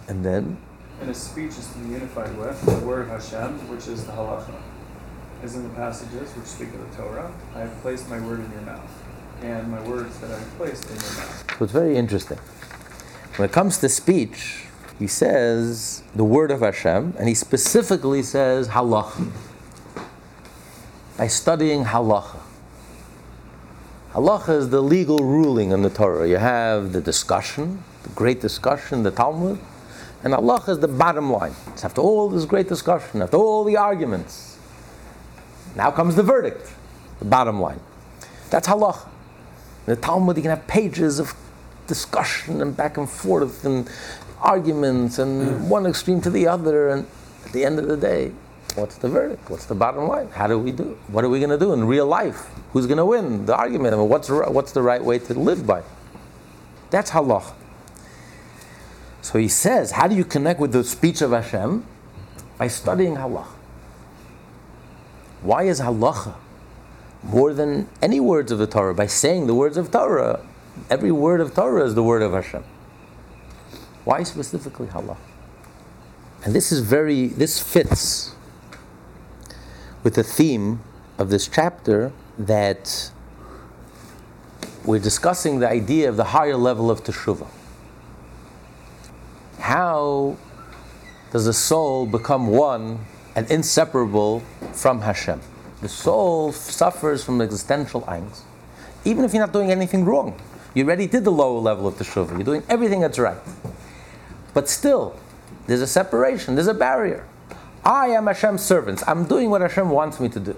And 0.08 0.24
then? 0.24 0.58
And 1.00 1.10
a 1.10 1.14
speech 1.14 1.58
is 1.58 1.68
to 1.72 1.80
be 1.80 1.94
unified 1.94 2.38
with 2.38 2.62
the 2.62 2.86
word 2.86 3.08
Hashem, 3.08 3.68
which 3.68 3.88
is 3.88 4.06
the 4.06 4.12
halacha. 4.12 4.54
As 5.44 5.56
in 5.56 5.64
the 5.64 5.70
passages 5.70 6.32
which 6.36 6.46
speak 6.46 6.68
of 6.74 6.92
the 6.92 6.98
Torah, 6.98 7.32
I 7.56 7.60
have 7.62 7.82
placed 7.82 8.08
my 8.10 8.20
word 8.20 8.42
in 8.42 8.52
your 8.52 8.62
mouth, 8.62 9.04
and 9.42 9.72
my 9.72 9.82
words 9.82 10.20
that 10.20 10.30
I 10.30 10.38
have 10.38 10.58
placed 10.58 10.86
in 10.86 10.96
your 10.96 11.14
mouth. 11.16 11.56
So 11.58 11.64
it's 11.66 11.74
very 11.74 11.98
interesting. 11.98 12.38
When 13.38 13.50
it 13.50 13.52
comes 13.52 13.80
to 13.80 13.90
speech, 13.90 14.66
he 15.00 15.08
says 15.08 16.04
the 16.14 16.24
word 16.24 16.52
of 16.52 16.60
Hashem, 16.60 17.16
and 17.18 17.28
he 17.28 17.34
specifically 17.34 18.22
says 18.22 18.68
halacha. 18.68 19.32
By 21.18 21.26
studying 21.26 21.86
halacha. 21.86 22.40
Halacha 24.12 24.58
is 24.58 24.70
the 24.70 24.82
legal 24.82 25.20
ruling 25.20 25.72
in 25.72 25.82
the 25.82 25.90
Torah. 25.90 26.28
You 26.28 26.38
have 26.38 26.94
the 26.94 27.02
discussion, 27.02 27.84
the 28.04 28.10
great 28.10 28.42
discussion, 28.42 29.02
the 29.02 29.10
Talmud, 29.10 29.58
and 30.24 30.34
halacha 30.34 30.70
is 30.70 30.80
the 30.80 30.88
bottom 30.88 31.32
line. 31.32 31.56
It's 31.70 31.84
after 31.84 32.02
all 32.02 32.30
this 32.30 32.46
great 32.46 32.68
discussion, 32.68 33.24
after 33.24 33.38
all 33.38 33.64
the 33.64 33.78
arguments, 33.78 34.51
now 35.76 35.92
comes 35.92 36.16
the 36.16 36.24
verdict, 36.24 36.72
the 37.20 37.26
bottom 37.26 37.62
line. 37.62 37.80
That's 38.50 38.68
halacha. 38.68 39.06
In 39.88 39.96
the 39.96 39.96
Talmud, 39.96 40.38
you 40.38 40.44
can 40.44 40.52
have 40.52 40.68
pages 40.68 41.20
of 41.20 41.34
discussion 41.88 42.62
and 42.62 42.76
back 42.76 42.98
and 42.98 43.10
forth 43.10 43.66
and 43.66 43.90
arguments 44.40 45.20
and 45.20 45.70
one 45.70 45.86
extreme 45.86 46.22
to 46.22 46.30
the 46.30 46.48
other, 46.48 46.90
and 46.90 47.06
at 47.46 47.52
the 47.52 47.66
end 47.66 47.80
of 47.80 47.88
the 47.88 47.98
day, 47.98 48.32
what's 48.76 48.98
the 48.98 49.10
verdict? 49.10 49.50
What's 49.50 49.66
the 49.66 49.76
bottom 49.76 50.08
line? 50.08 50.30
How 50.30 50.48
do 50.48 50.58
we 50.60 50.72
do? 50.72 50.98
What 51.08 51.24
are 51.24 51.30
we 51.30 51.40
going 51.40 51.52
to 51.52 51.58
do 51.58 51.74
in 51.74 51.86
real 51.86 52.06
life? 52.06 52.48
Who's 52.74 52.88
going 52.88 52.98
to 52.98 53.06
win 53.06 53.46
the 53.46 53.56
argument? 53.56 53.94
I 53.94 53.98
mean, 53.98 54.10
what's, 54.10 54.30
what's 54.30 54.72
the 54.72 54.82
right 54.82 55.04
way 55.04 55.20
to 55.20 55.34
live 55.34 55.66
by? 55.66 55.84
That's 56.90 57.12
halacha. 57.12 57.54
So 59.22 59.38
he 59.38 59.48
says, 59.48 59.92
how 59.92 60.08
do 60.08 60.16
you 60.16 60.26
connect 60.26 60.60
with 60.60 60.72
the 60.72 60.84
speech 60.84 61.22
of 61.22 61.32
Hashem? 61.32 61.86
By 62.58 62.68
studying 62.68 63.16
halacha. 63.16 63.48
Why 65.42 65.64
is 65.64 65.82
halacha 65.82 66.36
more 67.24 67.54
than 67.54 67.90
any 68.02 68.20
words 68.20 68.52
of 68.52 68.60
the 68.60 68.68
Torah? 68.68 68.94
By 68.94 69.08
saying 69.08 69.48
the 69.48 69.56
words 69.56 69.78
of 69.78 69.92
Torah, 69.92 70.46
every 70.90 71.12
word 71.12 71.42
of 71.42 71.54
Torah 71.54 71.86
is 71.86 71.96
the 71.96 72.04
word 72.04 72.22
of 72.22 72.34
Hashem. 72.34 72.64
Why 74.04 74.24
specifically 74.24 74.88
halacha? 74.88 75.18
And 76.44 76.54
this 76.56 76.72
is 76.72 76.80
very, 76.80 77.28
this 77.28 77.60
fits 77.60 78.36
with 80.04 80.16
the 80.16 80.24
theme 80.24 80.82
of 81.18 81.30
this 81.30 81.48
chapter 81.48 82.12
that 82.38 83.12
we're 84.84 85.00
discussing 85.00 85.60
the 85.60 85.70
idea 85.70 86.10
of 86.10 86.18
the 86.18 86.24
higher 86.24 86.56
level 86.56 86.90
of 86.90 87.04
teshuvah. 87.04 87.48
How 89.60 90.38
does 91.32 91.46
the 91.46 91.54
soul 91.54 92.08
become 92.08 92.48
one 92.48 93.06
and 93.36 93.50
inseparable 93.50 94.42
from 94.74 95.02
Hashem? 95.02 95.42
The 95.82 95.90
soul 95.90 96.52
suffers 96.52 97.24
from 97.24 97.42
existential 97.42 98.02
angst, 98.04 98.42
even 99.04 99.26
if 99.26 99.34
you're 99.34 99.44
not 99.44 99.54
doing 99.54 99.72
anything 99.72 100.06
wrong. 100.06 100.40
You 100.74 100.86
already 100.86 101.08
did 101.08 101.24
the 101.24 101.32
lower 101.32 101.60
level 101.60 101.88
of 101.88 101.96
teshuvah. 101.96 102.32
You're 102.32 102.44
doing 102.44 102.64
everything 102.70 103.02
that's 103.02 103.20
right. 103.20 103.38
But 104.54 104.70
still, 104.70 105.16
there's 105.68 105.82
a 105.82 105.88
separation, 105.88 106.56
there's 106.56 106.68
a 106.68 106.74
barrier. 106.74 107.26
I 107.84 108.10
am 108.10 108.28
Hashem's 108.28 108.62
servant. 108.62 109.02
I'm 109.08 109.26
doing 109.26 109.50
what 109.50 109.62
Hashem 109.62 109.90
wants 109.90 110.20
me 110.20 110.30
to 110.30 110.40
do. 110.40 110.56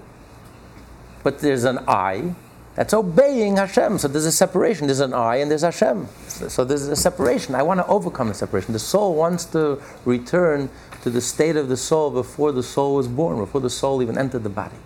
But 1.22 1.38
there's 1.38 1.64
an 1.64 1.78
I 1.88 2.34
that's 2.74 2.92
obeying 2.92 3.56
Hashem. 3.56 3.98
So 3.98 4.08
there's 4.08 4.24
a 4.24 4.32
separation. 4.32 4.86
There's 4.86 5.00
an 5.00 5.14
I 5.14 5.36
and 5.36 5.50
there's 5.50 5.62
Hashem. 5.62 6.08
So 6.26 6.64
there's 6.64 6.88
a 6.88 6.96
separation. 6.96 7.54
I 7.54 7.62
want 7.62 7.78
to 7.78 7.86
overcome 7.86 8.28
the 8.28 8.34
separation. 8.34 8.72
The 8.72 8.80
soul 8.80 9.14
wants 9.14 9.44
to 9.46 9.80
return 10.04 10.68
to 11.02 11.10
the 11.10 11.20
state 11.20 11.56
of 11.56 11.68
the 11.68 11.76
soul 11.76 12.10
before 12.10 12.50
the 12.50 12.62
soul 12.62 12.96
was 12.96 13.06
born, 13.06 13.38
before 13.38 13.60
the 13.60 13.70
soul 13.70 14.02
even 14.02 14.18
entered 14.18 14.42
the 14.42 14.48
body. 14.48 14.76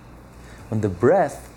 When 0.69 0.83
the 0.83 0.89
breath 0.89 1.49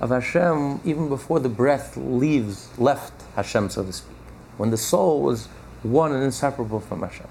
of 0.00 0.10
Hashem, 0.10 0.80
even 0.84 1.08
before 1.08 1.40
the 1.40 1.48
breath 1.48 1.96
leaves, 1.96 2.68
left 2.78 3.12
Hashem, 3.34 3.70
so 3.70 3.84
to 3.84 3.92
speak. 3.92 4.16
When 4.58 4.70
the 4.70 4.76
soul 4.76 5.22
was 5.22 5.46
one 5.82 6.12
and 6.12 6.22
inseparable 6.22 6.80
from 6.80 7.00
Hashem. 7.00 7.28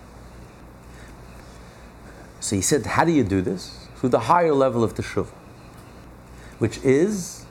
So 2.40 2.56
he 2.56 2.62
said, 2.62 2.86
how 2.86 3.04
do 3.04 3.12
you 3.12 3.24
do 3.24 3.42
this? 3.42 3.88
Through 3.98 4.10
the 4.10 4.20
higher 4.22 4.54
level 4.54 4.84
of 4.84 4.96
teshuvah, 4.96 5.28
which 6.60 6.78
is 6.80 7.46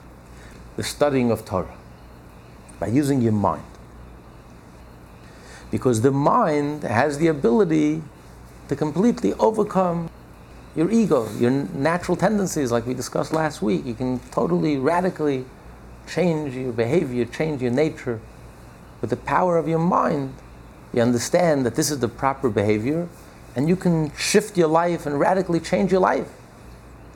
the 0.77 0.83
studying 0.83 1.31
of 1.31 1.45
Torah, 1.45 1.75
by 2.79 2.87
using 2.87 3.21
your 3.23 3.33
mind. 3.33 3.65
Because 5.71 6.03
the 6.03 6.13
mind 6.13 6.83
has 6.83 7.19
the 7.19 7.29
ability 7.29 8.03
to 8.69 8.77
completely 8.77 9.33
overcome 9.35 10.11
your 10.77 10.91
ego, 10.91 11.29
your 11.39 11.51
natural 11.51 12.17
tendencies, 12.17 12.71
like 12.71 12.87
we 12.87 12.95
discussed 12.95 13.33
last 13.33 13.63
week. 13.63 13.87
You 13.87 13.95
can 13.95 14.21
totally, 14.31 14.77
radically 14.77 15.47
change 16.07 16.55
your 16.55 16.73
behavior, 16.73 17.25
change 17.25 17.63
your 17.63 17.73
nature. 17.73 18.21
With 19.01 19.11
the 19.11 19.17
power 19.17 19.57
of 19.57 19.67
your 19.67 19.79
mind, 19.79 20.35
you 20.93 21.01
understand 21.01 21.65
that 21.65 21.75
this 21.75 21.91
is 21.91 21.99
the 21.99 22.09
proper 22.09 22.51
behavior, 22.51 23.09
and 23.57 23.69
you 23.69 23.77
can 23.77 24.15
shift 24.17 24.57
your 24.57 24.69
life 24.69 25.07
and 25.07 25.19
radically 25.19 25.61
change 25.61 25.91
your 25.91 26.01
life. 26.01 26.29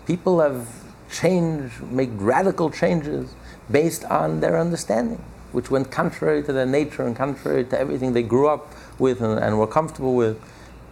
People 0.06 0.40
have 0.40 0.66
changed, 1.12 1.82
make 1.82 2.10
radical 2.14 2.70
changes 2.70 3.34
based 3.70 4.04
on 4.06 4.40
their 4.40 4.58
understanding, 4.58 5.22
which 5.52 5.70
went 5.70 5.90
contrary 5.90 6.42
to 6.42 6.52
their 6.52 6.66
nature 6.66 7.06
and 7.06 7.16
contrary 7.16 7.64
to 7.64 7.78
everything 7.78 8.12
they 8.12 8.22
grew 8.22 8.48
up 8.48 8.72
with 8.98 9.20
and, 9.20 9.38
and 9.38 9.58
were 9.58 9.66
comfortable 9.66 10.14
with. 10.14 10.40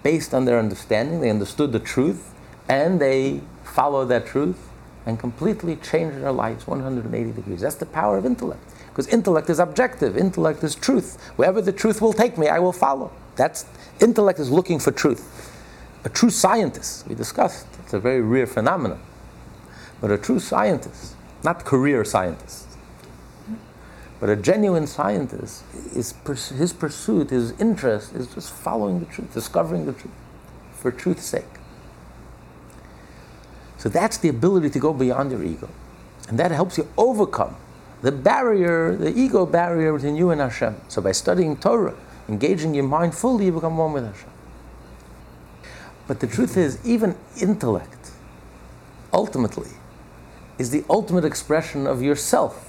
Based 0.02 0.32
on 0.32 0.44
their 0.44 0.58
understanding, 0.58 1.20
they 1.20 1.30
understood 1.30 1.72
the 1.72 1.80
truth 1.80 2.32
and 2.68 3.00
they 3.00 3.40
followed 3.64 4.06
that 4.06 4.26
truth 4.26 4.68
and 5.06 5.18
completely 5.18 5.76
changed 5.76 6.18
their 6.18 6.32
lives 6.32 6.66
180 6.66 7.32
degrees. 7.32 7.62
That's 7.62 7.76
the 7.76 7.86
power 7.86 8.18
of 8.18 8.26
intellect. 8.26 8.60
Because 8.90 9.08
intellect 9.08 9.48
is 9.48 9.58
objective, 9.58 10.16
intellect 10.16 10.62
is 10.62 10.74
truth. 10.74 11.20
Wherever 11.36 11.62
the 11.62 11.72
truth 11.72 12.02
will 12.02 12.12
take 12.12 12.36
me, 12.36 12.48
I 12.48 12.58
will 12.58 12.72
follow. 12.72 13.10
That's 13.36 13.64
intellect 14.00 14.38
is 14.38 14.50
looking 14.50 14.78
for 14.78 14.90
truth. 14.90 15.54
A 16.04 16.08
true 16.08 16.30
scientist, 16.30 17.06
we 17.06 17.14
discussed, 17.14 17.66
it's 17.82 17.94
a 17.94 17.98
very 17.98 18.20
rare 18.20 18.46
phenomenon. 18.46 19.00
But 20.00 20.10
a 20.10 20.18
true 20.18 20.40
scientist, 20.40 21.14
not 21.42 21.64
career 21.64 22.04
scientist, 22.04 22.67
but 24.20 24.28
a 24.28 24.36
genuine 24.36 24.86
scientist, 24.86 25.62
is 25.94 26.14
his 26.48 26.72
pursuit, 26.72 27.30
his 27.30 27.52
interest 27.60 28.14
is 28.14 28.26
just 28.34 28.52
following 28.52 29.00
the 29.00 29.06
truth, 29.06 29.32
discovering 29.32 29.86
the 29.86 29.92
truth 29.92 30.14
for 30.72 30.90
truth's 30.90 31.24
sake. 31.24 31.44
So 33.76 33.88
that's 33.88 34.16
the 34.16 34.28
ability 34.28 34.70
to 34.70 34.78
go 34.80 34.92
beyond 34.92 35.30
your 35.30 35.44
ego. 35.44 35.68
And 36.28 36.38
that 36.38 36.50
helps 36.50 36.78
you 36.78 36.88
overcome 36.96 37.56
the 38.02 38.12
barrier, 38.12 38.94
the 38.96 39.16
ego 39.16 39.46
barrier 39.46 39.92
between 39.92 40.16
you 40.16 40.30
and 40.30 40.40
Hashem. 40.40 40.76
So 40.88 41.00
by 41.00 41.12
studying 41.12 41.56
Torah, 41.56 41.94
engaging 42.28 42.74
your 42.74 42.84
mind 42.84 43.14
fully, 43.14 43.46
you 43.46 43.52
become 43.52 43.76
one 43.76 43.92
with 43.92 44.04
Hashem. 44.04 44.30
But 46.06 46.20
the 46.20 46.26
truth 46.26 46.56
is, 46.56 46.84
even 46.84 47.16
intellect, 47.40 48.10
ultimately, 49.12 49.70
is 50.58 50.70
the 50.70 50.84
ultimate 50.90 51.24
expression 51.24 51.86
of 51.86 52.02
yourself 52.02 52.67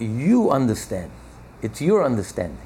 you 0.00 0.50
understand. 0.50 1.10
It's 1.62 1.80
your 1.80 2.04
understanding. 2.04 2.58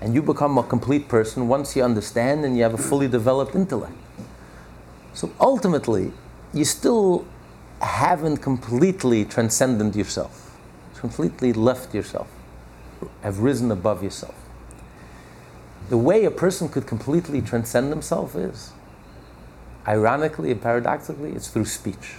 And 0.00 0.14
you 0.14 0.22
become 0.22 0.56
a 0.58 0.62
complete 0.62 1.08
person 1.08 1.48
once 1.48 1.76
you 1.76 1.82
understand 1.82 2.44
and 2.44 2.56
you 2.56 2.62
have 2.62 2.74
a 2.74 2.78
fully 2.78 3.08
developed 3.08 3.54
intellect. 3.54 3.94
So 5.12 5.30
ultimately, 5.40 6.12
you 6.54 6.64
still 6.64 7.26
haven't 7.80 8.38
completely 8.38 9.24
transcended 9.24 9.96
yourself, 9.96 10.58
completely 10.96 11.52
left 11.52 11.94
yourself, 11.94 12.28
have 13.22 13.40
risen 13.40 13.70
above 13.70 14.02
yourself. 14.02 14.34
The 15.88 15.96
way 15.96 16.24
a 16.24 16.30
person 16.30 16.68
could 16.68 16.86
completely 16.86 17.42
transcend 17.42 17.90
himself 17.90 18.36
is, 18.36 18.72
ironically 19.88 20.50
and 20.52 20.62
paradoxically, 20.62 21.32
it's 21.32 21.48
through 21.48 21.64
speech. 21.64 22.14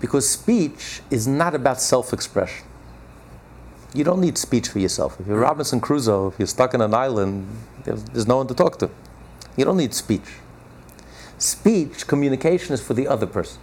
Because 0.00 0.28
speech 0.28 1.02
is 1.10 1.28
not 1.28 1.54
about 1.54 1.80
self 1.80 2.12
expression. 2.12 2.66
You 3.92 4.04
don't 4.04 4.20
need 4.20 4.38
speech 4.38 4.68
for 4.68 4.78
yourself. 4.78 5.18
If 5.20 5.26
you're 5.26 5.38
Robinson 5.38 5.80
Crusoe, 5.80 6.28
if 6.28 6.38
you're 6.38 6.46
stuck 6.46 6.74
in 6.74 6.80
an 6.80 6.94
island, 6.94 7.46
there's, 7.84 8.04
there's 8.04 8.26
no 8.26 8.36
one 8.38 8.46
to 8.46 8.54
talk 8.54 8.78
to. 8.78 8.90
You 9.56 9.64
don't 9.64 9.76
need 9.76 9.94
speech. 9.94 10.36
Speech, 11.38 12.06
communication 12.06 12.72
is 12.72 12.80
for 12.80 12.94
the 12.94 13.08
other 13.08 13.26
person. 13.26 13.60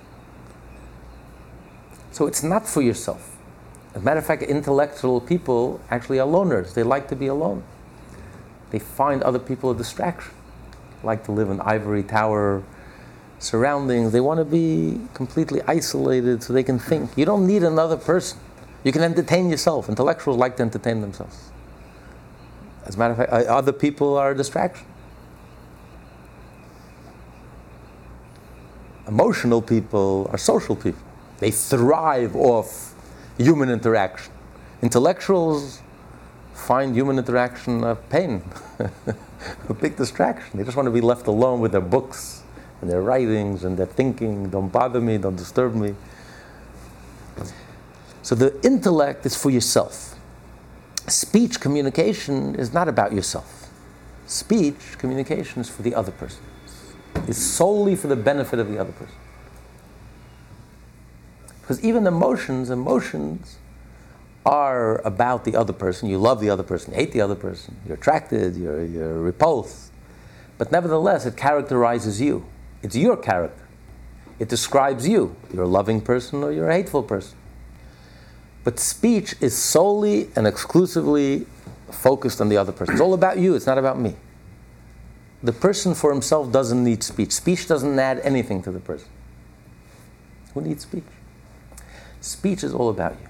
So 2.11 2.25
it's 2.27 2.43
not 2.43 2.67
for 2.67 2.81
yourself. 2.81 3.37
As 3.93 4.01
a 4.01 4.05
matter 4.05 4.19
of 4.19 4.25
fact, 4.25 4.43
intellectual 4.43 5.21
people 5.21 5.79
actually 5.89 6.19
are 6.19 6.27
loners. 6.27 6.73
They 6.73 6.83
like 6.83 7.07
to 7.09 7.15
be 7.15 7.27
alone. 7.27 7.63
They 8.71 8.79
find 8.79 9.23
other 9.23 9.39
people 9.39 9.71
a 9.71 9.75
distraction. 9.75 10.33
Like 11.03 11.23
to 11.25 11.31
live 11.31 11.49
in 11.49 11.61
ivory 11.61 12.03
tower 12.03 12.63
surroundings. 13.39 14.11
They 14.11 14.21
want 14.21 14.39
to 14.39 14.45
be 14.45 14.99
completely 15.13 15.61
isolated 15.67 16.43
so 16.43 16.53
they 16.53 16.63
can 16.63 16.79
think. 16.79 17.11
You 17.15 17.25
don't 17.25 17.45
need 17.45 17.63
another 17.63 17.97
person. 17.97 18.39
You 18.83 18.91
can 18.91 19.01
entertain 19.03 19.49
yourself. 19.49 19.89
Intellectuals 19.89 20.37
like 20.37 20.57
to 20.57 20.63
entertain 20.63 21.01
themselves. 21.01 21.51
As 22.85 22.95
a 22.95 22.99
matter 22.99 23.11
of 23.11 23.17
fact, 23.17 23.31
uh, 23.31 23.53
other 23.53 23.73
people 23.73 24.17
are 24.17 24.31
a 24.31 24.37
distraction. 24.37 24.85
Emotional 29.07 29.61
people 29.61 30.29
are 30.31 30.37
social 30.37 30.75
people. 30.75 31.01
They 31.39 31.51
thrive 31.51 32.35
off 32.35 32.93
human 33.37 33.69
interaction. 33.69 34.33
Intellectuals 34.81 35.81
find 36.53 36.95
human 36.95 37.17
interaction 37.17 37.83
a 37.83 37.95
pain, 37.95 38.41
a 39.69 39.73
big 39.73 39.95
distraction. 39.95 40.57
They 40.57 40.63
just 40.63 40.75
want 40.75 40.87
to 40.87 40.91
be 40.91 41.01
left 41.01 41.27
alone 41.27 41.61
with 41.61 41.71
their 41.71 41.81
books 41.81 42.43
and 42.81 42.89
their 42.89 43.01
writings 43.01 43.63
and 43.63 43.77
their 43.77 43.85
thinking. 43.85 44.49
Don't 44.49 44.69
bother 44.69 45.01
me, 45.01 45.17
don't 45.17 45.35
disturb 45.35 45.75
me. 45.75 45.95
So 48.21 48.35
the 48.35 48.59
intellect 48.65 49.25
is 49.25 49.35
for 49.35 49.49
yourself. 49.49 50.15
Speech 51.07 51.61
communication 51.61 52.55
is 52.55 52.73
not 52.73 52.89
about 52.89 53.13
yourself. 53.13 53.69
Speech 54.25 54.97
communication 54.97 55.61
is 55.61 55.69
for 55.69 55.81
the 55.81 55.95
other 55.95 56.11
person. 56.11 56.43
It's 57.27 57.37
solely 57.37 57.95
for 57.95 58.07
the 58.07 58.15
benefit 58.15 58.59
of 58.59 58.69
the 58.69 58.77
other 58.77 58.91
person. 58.91 59.15
Because 61.61 61.83
even 61.83 62.05
emotions, 62.05 62.69
emotions 62.69 63.57
are 64.45 64.99
about 65.05 65.43
the 65.43 65.55
other 65.55 65.73
person. 65.73 66.09
You 66.09 66.17
love 66.17 66.39
the 66.39 66.49
other 66.49 66.63
person, 66.63 66.93
hate 66.93 67.11
the 67.11 67.21
other 67.21 67.35
person, 67.35 67.75
you're 67.85 67.97
attracted, 67.97 68.55
you're, 68.55 68.85
you're 68.85 69.19
repulsed. 69.19 69.91
But 70.57 70.71
nevertheless, 70.71 71.25
it 71.25 71.35
characterizes 71.35 72.21
you. 72.21 72.45
It's 72.81 72.95
your 72.95 73.17
character. 73.17 73.67
It 74.39 74.49
describes 74.49 75.07
you. 75.07 75.35
You're 75.53 75.63
a 75.63 75.67
loving 75.67 76.01
person 76.01 76.43
or 76.43 76.51
you're 76.51 76.69
a 76.69 76.73
hateful 76.73 77.03
person. 77.03 77.37
But 78.63 78.79
speech 78.79 79.35
is 79.41 79.55
solely 79.55 80.29
and 80.35 80.45
exclusively 80.45 81.47
focused 81.91 82.41
on 82.41 82.49
the 82.49 82.57
other 82.57 82.71
person. 82.71 82.93
It's 82.93 83.01
all 83.01 83.13
about 83.13 83.39
you, 83.39 83.55
it's 83.55 83.65
not 83.65 83.77
about 83.77 83.99
me. 83.99 84.15
The 85.41 85.53
person 85.53 85.93
for 85.95 86.11
himself 86.11 86.51
doesn't 86.51 86.83
need 86.83 87.03
speech. 87.03 87.31
Speech 87.31 87.67
doesn't 87.67 87.97
add 87.97 88.19
anything 88.19 88.61
to 88.63 88.71
the 88.71 88.79
person. 88.79 89.07
Who 90.53 90.61
needs 90.61 90.83
speech? 90.83 91.03
Speech 92.19 92.63
is 92.63 92.73
all 92.73 92.89
about 92.89 93.13
you. 93.21 93.27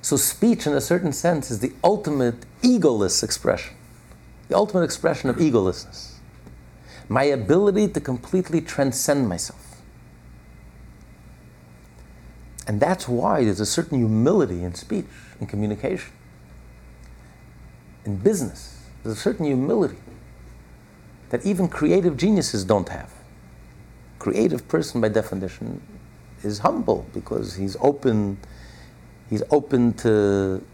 So, 0.00 0.16
speech, 0.16 0.66
in 0.66 0.72
a 0.72 0.80
certain 0.80 1.12
sense, 1.12 1.50
is 1.50 1.60
the 1.60 1.72
ultimate 1.84 2.46
egoless 2.62 3.22
expression, 3.22 3.74
the 4.48 4.56
ultimate 4.56 4.84
expression 4.84 5.28
of 5.28 5.36
egolessness. 5.36 6.17
My 7.08 7.24
ability 7.24 7.88
to 7.88 8.00
completely 8.00 8.60
transcend 8.60 9.28
myself. 9.28 9.80
And 12.66 12.80
that's 12.80 13.08
why 13.08 13.44
there's 13.44 13.60
a 13.60 13.66
certain 13.66 13.98
humility 13.98 14.62
in 14.62 14.74
speech, 14.74 15.06
in 15.40 15.46
communication. 15.46 16.12
In 18.04 18.16
business, 18.16 18.82
there's 19.02 19.16
a 19.16 19.20
certain 19.20 19.46
humility 19.46 19.96
that 21.30 21.44
even 21.46 21.68
creative 21.68 22.16
geniuses 22.16 22.64
don't 22.64 22.88
have. 22.90 23.12
Creative 24.18 24.66
person, 24.68 25.00
by 25.00 25.08
definition, 25.08 25.80
is 26.42 26.60
humble 26.60 27.06
because 27.12 27.54
he's 27.54 27.76
open 27.80 28.38
he's 29.28 29.42
open 29.50 29.92
to 29.92 30.64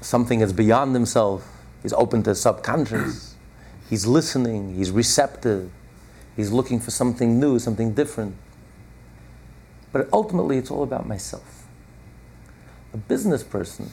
something 0.00 0.38
that's 0.38 0.52
beyond 0.52 0.94
himself 0.94 1.46
he's 1.82 1.92
open 1.94 2.22
to 2.22 2.34
subconscious 2.34 3.29
he's 3.90 4.06
listening. 4.06 4.76
He's 4.76 4.90
receptive. 4.90 5.70
He's 6.36 6.50
looking 6.50 6.80
for 6.80 6.90
something 6.90 7.38
new 7.38 7.58
something 7.58 7.92
different. 7.92 8.36
But 9.92 10.08
ultimately 10.12 10.56
it's 10.56 10.70
all 10.70 10.82
about 10.82 11.06
myself. 11.06 11.66
A 12.94 12.96
business 12.96 13.42
person 13.42 13.90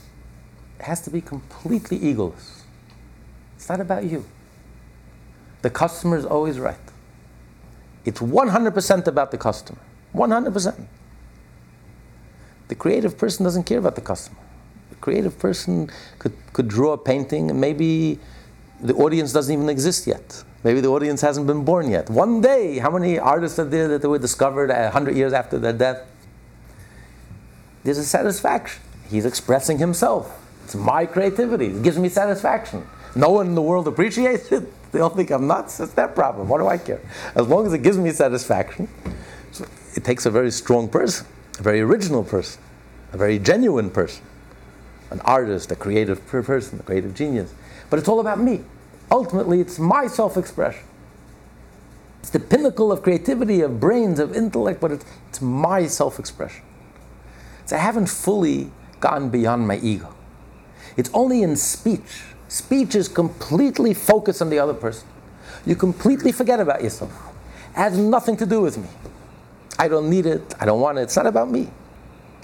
has 0.79 1.01
to 1.01 1.09
be 1.09 1.19
completely 1.19 1.99
egoless. 1.99 2.61
It's 3.55 3.67
not 3.67 3.81
about 3.81 4.05
you. 4.05 4.25
The 5.63 5.71
customer 5.71 6.17
is 6.17 6.25
always 6.25 6.59
right. 6.59 6.77
It's 8.05 8.21
100% 8.21 9.07
about 9.07 9.31
the 9.31 9.37
customer. 9.37 9.79
100% 10.13 10.87
the 12.67 12.75
creative 12.75 13.17
person 13.17 13.43
doesn't 13.43 13.63
care 13.63 13.79
about 13.79 13.95
the 13.95 14.01
customer. 14.01 14.39
The 14.89 14.95
creative 14.97 15.39
person 15.39 15.89
could, 16.19 16.33
could 16.53 16.67
draw 16.67 16.93
a 16.93 16.97
painting 16.97 17.49
and 17.49 17.59
maybe 17.59 18.19
the 18.81 18.93
audience 18.95 19.33
doesn't 19.33 19.53
even 19.53 19.69
exist 19.69 20.07
yet. 20.07 20.43
Maybe 20.63 20.81
the 20.81 20.89
audience 20.89 21.21
hasn't 21.21 21.47
been 21.47 21.63
born 21.63 21.89
yet. 21.89 22.09
One 22.09 22.41
day, 22.41 22.79
how 22.79 22.91
many 22.91 23.19
artists 23.19 23.59
are 23.59 23.65
there 23.65 23.97
that 23.97 24.07
were 24.07 24.19
discovered 24.19 24.69
a 24.69 24.89
hundred 24.91 25.15
years 25.15 25.33
after 25.33 25.57
their 25.57 25.73
death? 25.73 26.05
There's 27.83 27.97
a 27.97 28.05
satisfaction. 28.05 28.81
He's 29.09 29.25
expressing 29.25 29.77
himself. 29.77 30.43
It's 30.65 30.75
my 30.75 31.05
creativity. 31.05 31.67
It 31.67 31.83
gives 31.83 31.97
me 31.97 32.09
satisfaction. 32.09 32.85
No 33.15 33.29
one 33.29 33.47
in 33.47 33.55
the 33.55 33.61
world 33.61 33.87
appreciates 33.87 34.51
it. 34.51 34.91
They 34.91 34.99
all 34.99 35.09
think 35.09 35.31
I'm 35.31 35.47
nuts. 35.47 35.77
That's 35.77 35.93
their 35.93 36.07
problem. 36.07 36.49
What 36.49 36.59
do 36.59 36.67
I 36.67 36.77
care? 36.77 37.01
As 37.35 37.47
long 37.47 37.65
as 37.65 37.73
it 37.73 37.83
gives 37.83 37.97
me 37.97 38.11
satisfaction, 38.11 38.89
so 39.51 39.65
it 39.95 40.03
takes 40.03 40.25
a 40.25 40.31
very 40.31 40.51
strong 40.51 40.89
person 40.89 41.25
a 41.59 41.63
very 41.63 41.81
original 41.81 42.23
person, 42.23 42.61
a 43.13 43.17
very 43.17 43.39
genuine 43.39 43.89
person, 43.89 44.23
an 45.09 45.19
artist, 45.21 45.71
a 45.71 45.75
creative 45.75 46.25
person, 46.27 46.79
a 46.79 46.83
creative 46.83 47.13
genius. 47.13 47.53
But 47.89 47.99
it's 47.99 48.07
all 48.07 48.19
about 48.19 48.39
me. 48.39 48.61
Ultimately, 49.11 49.61
it's 49.61 49.79
my 49.79 50.07
self 50.07 50.37
expression. 50.37 50.83
It's 52.19 52.29
the 52.29 52.39
pinnacle 52.39 52.91
of 52.91 53.03
creativity, 53.03 53.61
of 53.61 53.79
brains, 53.79 54.19
of 54.19 54.35
intellect, 54.35 54.81
but 54.81 54.91
it's, 54.91 55.05
it's 55.29 55.41
my 55.41 55.87
self 55.87 56.19
expression. 56.19 56.63
So 57.65 57.75
I 57.75 57.79
haven't 57.79 58.07
fully 58.07 58.71
gone 58.99 59.29
beyond 59.29 59.67
my 59.67 59.77
ego. 59.77 60.13
It's 60.97 61.09
only 61.13 61.43
in 61.43 61.55
speech. 61.55 62.23
Speech 62.47 62.95
is 62.95 63.07
completely 63.07 63.93
focused 63.93 64.41
on 64.41 64.49
the 64.49 64.59
other 64.59 64.73
person. 64.73 65.07
You 65.65 65.75
completely 65.75 66.31
forget 66.31 66.59
about 66.59 66.81
yourself. 66.81 67.11
It 67.71 67.75
has 67.75 67.97
nothing 67.97 68.37
to 68.37 68.45
do 68.45 68.61
with 68.61 68.77
me. 68.77 68.87
I 69.77 69.87
don't 69.87 70.09
need 70.09 70.25
it. 70.25 70.55
I 70.59 70.65
don't 70.65 70.81
want 70.81 70.97
it. 70.97 71.01
It's 71.03 71.15
not 71.15 71.27
about 71.27 71.51
me. 71.51 71.69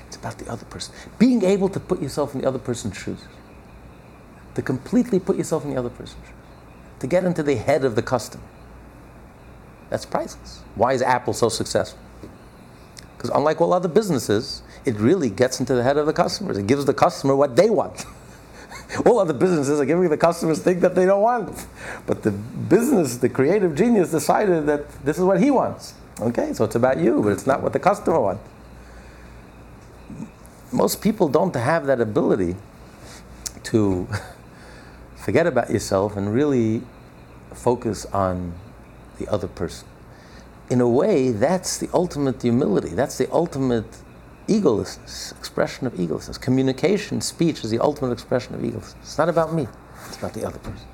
It's 0.08 0.18
about 0.18 0.38
the 0.38 0.52
other 0.52 0.66
person. 0.66 0.94
Being 1.18 1.44
able 1.44 1.70
to 1.70 1.80
put 1.80 2.02
yourself 2.02 2.36
in 2.36 2.41
the 2.41 2.48
other 2.48 2.60
person's 2.60 2.98
shoes. 2.98 3.20
To 4.56 4.62
completely 4.62 5.20
put 5.20 5.38
yourself 5.38 5.64
in 5.66 5.72
the 5.72 5.78
other 5.78 5.89
person's 5.89 6.26
shoes. 6.26 6.36
To 6.99 7.08
get 7.08 7.24
into 7.24 7.43
the 7.43 7.56
head 7.56 7.84
of 7.84 7.95
the 7.95 8.01
customer. 8.01 8.43
That's 9.89 10.06
priceless. 10.06 10.62
Why 10.76 10.93
is 10.93 11.01
Apple 11.01 11.34
so 11.34 11.49
successful? 11.49 11.99
Because 13.18 13.30
unlike 13.30 13.62
all 13.62 13.74
other 13.74 13.88
businesses, 13.88 14.64
it 14.86 14.95
really 14.95 15.30
gets 15.30 15.60
into 15.60 15.76
the 15.76 15.84
head 15.84 15.97
of 15.97 16.06
the 16.06 16.14
customers. 16.14 16.58
It 16.58 16.68
gives 16.68 16.86
the 16.86 16.93
customer 16.93 17.36
what 17.36 17.56
they 17.56 17.70
want. 17.70 18.06
all 19.06 19.20
other 19.20 19.34
businesses 19.34 19.80
are 19.80 19.86
giving 19.86 20.10
the 20.10 20.18
customers 20.18 20.60
things 20.60 20.82
that 20.82 20.95
they 20.95 21.06
don't 21.06 21.22
want. 21.22 21.66
But 22.06 22.24
the 22.24 22.32
business, 22.32 23.18
the 23.18 23.30
creative 23.30 23.76
genius 23.76 24.12
decided 24.12 24.66
that 24.66 24.89
this 25.06 25.18
is 25.18 25.24
what 25.24 25.41
he 25.41 25.51
wants. 25.51 25.93
Okay, 26.20 26.54
so 26.54 26.64
it's 26.66 26.76
about 26.76 26.99
you, 26.99 27.22
but 27.22 27.30
it's 27.30 27.47
not 27.47 27.62
what 27.62 27.74
the 27.74 27.80
customer 27.80 28.20
wants. 28.20 28.43
Most 30.72 31.01
people 31.01 31.28
don't 31.28 31.56
have 31.56 31.86
that 31.86 32.01
ability 32.01 32.56
to 33.64 34.08
forget 35.24 35.48
about 35.48 35.70
yourself 35.70 36.18
and 36.18 36.34
really 36.34 36.82
focus 37.54 38.06
on 38.08 38.54
the 39.20 39.28
other 39.30 39.48
person. 39.48 39.88
In 40.70 40.82
a 40.82 40.90
way, 40.90 41.32
that's 41.32 41.78
the 41.78 41.90
ultimate 41.94 42.42
humility. 42.42 42.90
That's 42.90 43.18
the 43.18 43.32
ultimate 43.32 43.86
egolessness, 44.48 45.32
expression 45.38 45.88
of 45.88 45.94
egolessness. 45.94 46.40
Communication, 46.42 47.22
speech 47.22 47.64
is 47.64 47.72
the 47.72 47.80
ultimate 47.80 48.12
expression 48.12 48.54
of 48.54 48.62
egolessness. 48.62 48.96
It's 49.02 49.18
not 49.18 49.30
about 49.30 49.54
me, 49.54 49.68
it's 50.08 50.18
about 50.18 50.34
the 50.34 50.46
other 50.46 50.60
person. 50.60 50.88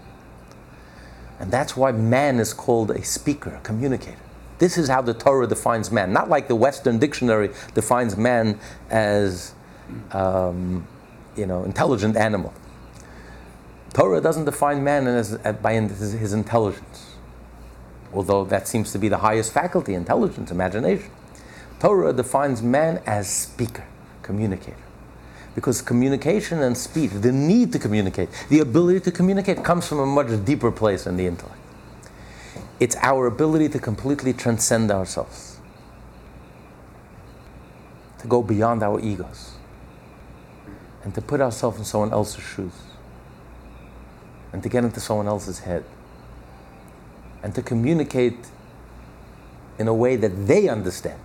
And 1.39 1.49
that's 1.49 1.75
why 1.75 1.91
man 1.91 2.39
is 2.39 2.53
called 2.53 2.91
a 2.91 3.03
speaker, 3.03 3.55
a 3.55 3.61
communicator. 3.61 4.19
This 4.59 4.77
is 4.77 4.89
how 4.89 5.01
the 5.01 5.13
Torah 5.13 5.47
defines 5.47 5.89
man, 5.89 6.13
not 6.13 6.29
like 6.29 6.47
the 6.47 6.55
Western 6.55 6.99
dictionary 6.99 7.49
defines 7.73 8.15
man 8.15 8.59
as, 8.91 9.53
um, 10.11 10.85
you 11.35 11.47
know, 11.47 11.63
intelligent 11.63 12.15
animal. 12.17 12.53
Torah 13.93 14.21
doesn't 14.21 14.45
define 14.45 14.83
man 14.83 15.07
as, 15.07 15.37
by 15.37 15.73
his, 15.73 16.13
his 16.13 16.33
intelligence, 16.33 17.15
although 18.13 18.45
that 18.45 18.67
seems 18.67 18.91
to 18.91 18.99
be 18.99 19.09
the 19.09 19.17
highest 19.17 19.51
faculty, 19.51 19.93
intelligence, 19.93 20.51
imagination. 20.51 21.11
Torah 21.79 22.13
defines 22.13 22.61
man 22.61 23.01
as 23.05 23.29
speaker, 23.29 23.85
communicator. 24.21 24.75
Because 25.55 25.81
communication 25.81 26.61
and 26.61 26.77
speech, 26.77 27.11
the 27.11 27.31
need 27.31 27.73
to 27.73 27.79
communicate, 27.79 28.29
the 28.49 28.59
ability 28.59 28.99
to 29.01 29.11
communicate, 29.11 29.63
comes 29.63 29.87
from 29.87 29.99
a 29.99 30.05
much 30.05 30.27
deeper 30.45 30.71
place 30.71 31.05
than 31.05 31.17
the 31.17 31.25
intellect. 31.25 31.57
It's 32.79 32.95
our 32.97 33.25
ability 33.25 33.69
to 33.69 33.79
completely 33.79 34.31
transcend 34.31 34.91
ourselves, 34.91 35.59
to 38.19 38.27
go 38.27 38.43
beyond 38.43 38.83
our 38.83 38.99
egos, 38.99 39.55
and 41.03 41.13
to 41.15 41.21
put 41.21 41.41
ourselves 41.41 41.79
in 41.79 41.85
someone 41.85 42.13
else's 42.13 42.43
shoes, 42.43 42.71
and 44.51 44.63
to 44.63 44.69
get 44.69 44.83
into 44.83 44.99
someone 44.99 45.27
else's 45.27 45.59
head, 45.59 45.83
and 47.43 47.53
to 47.55 47.61
communicate 47.61 48.47
in 49.77 49.87
a 49.87 49.93
way 49.93 50.15
that 50.15 50.47
they 50.47 50.67
understand, 50.67 51.19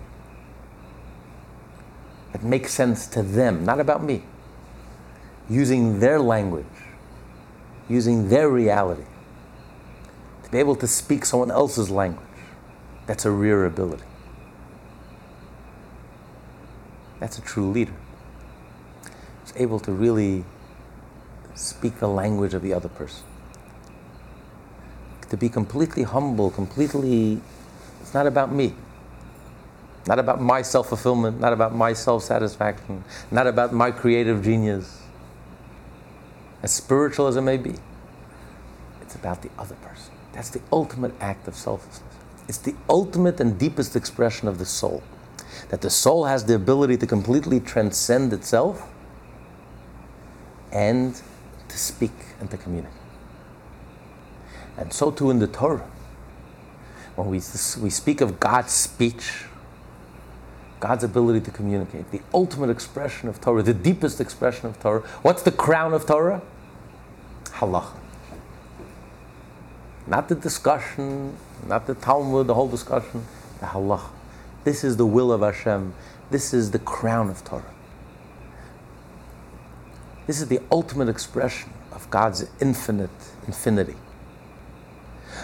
that 2.31 2.43
makes 2.43 2.71
sense 2.71 3.07
to 3.07 3.21
them, 3.21 3.65
not 3.65 3.79
about 3.79 4.03
me, 4.03 4.23
using 5.49 5.99
their 5.99 6.19
language, 6.19 6.65
using 7.89 8.29
their 8.29 8.49
reality 8.49 9.05
to 10.43 10.51
be 10.51 10.59
able 10.59 10.75
to 10.75 10.87
speak 10.87 11.25
someone 11.25 11.51
else's 11.51 11.89
language. 11.89 12.25
That's 13.07 13.25
a 13.25 13.31
rare 13.31 13.65
ability. 13.65 14.03
That's 17.19 17.37
a 17.37 17.41
true 17.41 17.69
leader. 17.69 17.93
Is 19.43 19.53
able 19.55 19.79
to 19.81 19.91
really 19.91 20.43
speak 21.55 21.99
the 21.99 22.07
language 22.07 22.53
of 22.53 22.61
the 22.61 22.73
other 22.73 22.89
person. 22.89 23.23
To 25.29 25.37
be 25.37 25.49
completely 25.49 26.03
humble, 26.03 26.51
completely, 26.51 27.41
it's 28.01 28.13
not 28.13 28.27
about 28.27 28.51
me. 28.53 28.73
not 30.07 30.19
about 30.19 30.39
my 30.41 30.61
self 30.61 30.89
fulfillment, 30.89 31.39
not 31.39 31.53
about 31.53 31.73
my 31.75 31.93
self 31.93 32.23
satisfaction, 32.23 33.03
not 33.31 33.47
about 33.47 33.73
my 33.73 33.91
creative 33.91 34.43
genius. 34.43 35.01
As 36.61 36.71
spiritual 36.71 37.27
as 37.27 37.35
it 37.35 37.41
may 37.41 37.57
be, 37.57 37.75
it's 39.01 39.15
about 39.15 39.41
the 39.41 39.49
other 39.57 39.75
person. 39.75 40.13
That's 40.33 40.49
the 40.49 40.61
ultimate 40.71 41.13
act 41.19 41.47
of 41.47 41.55
selflessness. 41.55 42.03
It's 42.47 42.57
the 42.59 42.75
ultimate 42.89 43.39
and 43.39 43.57
deepest 43.57 43.95
expression 43.95 44.47
of 44.47 44.59
the 44.59 44.65
soul. 44.65 45.01
That 45.69 45.81
the 45.81 45.89
soul 45.89 46.25
has 46.25 46.45
the 46.45 46.55
ability 46.55 46.97
to 46.97 47.07
completely 47.07 47.59
transcend 47.59 48.33
itself 48.33 48.87
and 50.71 51.19
to 51.75 51.81
speak 51.81 52.13
and 52.39 52.49
to 52.49 52.55
communicate. 52.55 52.97
And 54.77 54.93
so 54.93 55.11
too 55.11 55.29
in 55.29 55.39
the 55.39 55.47
Torah. 55.47 55.85
When 57.17 57.27
we, 57.27 57.41
we 57.83 57.89
speak 57.89 58.21
of 58.21 58.39
God's 58.39 58.71
speech, 58.71 59.43
God's 60.79 61.03
ability 61.03 61.41
to 61.41 61.51
communicate, 61.51 62.11
the 62.11 62.21
ultimate 62.33 62.69
expression 62.69 63.27
of 63.27 63.41
Torah, 63.41 63.61
the 63.61 63.73
deepest 63.73 64.21
expression 64.21 64.67
of 64.67 64.79
Torah. 64.79 65.01
What's 65.21 65.43
the 65.43 65.51
crown 65.51 65.93
of 65.93 66.05
Torah? 66.05 66.41
Halacha. 67.45 67.99
Not 70.07 70.29
the 70.29 70.35
discussion, 70.35 71.35
not 71.67 71.87
the 71.87 71.95
Talmud, 71.95 72.47
the 72.47 72.53
whole 72.53 72.69
discussion, 72.69 73.25
the 73.59 73.65
halacha. 73.65 74.11
This 74.63 74.85
is 74.85 74.95
the 74.95 75.05
will 75.05 75.31
of 75.33 75.41
Hashem. 75.41 75.93
This 76.31 76.53
is 76.53 76.71
the 76.71 76.79
crown 76.79 77.29
of 77.29 77.43
Torah. 77.43 77.74
This 80.27 80.41
is 80.41 80.47
the 80.47 80.59
ultimate 80.71 81.07
expression 81.07 81.69
of 81.91 82.09
God's 82.09 82.47
infinite 82.59 83.11
infinity. 83.45 83.95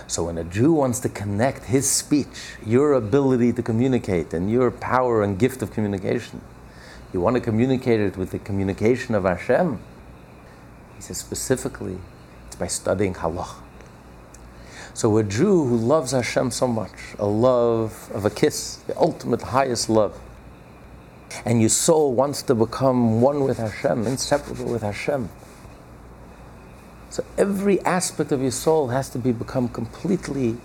So 0.08 0.24
when 0.24 0.38
a 0.38 0.44
Jew 0.44 0.74
wants 0.74 1.00
to 1.02 1.10
connect 1.10 1.66
his 1.66 1.90
speech, 1.90 2.56
your 2.66 2.94
ability 2.94 3.54
to 3.54 3.62
communicate, 3.62 4.34
and 4.34 4.50
your 4.50 4.72
power 4.72 5.22
and 5.22 5.38
gift 5.38 5.62
of 5.62 5.72
communication, 5.72 6.42
you 7.14 7.22
want 7.22 7.36
to 7.36 7.42
communicate 7.42 8.00
it 8.00 8.18
with 8.18 8.32
the 8.32 8.40
communication 8.40 9.14
of 9.14 9.24
Hashem. 9.24 9.80
He 10.96 11.02
says 11.02 11.18
specifically, 11.18 11.98
it's 12.48 12.56
by 12.56 12.68
studying 12.68 13.14
halach. 13.14 13.56
So 14.94 15.18
a 15.18 15.24
Jew 15.24 15.66
who 15.66 15.78
loves 15.78 16.12
Hashem 16.12 16.52
so 16.52 16.68
much, 16.68 17.16
a 17.20 17.26
love 17.26 18.10
of 18.14 18.26
a 18.26 18.30
kiss, 18.30 18.78
the 18.88 18.98
ultimate 18.98 19.42
highest 19.42 19.90
love, 19.90 20.20
and 21.46 21.60
your 21.60 21.70
soul 21.70 22.14
wants 22.14 22.42
to 22.44 22.56
become 22.56 23.22
one 23.22 23.44
with 23.44 23.58
Hashem, 23.58 24.08
inseparable 24.08 24.66
with 24.66 24.82
Hashem. 24.82 25.30
So 27.10 27.26
every 27.38 27.82
aspect 27.82 28.32
of 28.32 28.42
your 28.42 28.52
soul 28.52 28.88
has 28.90 29.10
to 29.10 29.20
be 29.20 29.32
become 29.32 29.68
completely 29.68 30.58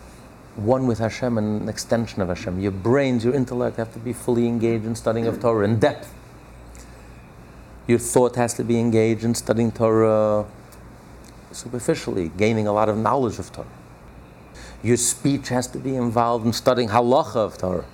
one 0.55 0.87
with 0.87 0.99
Hashem 0.99 1.37
and 1.37 1.63
an 1.63 1.69
extension 1.69 2.23
of 2.23 2.29
Hashem. 2.29 2.61
Your 2.61 2.73
brains, 2.73 3.25
your 3.25 3.35
intellect 3.35 3.77
have 3.77 3.93
to 3.93 3.99
be 3.99 4.13
fully 4.13 4.47
engaged 4.47 4.85
in 4.85 4.95
studying 4.95 5.27
of 5.27 5.41
Torah 5.41 5.65
in 5.65 5.79
depth. 5.79 6.13
Your 7.87 7.99
thought 7.99 8.37
has 8.37 8.55
to 8.55 8.65
be 8.65 8.81
engaged 8.81 9.25
in 9.25 9.35
studying 9.35 9.71
Torah 9.71 10.47
superficially, 11.53 12.31
gaining 12.37 12.67
a 12.67 12.73
lot 12.73 12.89
of 12.89 12.97
knowledge 12.97 13.39
of 13.39 13.53
Torah. 13.53 13.67
Your 14.83 14.97
speech 14.97 15.49
has 15.49 15.67
to 15.69 15.79
be 15.79 15.97
involved 15.97 16.47
in 16.47 16.53
studying 16.53 16.89
halacha 16.89 17.37
of 17.37 17.59
Torah. 17.59 17.85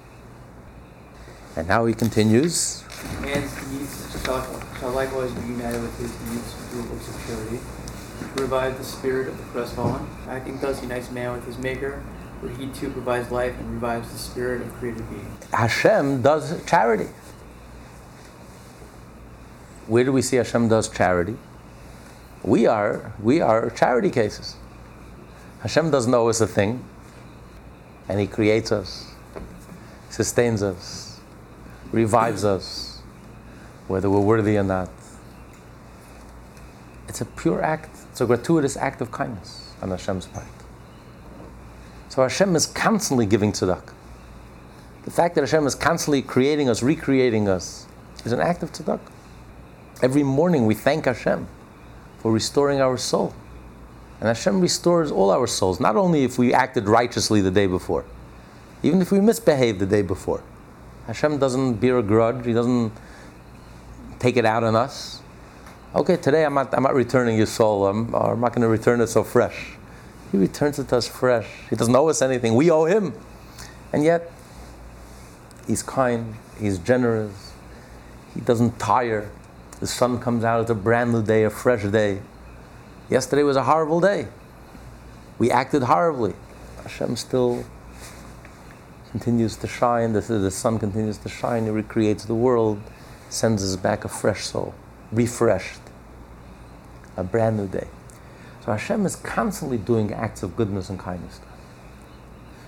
And 1.56 1.68
now 1.68 1.84
he 1.84 1.94
continues. 1.94 2.84
Man's 3.20 3.70
needs 3.70 4.24
shall, 4.24 4.90
likewise 4.92 5.32
be 5.32 5.48
united 5.48 5.82
with 5.82 5.98
his 5.98 6.10
needs 6.30 6.62
works 6.90 7.08
of 7.08 7.26
charity. 7.26 7.58
To 8.34 8.42
revive 8.42 8.78
the 8.78 8.84
spirit 8.84 9.28
of 9.28 9.36
the 9.36 9.44
crestfallen. 9.44 10.06
Acting 10.28 10.58
thus 10.60 10.80
unites 10.82 11.10
man 11.10 11.32
with 11.32 11.44
his 11.44 11.58
maker, 11.58 12.02
where 12.40 12.52
he 12.54 12.68
too 12.68 12.90
provides 12.90 13.30
life 13.30 13.58
and 13.58 13.74
revives 13.74 14.10
the 14.10 14.18
spirit 14.18 14.62
of 14.62 14.72
created 14.74 15.08
being. 15.10 15.36
Hashem 15.52 16.22
does 16.22 16.64
charity. 16.64 17.08
Where 19.86 20.04
do 20.04 20.12
we 20.12 20.22
see 20.22 20.36
Hashem 20.36 20.68
does 20.68 20.88
charity? 20.88 21.36
We 22.42 22.66
are 22.66 23.12
we 23.20 23.40
are 23.40 23.70
charity 23.70 24.10
cases. 24.10 24.56
Hashem 25.60 25.90
doesn't 25.90 26.12
owe 26.12 26.28
us 26.28 26.40
a 26.40 26.46
thing, 26.46 26.84
and 28.08 28.18
He 28.18 28.26
creates 28.26 28.72
us, 28.72 29.12
sustains 30.10 30.62
us, 30.62 31.01
revives 31.92 32.44
us, 32.44 33.00
whether 33.86 34.10
we're 34.10 34.20
worthy 34.20 34.56
or 34.56 34.64
not. 34.64 34.90
It's 37.08 37.20
a 37.20 37.26
pure 37.26 37.62
act, 37.62 37.90
it's 38.10 38.20
a 38.20 38.26
gratuitous 38.26 38.76
act 38.76 39.00
of 39.00 39.12
kindness 39.12 39.74
on 39.82 39.90
Hashem's 39.90 40.26
part. 40.26 40.46
So 42.08 42.22
Hashem 42.22 42.56
is 42.56 42.66
constantly 42.66 43.26
giving 43.26 43.52
tzedakah. 43.52 43.92
The 45.04 45.10
fact 45.10 45.34
that 45.34 45.42
Hashem 45.42 45.66
is 45.66 45.74
constantly 45.74 46.22
creating 46.22 46.68
us, 46.68 46.82
recreating 46.82 47.48
us, 47.48 47.86
is 48.24 48.32
an 48.32 48.40
act 48.40 48.62
of 48.62 48.72
tzedakah. 48.72 49.00
Every 50.02 50.22
morning 50.22 50.66
we 50.66 50.74
thank 50.74 51.04
Hashem 51.04 51.46
for 52.18 52.32
restoring 52.32 52.80
our 52.80 52.96
soul. 52.96 53.34
And 54.20 54.28
Hashem 54.28 54.60
restores 54.60 55.10
all 55.10 55.30
our 55.30 55.46
souls, 55.46 55.80
not 55.80 55.96
only 55.96 56.22
if 56.22 56.38
we 56.38 56.54
acted 56.54 56.88
righteously 56.88 57.40
the 57.40 57.50
day 57.50 57.66
before, 57.66 58.04
even 58.82 59.02
if 59.02 59.10
we 59.10 59.20
misbehaved 59.20 59.80
the 59.80 59.86
day 59.86 60.02
before. 60.02 60.42
Hashem 61.06 61.38
doesn't 61.38 61.74
bear 61.74 61.98
a 61.98 62.02
grudge, 62.02 62.44
He 62.46 62.52
doesn't 62.52 62.92
take 64.18 64.36
it 64.36 64.44
out 64.44 64.62
on 64.62 64.76
us. 64.76 65.20
Okay, 65.94 66.16
today 66.16 66.44
I'm 66.44 66.54
not, 66.54 66.72
I'm 66.74 66.84
not 66.84 66.94
returning 66.94 67.36
your 67.36 67.46
soul, 67.46 67.86
I'm, 67.86 68.14
I'm 68.14 68.40
not 68.40 68.52
going 68.52 68.62
to 68.62 68.68
return 68.68 69.00
it 69.00 69.08
so 69.08 69.24
fresh. 69.24 69.72
He 70.30 70.38
returns 70.38 70.78
it 70.78 70.88
to 70.88 70.96
us 70.96 71.06
fresh. 71.06 71.46
He 71.68 71.76
doesn't 71.76 71.94
owe 71.94 72.08
us 72.08 72.22
anything, 72.22 72.54
we 72.54 72.70
owe 72.70 72.84
Him. 72.84 73.12
And 73.92 74.04
yet, 74.04 74.30
He's 75.66 75.82
kind, 75.82 76.36
He's 76.58 76.78
generous, 76.78 77.52
He 78.34 78.40
doesn't 78.40 78.78
tire. 78.78 79.30
The 79.80 79.86
sun 79.86 80.20
comes 80.20 80.44
out, 80.44 80.60
it's 80.60 80.70
a 80.70 80.74
brand 80.74 81.12
new 81.12 81.22
day, 81.22 81.42
a 81.42 81.50
fresh 81.50 81.84
day. 81.84 82.22
Yesterday 83.10 83.42
was 83.42 83.56
a 83.56 83.64
horrible 83.64 84.00
day. 84.00 84.28
We 85.38 85.50
acted 85.50 85.82
horribly. 85.82 86.34
Hashem 86.82 87.16
still 87.16 87.64
continues 89.12 89.56
to 89.56 89.68
shine. 89.68 90.14
The, 90.14 90.20
the 90.20 90.50
sun 90.50 90.78
continues 90.78 91.18
to 91.18 91.28
shine. 91.28 91.66
it 91.66 91.70
recreates 91.70 92.24
the 92.24 92.34
world, 92.34 92.80
sends 93.28 93.62
us 93.62 93.76
back 93.76 94.04
a 94.04 94.08
fresh 94.08 94.44
soul, 94.44 94.74
refreshed, 95.12 95.80
a 97.16 97.22
brand 97.22 97.58
new 97.58 97.68
day. 97.68 97.86
So 98.64 98.72
Hashem 98.72 99.04
is 99.06 99.16
constantly 99.16 99.78
doing 99.78 100.12
acts 100.12 100.42
of 100.42 100.56
goodness 100.56 100.88
and 100.88 100.98
kindness. 100.98 101.40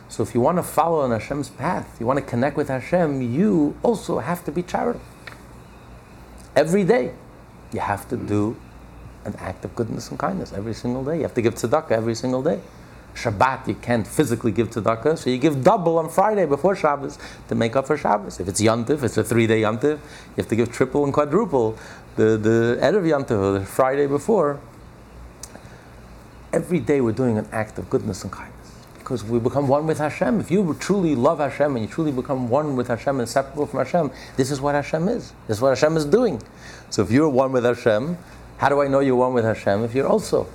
So 0.08 0.22
if 0.22 0.34
you 0.34 0.40
want 0.40 0.58
to 0.58 0.62
follow 0.62 1.00
on 1.00 1.10
Hashem's 1.10 1.48
path, 1.48 1.96
you 1.98 2.06
want 2.06 2.18
to 2.18 2.24
connect 2.24 2.56
with 2.56 2.68
Hashem, 2.68 3.34
you 3.34 3.76
also 3.82 4.18
have 4.18 4.44
to 4.44 4.52
be 4.52 4.62
charitable. 4.62 5.04
Every 6.54 6.84
day, 6.84 7.14
you 7.72 7.80
have 7.80 8.08
to 8.10 8.16
do 8.16 8.56
an 9.24 9.34
act 9.38 9.64
of 9.64 9.74
goodness 9.74 10.10
and 10.10 10.18
kindness 10.18 10.52
every 10.52 10.74
single 10.74 11.02
day. 11.02 11.16
You 11.16 11.22
have 11.22 11.34
to 11.34 11.42
give 11.42 11.54
tzedakah 11.54 11.90
every 11.90 12.14
single 12.14 12.42
day. 12.42 12.60
Shabbat, 13.14 13.68
you 13.68 13.74
can't 13.74 14.06
physically 14.06 14.50
give 14.50 14.70
tzedakah, 14.70 15.16
so 15.16 15.30
you 15.30 15.38
give 15.38 15.62
double 15.62 15.98
on 15.98 16.08
Friday 16.08 16.46
before 16.46 16.74
Shabbos 16.74 17.18
to 17.48 17.54
make 17.54 17.76
up 17.76 17.86
for 17.86 17.96
Shabbos. 17.96 18.40
If 18.40 18.48
it's 18.48 18.60
Yantiv, 18.60 19.02
it's 19.02 19.16
a 19.16 19.24
three 19.24 19.46
day 19.46 19.62
Yantiv, 19.62 19.98
you 19.98 19.98
have 20.36 20.48
to 20.48 20.56
give 20.56 20.72
triple 20.72 21.04
and 21.04 21.12
quadruple 21.12 21.78
the, 22.16 22.36
the 22.36 22.78
Erev 22.82 23.04
Yantiv, 23.04 23.60
the 23.60 23.66
Friday 23.66 24.06
before. 24.06 24.60
Every 26.52 26.80
day 26.80 27.00
we're 27.00 27.12
doing 27.12 27.38
an 27.38 27.48
act 27.52 27.78
of 27.78 27.88
goodness 27.88 28.22
and 28.24 28.32
kindness 28.32 28.54
because 28.98 29.22
we 29.22 29.38
become 29.38 29.68
one 29.68 29.86
with 29.86 29.98
Hashem. 29.98 30.40
If 30.40 30.50
you 30.50 30.74
truly 30.80 31.14
love 31.14 31.38
Hashem 31.38 31.76
and 31.76 31.84
you 31.84 31.90
truly 31.90 32.10
become 32.10 32.48
one 32.48 32.74
with 32.74 32.88
Hashem, 32.88 33.20
inseparable 33.20 33.66
from 33.66 33.78
Hashem, 33.78 34.10
this 34.36 34.50
is 34.50 34.60
what 34.60 34.74
Hashem 34.74 35.08
is. 35.08 35.32
This 35.46 35.58
is 35.58 35.60
what 35.60 35.70
Hashem 35.70 35.96
is 35.96 36.04
doing. 36.04 36.40
So 36.90 37.02
if 37.02 37.10
you're 37.10 37.28
one 37.28 37.52
with 37.52 37.64
Hashem, 37.64 38.16
how 38.58 38.68
do 38.70 38.80
I 38.80 38.88
know 38.88 39.00
you're 39.00 39.16
one 39.16 39.34
with 39.34 39.44
Hashem? 39.44 39.84
If 39.84 39.94
you're 39.94 40.06
also 40.06 40.46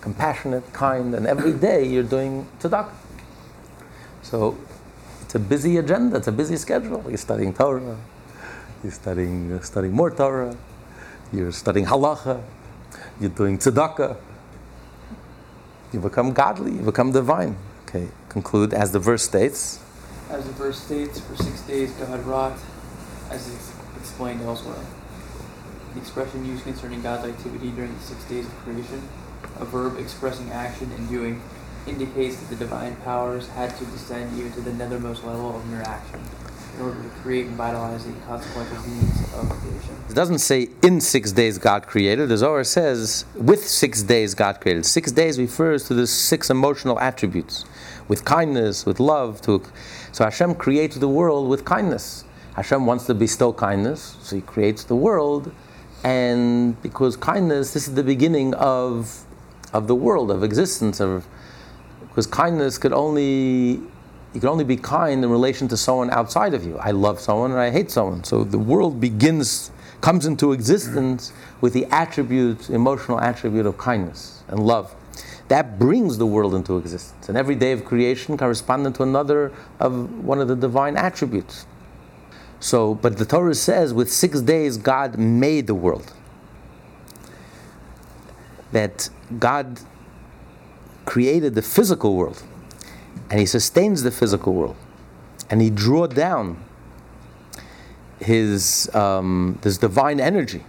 compassionate, 0.00 0.72
kind, 0.72 1.14
and 1.14 1.26
every 1.26 1.52
day 1.52 1.86
you're 1.86 2.02
doing 2.02 2.46
tzedakah. 2.60 2.92
So 4.22 4.56
it's 5.22 5.34
a 5.34 5.38
busy 5.38 5.76
agenda, 5.76 6.16
it's 6.16 6.28
a 6.28 6.32
busy 6.32 6.56
schedule. 6.56 7.04
You're 7.08 7.18
studying 7.18 7.52
Torah, 7.54 7.98
you're 8.82 8.92
studying, 8.92 9.48
you're 9.48 9.62
studying 9.62 9.94
more 9.94 10.10
Torah, 10.10 10.56
you're 11.32 11.52
studying 11.52 11.86
halacha, 11.86 12.42
you're 13.20 13.30
doing 13.30 13.58
tzedakah. 13.58 14.16
You 15.92 16.00
become 16.00 16.32
godly, 16.32 16.72
you 16.72 16.82
become 16.82 17.12
divine. 17.12 17.56
Okay, 17.84 18.08
conclude 18.28 18.72
as 18.72 18.92
the 18.92 19.00
verse 19.00 19.24
states. 19.24 19.80
As 20.30 20.46
the 20.46 20.52
verse 20.52 20.80
states, 20.80 21.20
for 21.20 21.34
six 21.34 21.60
days 21.62 21.90
God 21.92 22.24
wrought, 22.24 22.56
as 23.30 23.48
is 23.48 23.72
explained 23.96 24.42
elsewhere. 24.42 24.78
The 25.94 26.00
expression 26.00 26.46
used 26.46 26.62
concerning 26.62 27.02
God's 27.02 27.28
activity 27.28 27.70
during 27.70 27.92
the 27.92 28.00
six 28.00 28.24
days 28.24 28.46
of 28.46 28.54
creation, 28.58 29.02
a 29.58 29.64
verb 29.64 29.98
expressing 29.98 30.50
action 30.50 30.90
and 30.92 31.08
doing, 31.08 31.42
indicates 31.86 32.36
that 32.36 32.48
the 32.50 32.56
divine 32.56 32.96
powers 32.96 33.48
had 33.48 33.76
to 33.76 33.84
descend 33.86 34.38
even 34.38 34.52
to 34.52 34.60
the 34.60 34.70
nethermost 34.70 35.24
level 35.24 35.56
of 35.56 35.66
mere 35.68 35.82
action 35.82 36.20
in 36.76 36.82
order 36.82 37.02
to 37.02 37.08
create 37.20 37.46
and 37.46 37.56
vitalize 37.56 38.06
the 38.06 38.12
consequential 38.26 38.76
means 38.86 39.20
of 39.34 39.48
creation. 39.48 39.94
It 40.08 40.14
doesn't 40.14 40.38
say 40.38 40.68
in 40.82 41.00
six 41.00 41.32
days 41.32 41.58
God 41.58 41.86
created. 41.86 42.28
The 42.28 42.36
Zohar 42.36 42.64
says 42.64 43.24
with 43.34 43.66
six 43.66 44.02
days 44.02 44.34
God 44.34 44.60
created. 44.60 44.86
Six 44.86 45.10
days 45.12 45.38
refers 45.38 45.86
to 45.88 45.94
the 45.94 46.06
six 46.06 46.48
emotional 46.48 46.98
attributes 47.00 47.64
with 48.08 48.24
kindness, 48.24 48.86
with 48.86 49.00
love. 49.00 49.40
To, 49.42 49.62
so 50.12 50.24
Hashem 50.24 50.54
creates 50.56 50.96
the 50.96 51.08
world 51.08 51.48
with 51.48 51.64
kindness. 51.64 52.24
Hashem 52.54 52.84
wants 52.84 53.06
to 53.06 53.14
bestow 53.14 53.52
kindness, 53.52 54.16
so 54.22 54.36
He 54.36 54.42
creates 54.42 54.84
the 54.84 54.96
world, 54.96 55.52
and 56.02 56.80
because 56.82 57.16
kindness, 57.16 57.72
this 57.72 57.86
is 57.88 57.94
the 57.94 58.02
beginning 58.02 58.54
of, 58.54 59.24
of 59.72 59.86
the 59.86 59.94
world, 59.94 60.30
of 60.30 60.42
existence, 60.42 61.00
of 61.00 61.26
because 62.08 62.26
kindness 62.26 62.76
could 62.78 62.92
only 62.92 63.80
you 64.32 64.38
can 64.38 64.48
only 64.48 64.64
be 64.64 64.76
kind 64.76 65.24
in 65.24 65.30
relation 65.30 65.66
to 65.68 65.76
someone 65.76 66.10
outside 66.10 66.54
of 66.54 66.64
you. 66.64 66.78
I 66.78 66.92
love 66.92 67.18
someone 67.18 67.50
and 67.50 67.60
I 67.60 67.70
hate 67.70 67.90
someone. 67.90 68.22
So 68.22 68.44
the 68.44 68.58
world 68.58 69.00
begins, 69.00 69.72
comes 70.00 70.24
into 70.24 70.52
existence 70.52 71.32
with 71.60 71.72
the 71.72 71.86
attribute, 71.86 72.70
emotional 72.70 73.20
attribute 73.20 73.66
of 73.66 73.76
kindness 73.76 74.44
and 74.46 74.60
love. 74.60 74.94
That 75.48 75.80
brings 75.80 76.18
the 76.18 76.26
world 76.26 76.54
into 76.54 76.76
existence. 76.78 77.28
And 77.28 77.36
every 77.36 77.56
day 77.56 77.72
of 77.72 77.84
creation 77.84 78.38
corresponding 78.38 78.92
to 78.94 79.02
another 79.02 79.52
of 79.80 80.24
one 80.24 80.40
of 80.40 80.46
the 80.46 80.54
divine 80.54 80.96
attributes. 80.96 81.66
So, 82.60 82.94
but 82.94 83.18
the 83.18 83.24
Torah 83.24 83.54
says 83.56 83.92
with 83.92 84.12
six 84.12 84.40
days 84.42 84.76
God 84.76 85.18
made 85.18 85.66
the 85.66 85.74
world. 85.74 86.12
That 88.70 89.10
God 89.38 89.80
created 91.04 91.54
the 91.54 91.62
physical 91.62 92.16
world 92.16 92.42
and 93.30 93.38
he 93.38 93.46
sustains 93.46 94.02
the 94.02 94.10
physical 94.10 94.54
world 94.54 94.76
and 95.48 95.60
he 95.60 95.70
drew 95.70 96.06
down 96.08 96.62
his 98.20 98.94
um, 98.94 99.58
this 99.62 99.78
divine 99.78 100.20
energy. 100.20 100.64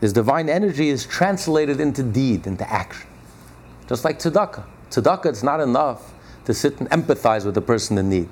This 0.00 0.12
divine 0.12 0.48
energy 0.48 0.88
is 0.88 1.06
translated 1.06 1.80
into 1.80 2.02
deed 2.02 2.46
into 2.46 2.70
action. 2.70 3.08
Just 3.88 4.04
like 4.04 4.18
tzedakah. 4.18 4.64
Tzedakah 4.90 5.26
it's 5.26 5.42
not 5.42 5.60
enough 5.60 6.12
to 6.44 6.54
sit 6.54 6.80
and 6.80 6.88
empathize 6.90 7.44
with 7.44 7.54
the 7.54 7.60
person 7.60 7.98
in 7.98 8.08
need. 8.08 8.28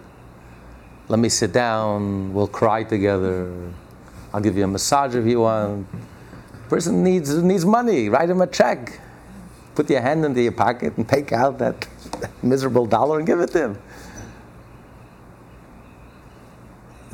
Let 1.09 1.19
me 1.19 1.29
sit 1.29 1.53
down. 1.53 2.33
We'll 2.33 2.49
cry 2.49 2.85
together. 2.85 3.53
I'll 4.33 4.41
give 4.41 4.57
you 4.57 4.65
a 4.65 4.69
massage 4.69 5.15
if 5.15 5.27
you 5.27 5.41
want 5.41 5.87
person 6.75 7.05
needs 7.05 7.29
needs 7.43 7.65
money 7.65 8.09
write 8.09 8.31
him 8.31 8.41
a 8.41 8.47
check 8.47 9.01
put 9.75 9.91
your 9.91 10.01
hand 10.01 10.25
into 10.25 10.41
your 10.41 10.53
pocket 10.53 10.97
and 10.97 11.09
take 11.09 11.33
out 11.33 11.59
that 11.59 11.87
miserable 12.43 12.87
dollar 12.87 13.19
and 13.19 13.27
give 13.27 13.41
it 13.41 13.51
to 13.51 13.59
him. 13.59 13.79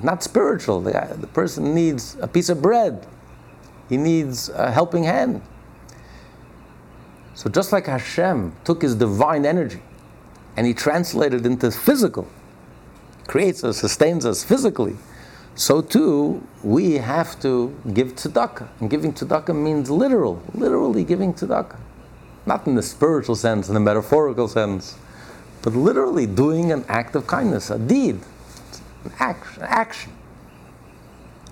Not 0.02 0.22
spiritual. 0.22 0.80
The, 0.80 1.16
the 1.18 1.26
person 1.26 1.74
needs 1.74 2.16
a 2.20 2.28
piece 2.28 2.48
of 2.48 2.62
bread. 2.62 3.06
He 3.88 3.96
needs 3.96 4.48
a 4.50 4.70
helping 4.70 5.04
hand. 5.04 5.42
So 7.34 7.50
just 7.50 7.72
like 7.72 7.86
Hashem 7.86 8.54
took 8.64 8.82
his 8.82 8.94
divine 8.94 9.44
energy 9.44 9.82
and 10.56 10.66
he 10.66 10.74
translated 10.74 11.40
it 11.40 11.46
into 11.46 11.70
physical, 11.70 12.26
creates 13.26 13.62
us, 13.64 13.78
sustains 13.78 14.26
us 14.26 14.42
physically, 14.44 14.96
so 15.54 15.80
too 15.82 16.46
we 16.62 16.94
have 16.94 17.40
to 17.40 17.74
give 17.92 18.14
tzedakah. 18.14 18.68
And 18.80 18.90
giving 18.90 19.12
tzedakah 19.12 19.54
means 19.54 19.90
literal, 19.90 20.42
literally 20.54 21.04
giving 21.04 21.34
tzedakah 21.34 21.78
not 22.46 22.66
in 22.66 22.74
the 22.74 22.82
spiritual 22.82 23.36
sense, 23.36 23.68
in 23.68 23.74
the 23.74 23.80
metaphorical 23.80 24.48
sense, 24.48 24.96
but 25.62 25.74
literally 25.74 26.26
doing 26.26 26.72
an 26.72 26.84
act 26.88 27.14
of 27.14 27.26
kindness, 27.26 27.70
a 27.70 27.78
deed, 27.78 28.20
an 29.04 29.12
action, 29.18 29.62
action, 29.62 30.12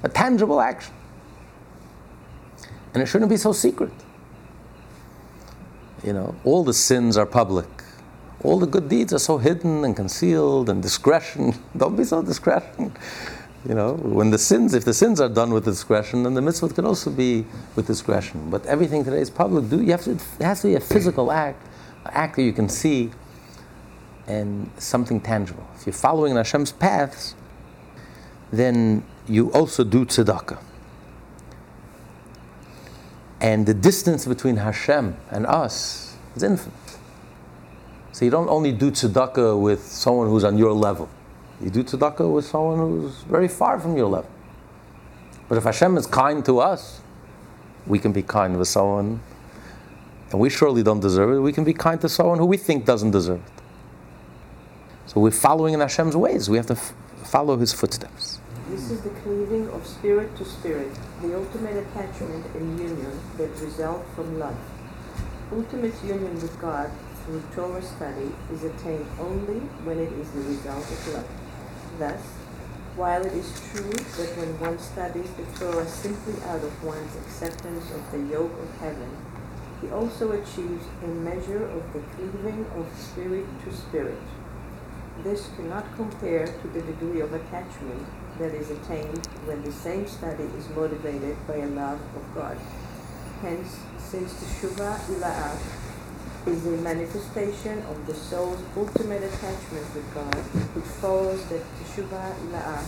a 0.03 0.09
tangible 0.09 0.61
action. 0.61 0.95
And 2.95 3.03
it 3.03 3.07
shouldn't 3.07 3.31
be 3.31 3.37
so 3.37 3.53
secret. 3.53 3.93
You 6.03 6.13
know, 6.13 6.35
all 6.45 6.65
the 6.65 6.73
sins 6.73 7.17
are 7.17 7.27
public. 7.27 7.69
All 8.43 8.59
the 8.59 8.67
good 8.67 8.89
deeds 8.89 9.13
are 9.13 9.19
so 9.19 9.39
hidden 9.39 9.85
and 9.85 9.95
concealed 9.95 10.69
and 10.69 10.83
discretion. 10.83 11.55
Don't 11.77 11.97
be 11.97 12.05
so 12.05 12.23
discretion. 12.23 12.93
You 13.67 13.75
know, 13.75 13.95
when 13.95 14.31
the 14.31 14.39
sins, 14.39 14.73
if 14.73 14.85
the 14.85 14.95
sins 14.95 15.21
are 15.21 15.29
done 15.29 15.53
with 15.53 15.65
discretion, 15.65 16.23
then 16.23 16.35
the 16.35 16.41
mitzvah 16.41 16.69
can 16.69 16.85
also 16.85 17.11
be 17.11 17.45
with 17.75 17.87
discretion. 17.87 18.51
But 18.51 18.65
everything 18.67 19.05
today 19.05 19.21
is 19.21 19.31
public. 19.31 19.69
Do 19.69 19.83
you 19.83 19.91
have 19.91 20.05
to? 20.05 20.13
It 20.13 20.23
has 20.41 20.63
to 20.63 20.69
be 20.69 20.75
a 20.77 20.81
physical 20.81 21.33
act, 21.33 21.67
an 22.05 22.13
act 22.15 22.37
that 22.37 22.43
you 22.43 22.53
can 22.53 22.69
see, 22.69 23.11
and 24.29 24.71
something 24.79 25.21
tangible. 25.21 25.67
If 25.75 25.87
you're 25.87 25.93
following 25.93 26.37
Hashem's 26.37 26.71
paths, 26.71 27.35
then 28.53 29.03
you 29.27 29.51
also 29.53 29.83
do 29.83 30.05
tzedakah. 30.05 30.63
And 33.41 33.67
the 33.67 33.75
distance 33.75 34.27
between 34.27 34.57
Hashem 34.57 35.17
and 35.31 35.47
us 35.47 36.17
is 36.37 36.43
infinite. 36.43 36.75
So 38.13 38.25
you 38.25 38.31
don't 38.31 38.49
only 38.49 38.73
do 38.73 38.91
tzedakah 38.91 39.61
with 39.61 39.85
someone 39.85 40.29
who's 40.29 40.45
on 40.45 40.59
your 40.59 40.73
level. 40.73 41.09
You 41.61 41.71
do 41.71 41.83
tzedakah 41.83 42.33
with 42.33 42.47
someone 42.47 42.79
who's 42.79 43.23
very 43.23 43.49
far 43.49 43.81
from 43.81 43.97
your 43.97 44.07
level. 44.07 44.31
But 45.49 45.59
if 45.59 45.65
Hashem 45.65 45.97
is 45.97 46.07
kind 46.07 46.45
to 46.45 46.61
us, 46.61 47.01
we 47.87 47.99
can 47.99 48.13
be 48.13 48.23
kind 48.23 48.59
with 48.59 48.69
someone, 48.69 49.21
and 50.31 50.39
we 50.39 50.51
surely 50.51 50.83
don't 50.83 51.01
deserve 51.01 51.31
it. 51.31 51.41
We 51.41 51.53
can 51.53 51.65
be 51.65 51.73
kind 51.73 52.01
to 52.03 52.09
someone 52.09 52.39
who 52.39 52.47
we 52.47 52.59
think 52.59 52.85
doesn't 52.85 53.11
deserve 53.11 53.41
it. 53.41 53.63
So 55.07 55.21
we're 55.21 55.31
following 55.31 55.75
in 55.75 55.81
Hashem's 55.81 56.15
ways. 56.15 56.51
We 56.51 56.59
have 56.59 56.67
to 56.67 56.75
f- 56.75 56.93
follow 57.25 57.57
His 57.57 57.73
footsteps. 57.73 58.41
This 58.69 58.91
is 58.91 59.01
the 59.01 59.11
cleaving 59.11 59.69
of 59.71 59.87
spirit 59.87 60.37
to 60.37 60.45
spirit, 60.45 60.91
the 61.23 61.35
ultimate 61.35 61.77
attachment 61.77 62.45
and 62.55 62.79
union 62.79 63.19
that 63.39 63.51
result 63.61 64.05
from 64.15 64.39
love. 64.39 64.57
Ultimate 65.51 65.95
union 66.05 66.35
with 66.35 66.61
God 66.61 66.91
through 67.25 67.43
Torah 67.55 67.83
study 67.83 68.31
is 68.53 68.65
attained 68.65 69.07
only 69.19 69.61
when 69.85 69.99
it 69.99 70.13
is 70.13 70.31
the 70.33 70.43
result 70.43 70.85
of 70.85 71.15
love. 71.15 71.48
Thus, 71.99 72.21
while 72.97 73.25
it 73.25 73.33
is 73.33 73.53
true 73.71 73.93
that 73.93 74.37
when 74.37 74.59
one 74.59 74.79
studies 74.79 75.31
the 75.39 75.47
Torah 75.59 75.87
simply 75.87 76.35
out 76.45 76.63
of 76.63 76.85
one's 76.85 77.15
acceptance 77.17 77.91
of 77.93 78.11
the 78.11 78.19
yoke 78.33 78.53
of 78.61 78.77
heaven, 78.79 79.11
he 79.81 79.91
also 79.91 80.33
achieves 80.33 80.85
a 81.05 81.07
measure 81.07 81.65
of 81.65 81.93
the 81.93 82.01
cleaving 82.17 82.67
of 82.75 82.87
spirit 82.99 83.47
to 83.65 83.73
spirit. 83.73 84.19
This 85.23 85.49
cannot 85.57 85.95
compare 85.97 86.47
to 86.47 86.69
the 86.69 86.83
degree 86.83 87.21
of 87.21 87.33
attachment 87.33 88.07
that 88.39 88.55
is 88.55 88.71
attained 88.71 89.27
when 89.47 89.63
the 89.63 89.73
same 89.73 90.07
study 90.07 90.45
is 90.59 90.69
motivated 90.71 91.37
by 91.47 91.57
a 91.57 91.67
love 91.67 92.01
of 92.15 92.35
God. 92.35 92.57
Hence, 93.43 93.79
since 93.99 94.33
Teshuvah 94.35 94.99
Ila'ah 95.07 95.78
is 96.49 96.67
a 96.67 96.71
manifestation 96.83 97.79
of 97.91 98.07
the 98.07 98.15
soul's 98.15 98.61
ultimate 98.77 99.23
attachment 99.23 99.95
with 99.95 100.15
God, 100.15 100.35
it 100.35 100.87
follows 101.01 101.45
that 101.49 101.63
Teshuvah 101.79 102.33
Ila'ah 102.49 102.85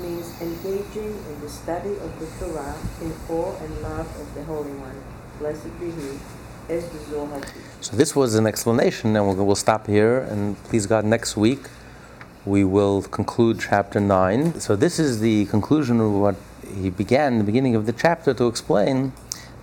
means 0.00 0.40
engaging 0.40 1.12
in 1.28 1.40
the 1.40 1.48
study 1.48 1.90
of 1.90 2.18
the 2.18 2.26
Torah 2.38 2.74
in 3.02 3.12
awe 3.28 3.54
and 3.60 3.82
love 3.82 4.08
of 4.20 4.34
the 4.34 4.42
Holy 4.44 4.72
One. 4.72 5.04
Blessed 5.38 5.78
be 5.78 5.90
He. 5.90 6.18
So 7.82 7.94
this 7.94 8.16
was 8.16 8.36
an 8.36 8.46
explanation, 8.46 9.14
and 9.16 9.26
we'll, 9.26 9.44
we'll 9.44 9.54
stop 9.54 9.86
here. 9.86 10.20
And 10.20 10.56
please 10.64 10.86
God, 10.86 11.04
next 11.04 11.36
week 11.36 11.68
we 12.46 12.64
will 12.64 13.02
conclude 13.02 13.60
chapter 13.60 14.00
nine. 14.00 14.58
So 14.60 14.74
this 14.74 14.98
is 14.98 15.20
the 15.20 15.44
conclusion 15.46 16.00
of 16.00 16.12
what 16.12 16.36
he 16.74 16.88
began 16.88 17.36
the 17.36 17.44
beginning 17.44 17.76
of 17.76 17.84
the 17.84 17.92
chapter 17.92 18.32
to 18.32 18.46
explain. 18.46 19.12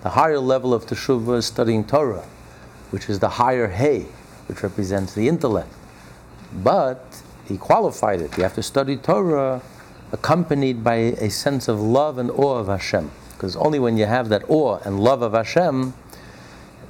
The 0.04 0.10
higher 0.10 0.38
level 0.38 0.76
of 0.76 0.86
teshuvah 0.86 1.42
studying 1.42 1.86
Torah 1.86 2.28
which 2.92 3.10
is 3.10 3.20
the 3.20 3.30
higher 3.30 3.68
hay, 3.68 4.06
which 4.48 4.64
represents 4.64 5.16
the 5.16 5.28
intellect. 5.28 5.74
But 6.64 7.22
he 7.46 7.58
qualified 7.58 8.22
it. 8.22 8.38
You 8.38 8.44
have 8.44 8.56
to 8.56 8.64
study 8.64 8.98
Torah 8.98 9.62
accompanied 10.12 10.84
by 10.84 10.96
a 10.96 11.30
sense 11.30 11.68
of 11.68 11.80
love 11.82 12.18
and 12.18 12.30
awe 12.32 12.58
of 12.58 12.68
Hashem. 12.68 13.12
Because 13.34 13.56
only 13.56 13.80
when 13.80 13.98
you 13.98 14.06
have 14.06 14.30
that 14.30 14.44
awe 14.50 14.80
and 14.86 15.00
love 15.00 15.22
of 15.22 15.34
Hashem 15.34 15.94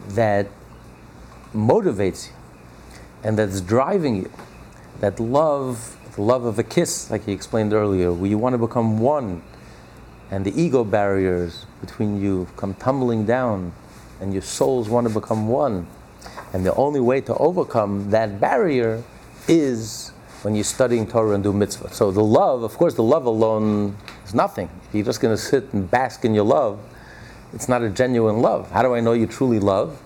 that 0.09 0.47
motivates 1.53 2.27
you 2.27 2.33
and 3.23 3.37
that's 3.37 3.61
driving 3.61 4.15
you, 4.17 4.31
that 4.99 5.19
love, 5.19 5.97
the 6.15 6.21
love 6.21 6.43
of 6.43 6.57
a 6.59 6.63
kiss, 6.63 7.09
like 7.11 7.25
he 7.25 7.31
explained 7.31 7.73
earlier, 7.73 8.11
where 8.11 8.29
you 8.29 8.37
want 8.37 8.53
to 8.53 8.57
become 8.57 8.99
one 8.99 9.43
and 10.31 10.45
the 10.45 10.61
ego 10.61 10.83
barriers 10.83 11.65
between 11.81 12.21
you 12.21 12.47
come 12.55 12.73
tumbling 12.73 13.25
down 13.25 13.73
and 14.21 14.31
your 14.31 14.43
souls 14.43 14.87
want 14.87 15.07
to 15.07 15.13
become 15.13 15.47
one. 15.47 15.87
And 16.53 16.65
the 16.65 16.73
only 16.75 16.99
way 16.99 17.21
to 17.21 17.35
overcome 17.35 18.11
that 18.11 18.39
barrier 18.39 19.03
is 19.47 20.11
when 20.43 20.55
you're 20.55 20.63
studying 20.63 21.07
Torah 21.07 21.35
and 21.35 21.43
do 21.43 21.51
mitzvah. 21.51 21.93
So 21.93 22.11
the 22.11 22.23
love, 22.23 22.63
of 22.63 22.77
course, 22.77 22.93
the 22.93 23.03
love 23.03 23.25
alone 23.25 23.97
is 24.25 24.33
nothing. 24.33 24.69
If 24.89 24.95
you're 24.95 25.05
just 25.05 25.21
going 25.21 25.35
to 25.35 25.41
sit 25.41 25.73
and 25.73 25.89
bask 25.89 26.23
in 26.23 26.33
your 26.33 26.45
love, 26.45 26.79
it's 27.53 27.67
not 27.67 27.81
a 27.81 27.89
genuine 27.89 28.41
love. 28.41 28.71
How 28.71 28.81
do 28.83 28.93
I 28.93 29.01
know 29.01 29.13
you 29.13 29.27
truly 29.27 29.59
love? 29.59 29.99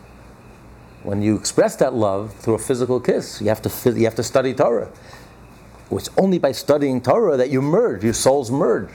When 1.03 1.22
you 1.22 1.36
express 1.36 1.76
that 1.78 1.93
love 1.93 2.34
through 2.36 2.55
a 2.55 2.59
physical 2.59 2.99
kiss, 2.99 3.41
you 3.41 3.49
have 3.49 3.61
to, 3.61 3.91
you 3.91 4.05
have 4.05 4.16
to 4.16 4.24
study 4.24 4.53
Torah. 4.53 4.89
It's 5.91 6.09
only 6.18 6.39
by 6.39 6.51
studying 6.51 7.01
Torah 7.01 7.38
that 7.38 7.49
you 7.51 7.61
merge, 7.61 8.03
your 8.03 8.13
souls 8.13 8.49
merge. 8.49 8.89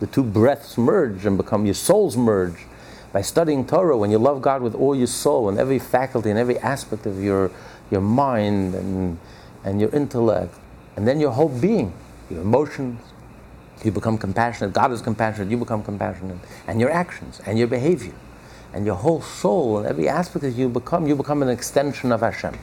The 0.00 0.08
two 0.08 0.24
breaths 0.24 0.76
merge 0.76 1.24
and 1.24 1.36
become 1.36 1.64
your 1.64 1.74
souls 1.74 2.16
merge 2.16 2.66
by 3.12 3.20
studying 3.20 3.66
Torah, 3.66 3.96
when 3.96 4.10
you 4.10 4.18
love 4.18 4.40
God 4.40 4.62
with 4.62 4.74
all 4.74 4.96
your 4.96 5.06
soul 5.06 5.48
and 5.48 5.58
every 5.58 5.78
faculty 5.78 6.30
and 6.30 6.38
every 6.38 6.58
aspect 6.58 7.06
of 7.06 7.22
your, 7.22 7.50
your 7.90 8.00
mind 8.00 8.74
and, 8.74 9.18
and 9.64 9.80
your 9.80 9.90
intellect, 9.90 10.54
and 10.96 11.06
then 11.06 11.20
your 11.20 11.30
whole 11.30 11.48
being, 11.48 11.92
your 12.30 12.40
emotions. 12.40 13.00
You 13.84 13.90
become 13.90 14.16
compassionate. 14.16 14.72
God 14.72 14.92
is 14.92 15.02
compassionate. 15.02 15.50
You 15.50 15.56
become 15.56 15.82
compassionate. 15.82 16.38
And 16.68 16.80
your 16.80 16.90
actions 16.90 17.40
and 17.44 17.58
your 17.58 17.66
behavior 17.66 18.14
and 18.72 18.86
your 18.86 18.94
whole 18.94 19.20
soul 19.20 19.78
and 19.78 19.86
every 19.86 20.08
aspect 20.08 20.42
that 20.42 20.52
you 20.52 20.68
become, 20.68 21.06
you 21.06 21.16
become 21.16 21.42
an 21.42 21.48
extension 21.48 22.12
of 22.12 22.20
Hashem. 22.20 22.56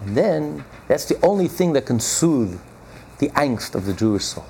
And 0.00 0.16
then 0.16 0.64
that's 0.88 1.04
the 1.04 1.20
only 1.24 1.48
thing 1.48 1.74
that 1.74 1.86
can 1.86 2.00
soothe 2.00 2.58
the 3.18 3.28
angst 3.30 3.74
of 3.74 3.84
the 3.84 3.92
Jewish 3.92 4.24
soul. 4.24 4.46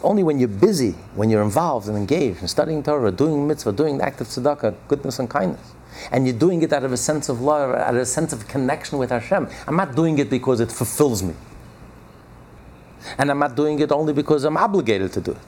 It's 0.00 0.06
only 0.06 0.22
when 0.22 0.38
you're 0.38 0.48
busy, 0.48 0.92
when 1.14 1.28
you're 1.28 1.42
involved 1.42 1.86
and 1.86 1.94
engaged 1.94 2.40
in 2.40 2.48
studying 2.48 2.82
Torah, 2.82 3.12
doing 3.12 3.46
mitzvah, 3.46 3.72
doing 3.72 3.98
the 3.98 4.04
act 4.06 4.22
of 4.22 4.28
tzedakah, 4.28 4.74
goodness 4.88 5.18
and 5.18 5.28
kindness, 5.28 5.74
and 6.10 6.26
you're 6.26 6.38
doing 6.38 6.62
it 6.62 6.72
out 6.72 6.84
of 6.84 6.92
a 6.92 6.96
sense 6.96 7.28
of 7.28 7.42
love, 7.42 7.74
out 7.74 7.94
of 7.94 8.00
a 8.00 8.06
sense 8.06 8.32
of 8.32 8.48
connection 8.48 8.96
with 8.96 9.10
Hashem. 9.10 9.46
I'm 9.66 9.76
not 9.76 9.94
doing 9.94 10.18
it 10.18 10.30
because 10.30 10.60
it 10.60 10.72
fulfills 10.72 11.22
me. 11.22 11.34
And 13.18 13.30
I'm 13.30 13.38
not 13.38 13.54
doing 13.54 13.78
it 13.78 13.92
only 13.92 14.14
because 14.14 14.44
I'm 14.44 14.56
obligated 14.56 15.12
to 15.12 15.20
do 15.20 15.32
it. 15.32 15.46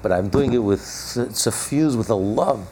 But 0.00 0.12
I'm 0.12 0.30
doing 0.30 0.54
it 0.54 0.62
with 0.62 0.80
suffused 0.80 1.98
with 1.98 2.08
a 2.08 2.14
love. 2.14 2.66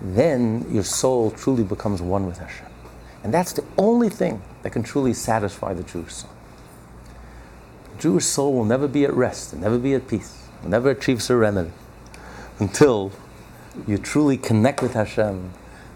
Then 0.00 0.66
your 0.68 0.82
soul 0.82 1.30
truly 1.30 1.62
becomes 1.62 2.02
one 2.02 2.26
with 2.26 2.38
Hashem. 2.38 2.66
And 3.22 3.32
that's 3.32 3.52
the 3.52 3.64
only 3.78 4.08
thing 4.08 4.42
that 4.62 4.70
can 4.70 4.82
truly 4.82 5.14
satisfy 5.14 5.74
the 5.74 5.84
Jewish 5.84 6.12
soul. 6.12 6.30
Jewish 8.02 8.24
soul 8.24 8.52
will 8.52 8.64
never 8.64 8.88
be 8.88 9.04
at 9.04 9.14
rest, 9.14 9.54
never 9.54 9.78
be 9.78 9.94
at 9.94 10.08
peace, 10.08 10.42
never 10.64 10.90
achieve 10.90 11.22
serenity 11.22 11.70
until 12.58 13.12
you 13.86 13.96
truly 13.96 14.36
connect 14.36 14.82
with 14.82 14.94
Hashem 14.94 15.52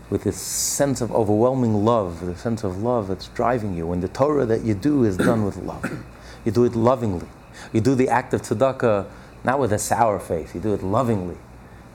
with 0.09 0.22
this 0.22 0.40
sense 0.40 1.00
of 1.00 1.11
overwhelming 1.11 1.84
love, 1.84 2.24
the 2.24 2.36
sense 2.36 2.62
of 2.62 2.80
love 2.80 3.09
that's 3.09 3.26
driving 3.30 3.76
you. 3.76 3.90
And 3.90 4.04
the 4.04 4.09
Torah 4.09 4.46
that 4.46 4.62
you 4.62 4.72
do 4.72 5.02
is 5.02 5.16
done 5.16 5.44
with 5.44 5.57
love. 5.57 6.04
You 6.44 6.52
do 6.52 6.62
it 6.62 6.76
lovingly. 6.76 7.26
You 7.72 7.80
do 7.80 7.96
the 7.96 8.09
act 8.09 8.32
of 8.32 8.42
tzedakah 8.42 9.07
not 9.42 9.59
with 9.59 9.72
a 9.72 9.78
sour 9.80 10.20
face, 10.20 10.54
you 10.54 10.61
do 10.61 10.74
it 10.74 10.84
lovingly. 10.84 11.38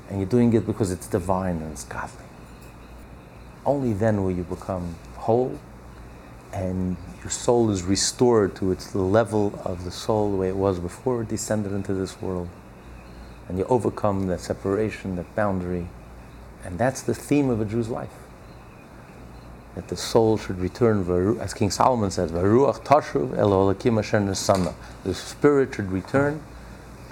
And 0.09 0.19
you're 0.19 0.27
doing 0.27 0.51
it 0.51 0.65
because 0.65 0.91
it's 0.91 1.07
divine 1.07 1.61
and 1.61 1.71
it's 1.71 1.85
godly. 1.85 2.25
Only 3.65 3.93
then 3.93 4.25
will 4.25 4.31
you 4.31 4.43
become 4.43 4.95
whole 5.15 5.57
and 6.51 6.97
your 7.21 7.29
soul 7.29 7.69
is 7.69 7.83
restored 7.83 8.55
to 8.55 8.71
its 8.71 8.95
level 8.95 9.61
of 9.63 9.83
the 9.85 9.91
soul 9.91 10.31
the 10.31 10.37
way 10.37 10.47
it 10.49 10.55
was 10.55 10.79
before 10.79 11.21
it 11.21 11.27
descended 11.27 11.71
into 11.71 11.93
this 11.93 12.19
world. 12.19 12.49
And 13.47 13.59
you 13.59 13.65
overcome 13.65 14.25
that 14.27 14.39
separation, 14.39 15.15
that 15.17 15.35
boundary. 15.35 15.87
And 16.63 16.79
that's 16.79 17.01
the 17.01 17.13
theme 17.13 17.49
of 17.49 17.61
a 17.61 17.65
Jew's 17.65 17.89
life. 17.89 18.09
That 19.75 19.87
the 19.87 19.95
soul 19.95 20.37
should 20.37 20.57
return, 20.59 21.07
as 21.39 21.53
King 21.53 21.69
Solomon 21.69 22.09
says, 22.11 22.31
The 22.31 23.29
spirit 25.13 25.75
should 25.75 25.91
return 25.91 26.41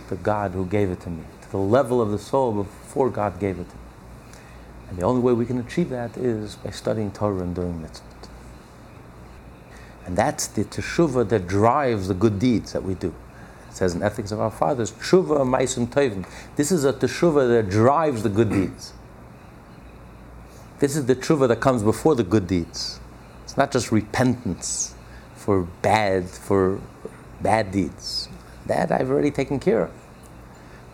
to 0.09 0.15
God 0.15 0.51
who 0.51 0.65
gave 0.65 0.89
it 0.89 1.01
to 1.01 1.09
me, 1.09 1.23
to 1.43 1.51
the 1.51 1.57
level 1.57 2.01
of 2.01 2.09
the 2.09 2.19
soul 2.19 2.51
before 2.51 3.09
God 3.09 3.39
gave 3.39 3.59
it 3.59 3.69
to 3.69 3.75
me. 3.75 3.81
And 4.89 4.97
the 4.97 5.03
only 5.03 5.21
way 5.21 5.33
we 5.33 5.45
can 5.45 5.59
achieve 5.59 5.89
that 5.89 6.17
is 6.17 6.55
by 6.55 6.71
studying 6.71 7.11
Torah 7.11 7.43
and 7.43 7.53
doing 7.53 7.79
mitzvah. 7.81 8.08
And 10.09 10.17
that's 10.17 10.47
the 10.47 10.63
teshuvah 10.63 11.29
that 11.29 11.45
drives 11.45 12.07
the 12.07 12.15
good 12.15 12.39
deeds 12.39 12.73
that 12.73 12.81
we 12.81 12.95
do. 12.95 13.13
It 13.67 13.75
says 13.75 13.93
in 13.93 14.01
Ethics 14.01 14.31
of 14.31 14.39
Our 14.39 14.49
Fathers, 14.49 14.91
teshuvah 14.91 15.47
maisim 15.47 15.85
tovim. 15.85 16.27
This 16.55 16.71
is 16.71 16.83
a 16.83 16.93
teshuvah 16.93 17.47
that 17.47 17.69
drives 17.69 18.23
the 18.23 18.29
good 18.29 18.49
deeds. 18.49 18.93
This 20.79 20.95
is 20.95 21.05
the 21.05 21.15
teshuvah 21.15 21.47
that 21.49 21.61
comes 21.61 21.83
before 21.83 22.15
the 22.15 22.23
good 22.23 22.47
deeds. 22.47 22.99
It's 23.43 23.55
not 23.55 23.71
just 23.71 23.91
repentance 23.91 24.95
for 25.35 25.67
bad 25.83 26.27
for 26.27 26.81
bad 27.39 27.71
deeds. 27.71 28.29
That 28.65 28.91
I've 28.91 29.11
already 29.11 29.29
taken 29.29 29.59
care 29.59 29.83
of. 29.83 29.91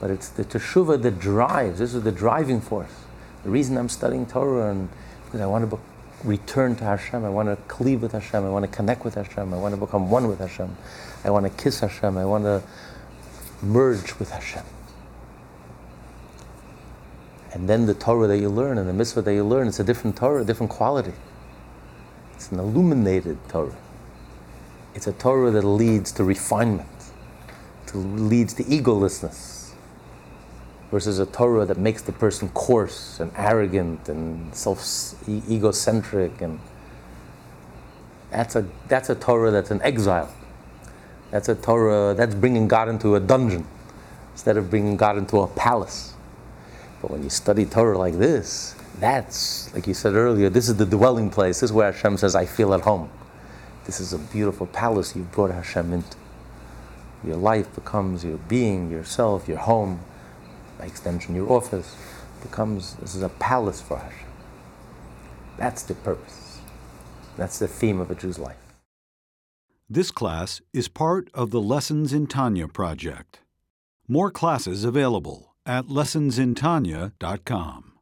But 0.01 0.09
it's 0.09 0.27
the 0.27 0.43
teshuvah 0.43 1.01
that 1.03 1.19
drives. 1.19 1.79
This 1.79 1.93
is 1.93 2.03
the 2.03 2.11
driving 2.11 2.59
force. 2.59 2.91
The 3.45 3.49
reason 3.49 3.77
I'm 3.77 3.87
studying 3.87 4.25
Torah 4.25 4.71
and 4.71 4.89
because 5.23 5.39
I 5.39 5.45
want 5.45 5.69
to 5.71 5.79
return 6.25 6.75
to 6.77 6.83
Hashem. 6.83 7.23
I 7.23 7.29
want 7.29 7.49
to 7.49 7.55
cleave 7.67 8.01
with 8.01 8.11
Hashem. 8.11 8.43
I 8.43 8.49
want 8.49 8.65
to 8.69 8.71
connect 8.71 9.05
with 9.05 9.15
Hashem. 9.15 9.53
I 9.53 9.57
want 9.57 9.73
to 9.73 9.79
become 9.79 10.09
one 10.09 10.27
with 10.27 10.39
Hashem. 10.39 10.75
I 11.23 11.29
want 11.29 11.45
to 11.45 11.63
kiss 11.63 11.79
Hashem. 11.79 12.17
I 12.17 12.25
want 12.25 12.43
to 12.43 12.63
merge 13.61 14.17
with 14.19 14.31
Hashem. 14.31 14.63
And 17.53 17.69
then 17.69 17.85
the 17.85 17.93
Torah 17.93 18.27
that 18.27 18.37
you 18.37 18.49
learn 18.49 18.77
and 18.77 18.89
the 18.89 18.93
mitzvah 18.93 19.21
that 19.21 19.33
you 19.33 19.45
learn, 19.45 19.67
it's 19.67 19.79
a 19.79 19.83
different 19.83 20.17
Torah, 20.17 20.41
a 20.41 20.45
different 20.45 20.71
quality. 20.71 21.13
It's 22.33 22.51
an 22.51 22.59
illuminated 22.59 23.37
Torah. 23.47 23.77
It's 24.93 25.07
a 25.07 25.13
Torah 25.13 25.51
that 25.51 25.63
leads 25.63 26.11
to 26.13 26.23
refinement, 26.23 26.89
to 27.87 27.97
leads 27.97 28.53
to 28.55 28.63
egolessness 28.63 29.54
versus 30.95 31.19
a 31.19 31.25
Torah 31.25 31.65
that 31.65 31.77
makes 31.77 32.03
the 32.03 32.13
person 32.13 32.47
coarse 32.51 33.19
and 33.19 33.29
arrogant 33.35 34.07
and 34.07 34.55
self 34.55 34.79
egocentric 35.27 36.39
and 36.39 36.57
that's 38.31 38.55
a 38.55 38.65
that's 38.87 39.09
a 39.09 39.15
Torah 39.15 39.51
that's 39.51 39.71
an 39.71 39.81
exile. 39.81 40.33
That's 41.31 41.49
a 41.49 41.55
Torah 41.55 42.13
that's 42.13 42.33
bringing 42.33 42.69
God 42.69 42.87
into 42.87 43.15
a 43.15 43.19
dungeon 43.19 43.67
instead 44.31 44.55
of 44.55 44.69
bringing 44.69 44.95
God 44.95 45.17
into 45.17 45.41
a 45.41 45.47
palace. 45.47 46.13
But 47.01 47.11
when 47.11 47.23
you 47.23 47.29
study 47.29 47.65
Torah 47.65 47.97
like 47.97 48.17
this, 48.17 48.73
that's 48.97 49.73
like 49.73 49.87
you 49.87 49.93
said 49.93 50.13
earlier. 50.13 50.49
This 50.49 50.69
is 50.69 50.77
the 50.77 50.85
dwelling 50.85 51.29
place. 51.29 51.57
This 51.59 51.71
is 51.71 51.73
where 51.73 51.91
Hashem 51.91 52.15
says, 52.19 52.35
"I 52.35 52.45
feel 52.45 52.73
at 52.73 52.83
home." 52.91 53.09
This 53.83 53.99
is 53.99 54.13
a 54.13 54.17
beautiful 54.17 54.65
palace 54.67 55.13
you've 55.13 55.33
brought 55.33 55.51
Hashem 55.51 55.91
into. 55.91 56.17
Your 57.21 57.35
life 57.35 57.67
becomes 57.75 58.23
your 58.23 58.37
being, 58.47 58.89
yourself, 58.89 59.49
your 59.49 59.57
home 59.57 59.99
by 60.77 60.85
extension 60.85 61.35
your 61.35 61.51
office, 61.51 61.95
becomes 62.41 62.95
this 62.95 63.15
is 63.15 63.21
a 63.21 63.29
palace 63.29 63.81
for 63.81 63.97
Hashem. 63.97 64.27
That's 65.57 65.83
the 65.83 65.95
purpose. 65.95 66.59
That's 67.37 67.59
the 67.59 67.67
theme 67.67 67.99
of 67.99 68.11
a 68.11 68.15
Jew's 68.15 68.39
life. 68.39 68.57
This 69.89 70.11
class 70.11 70.61
is 70.73 70.87
part 70.87 71.29
of 71.33 71.51
the 71.51 71.61
Lessons 71.61 72.13
in 72.13 72.27
Tanya 72.27 72.67
project. 72.67 73.41
More 74.07 74.31
classes 74.31 74.83
available 74.83 75.55
at 75.65 75.85
lessonsintanya.com. 75.85 77.94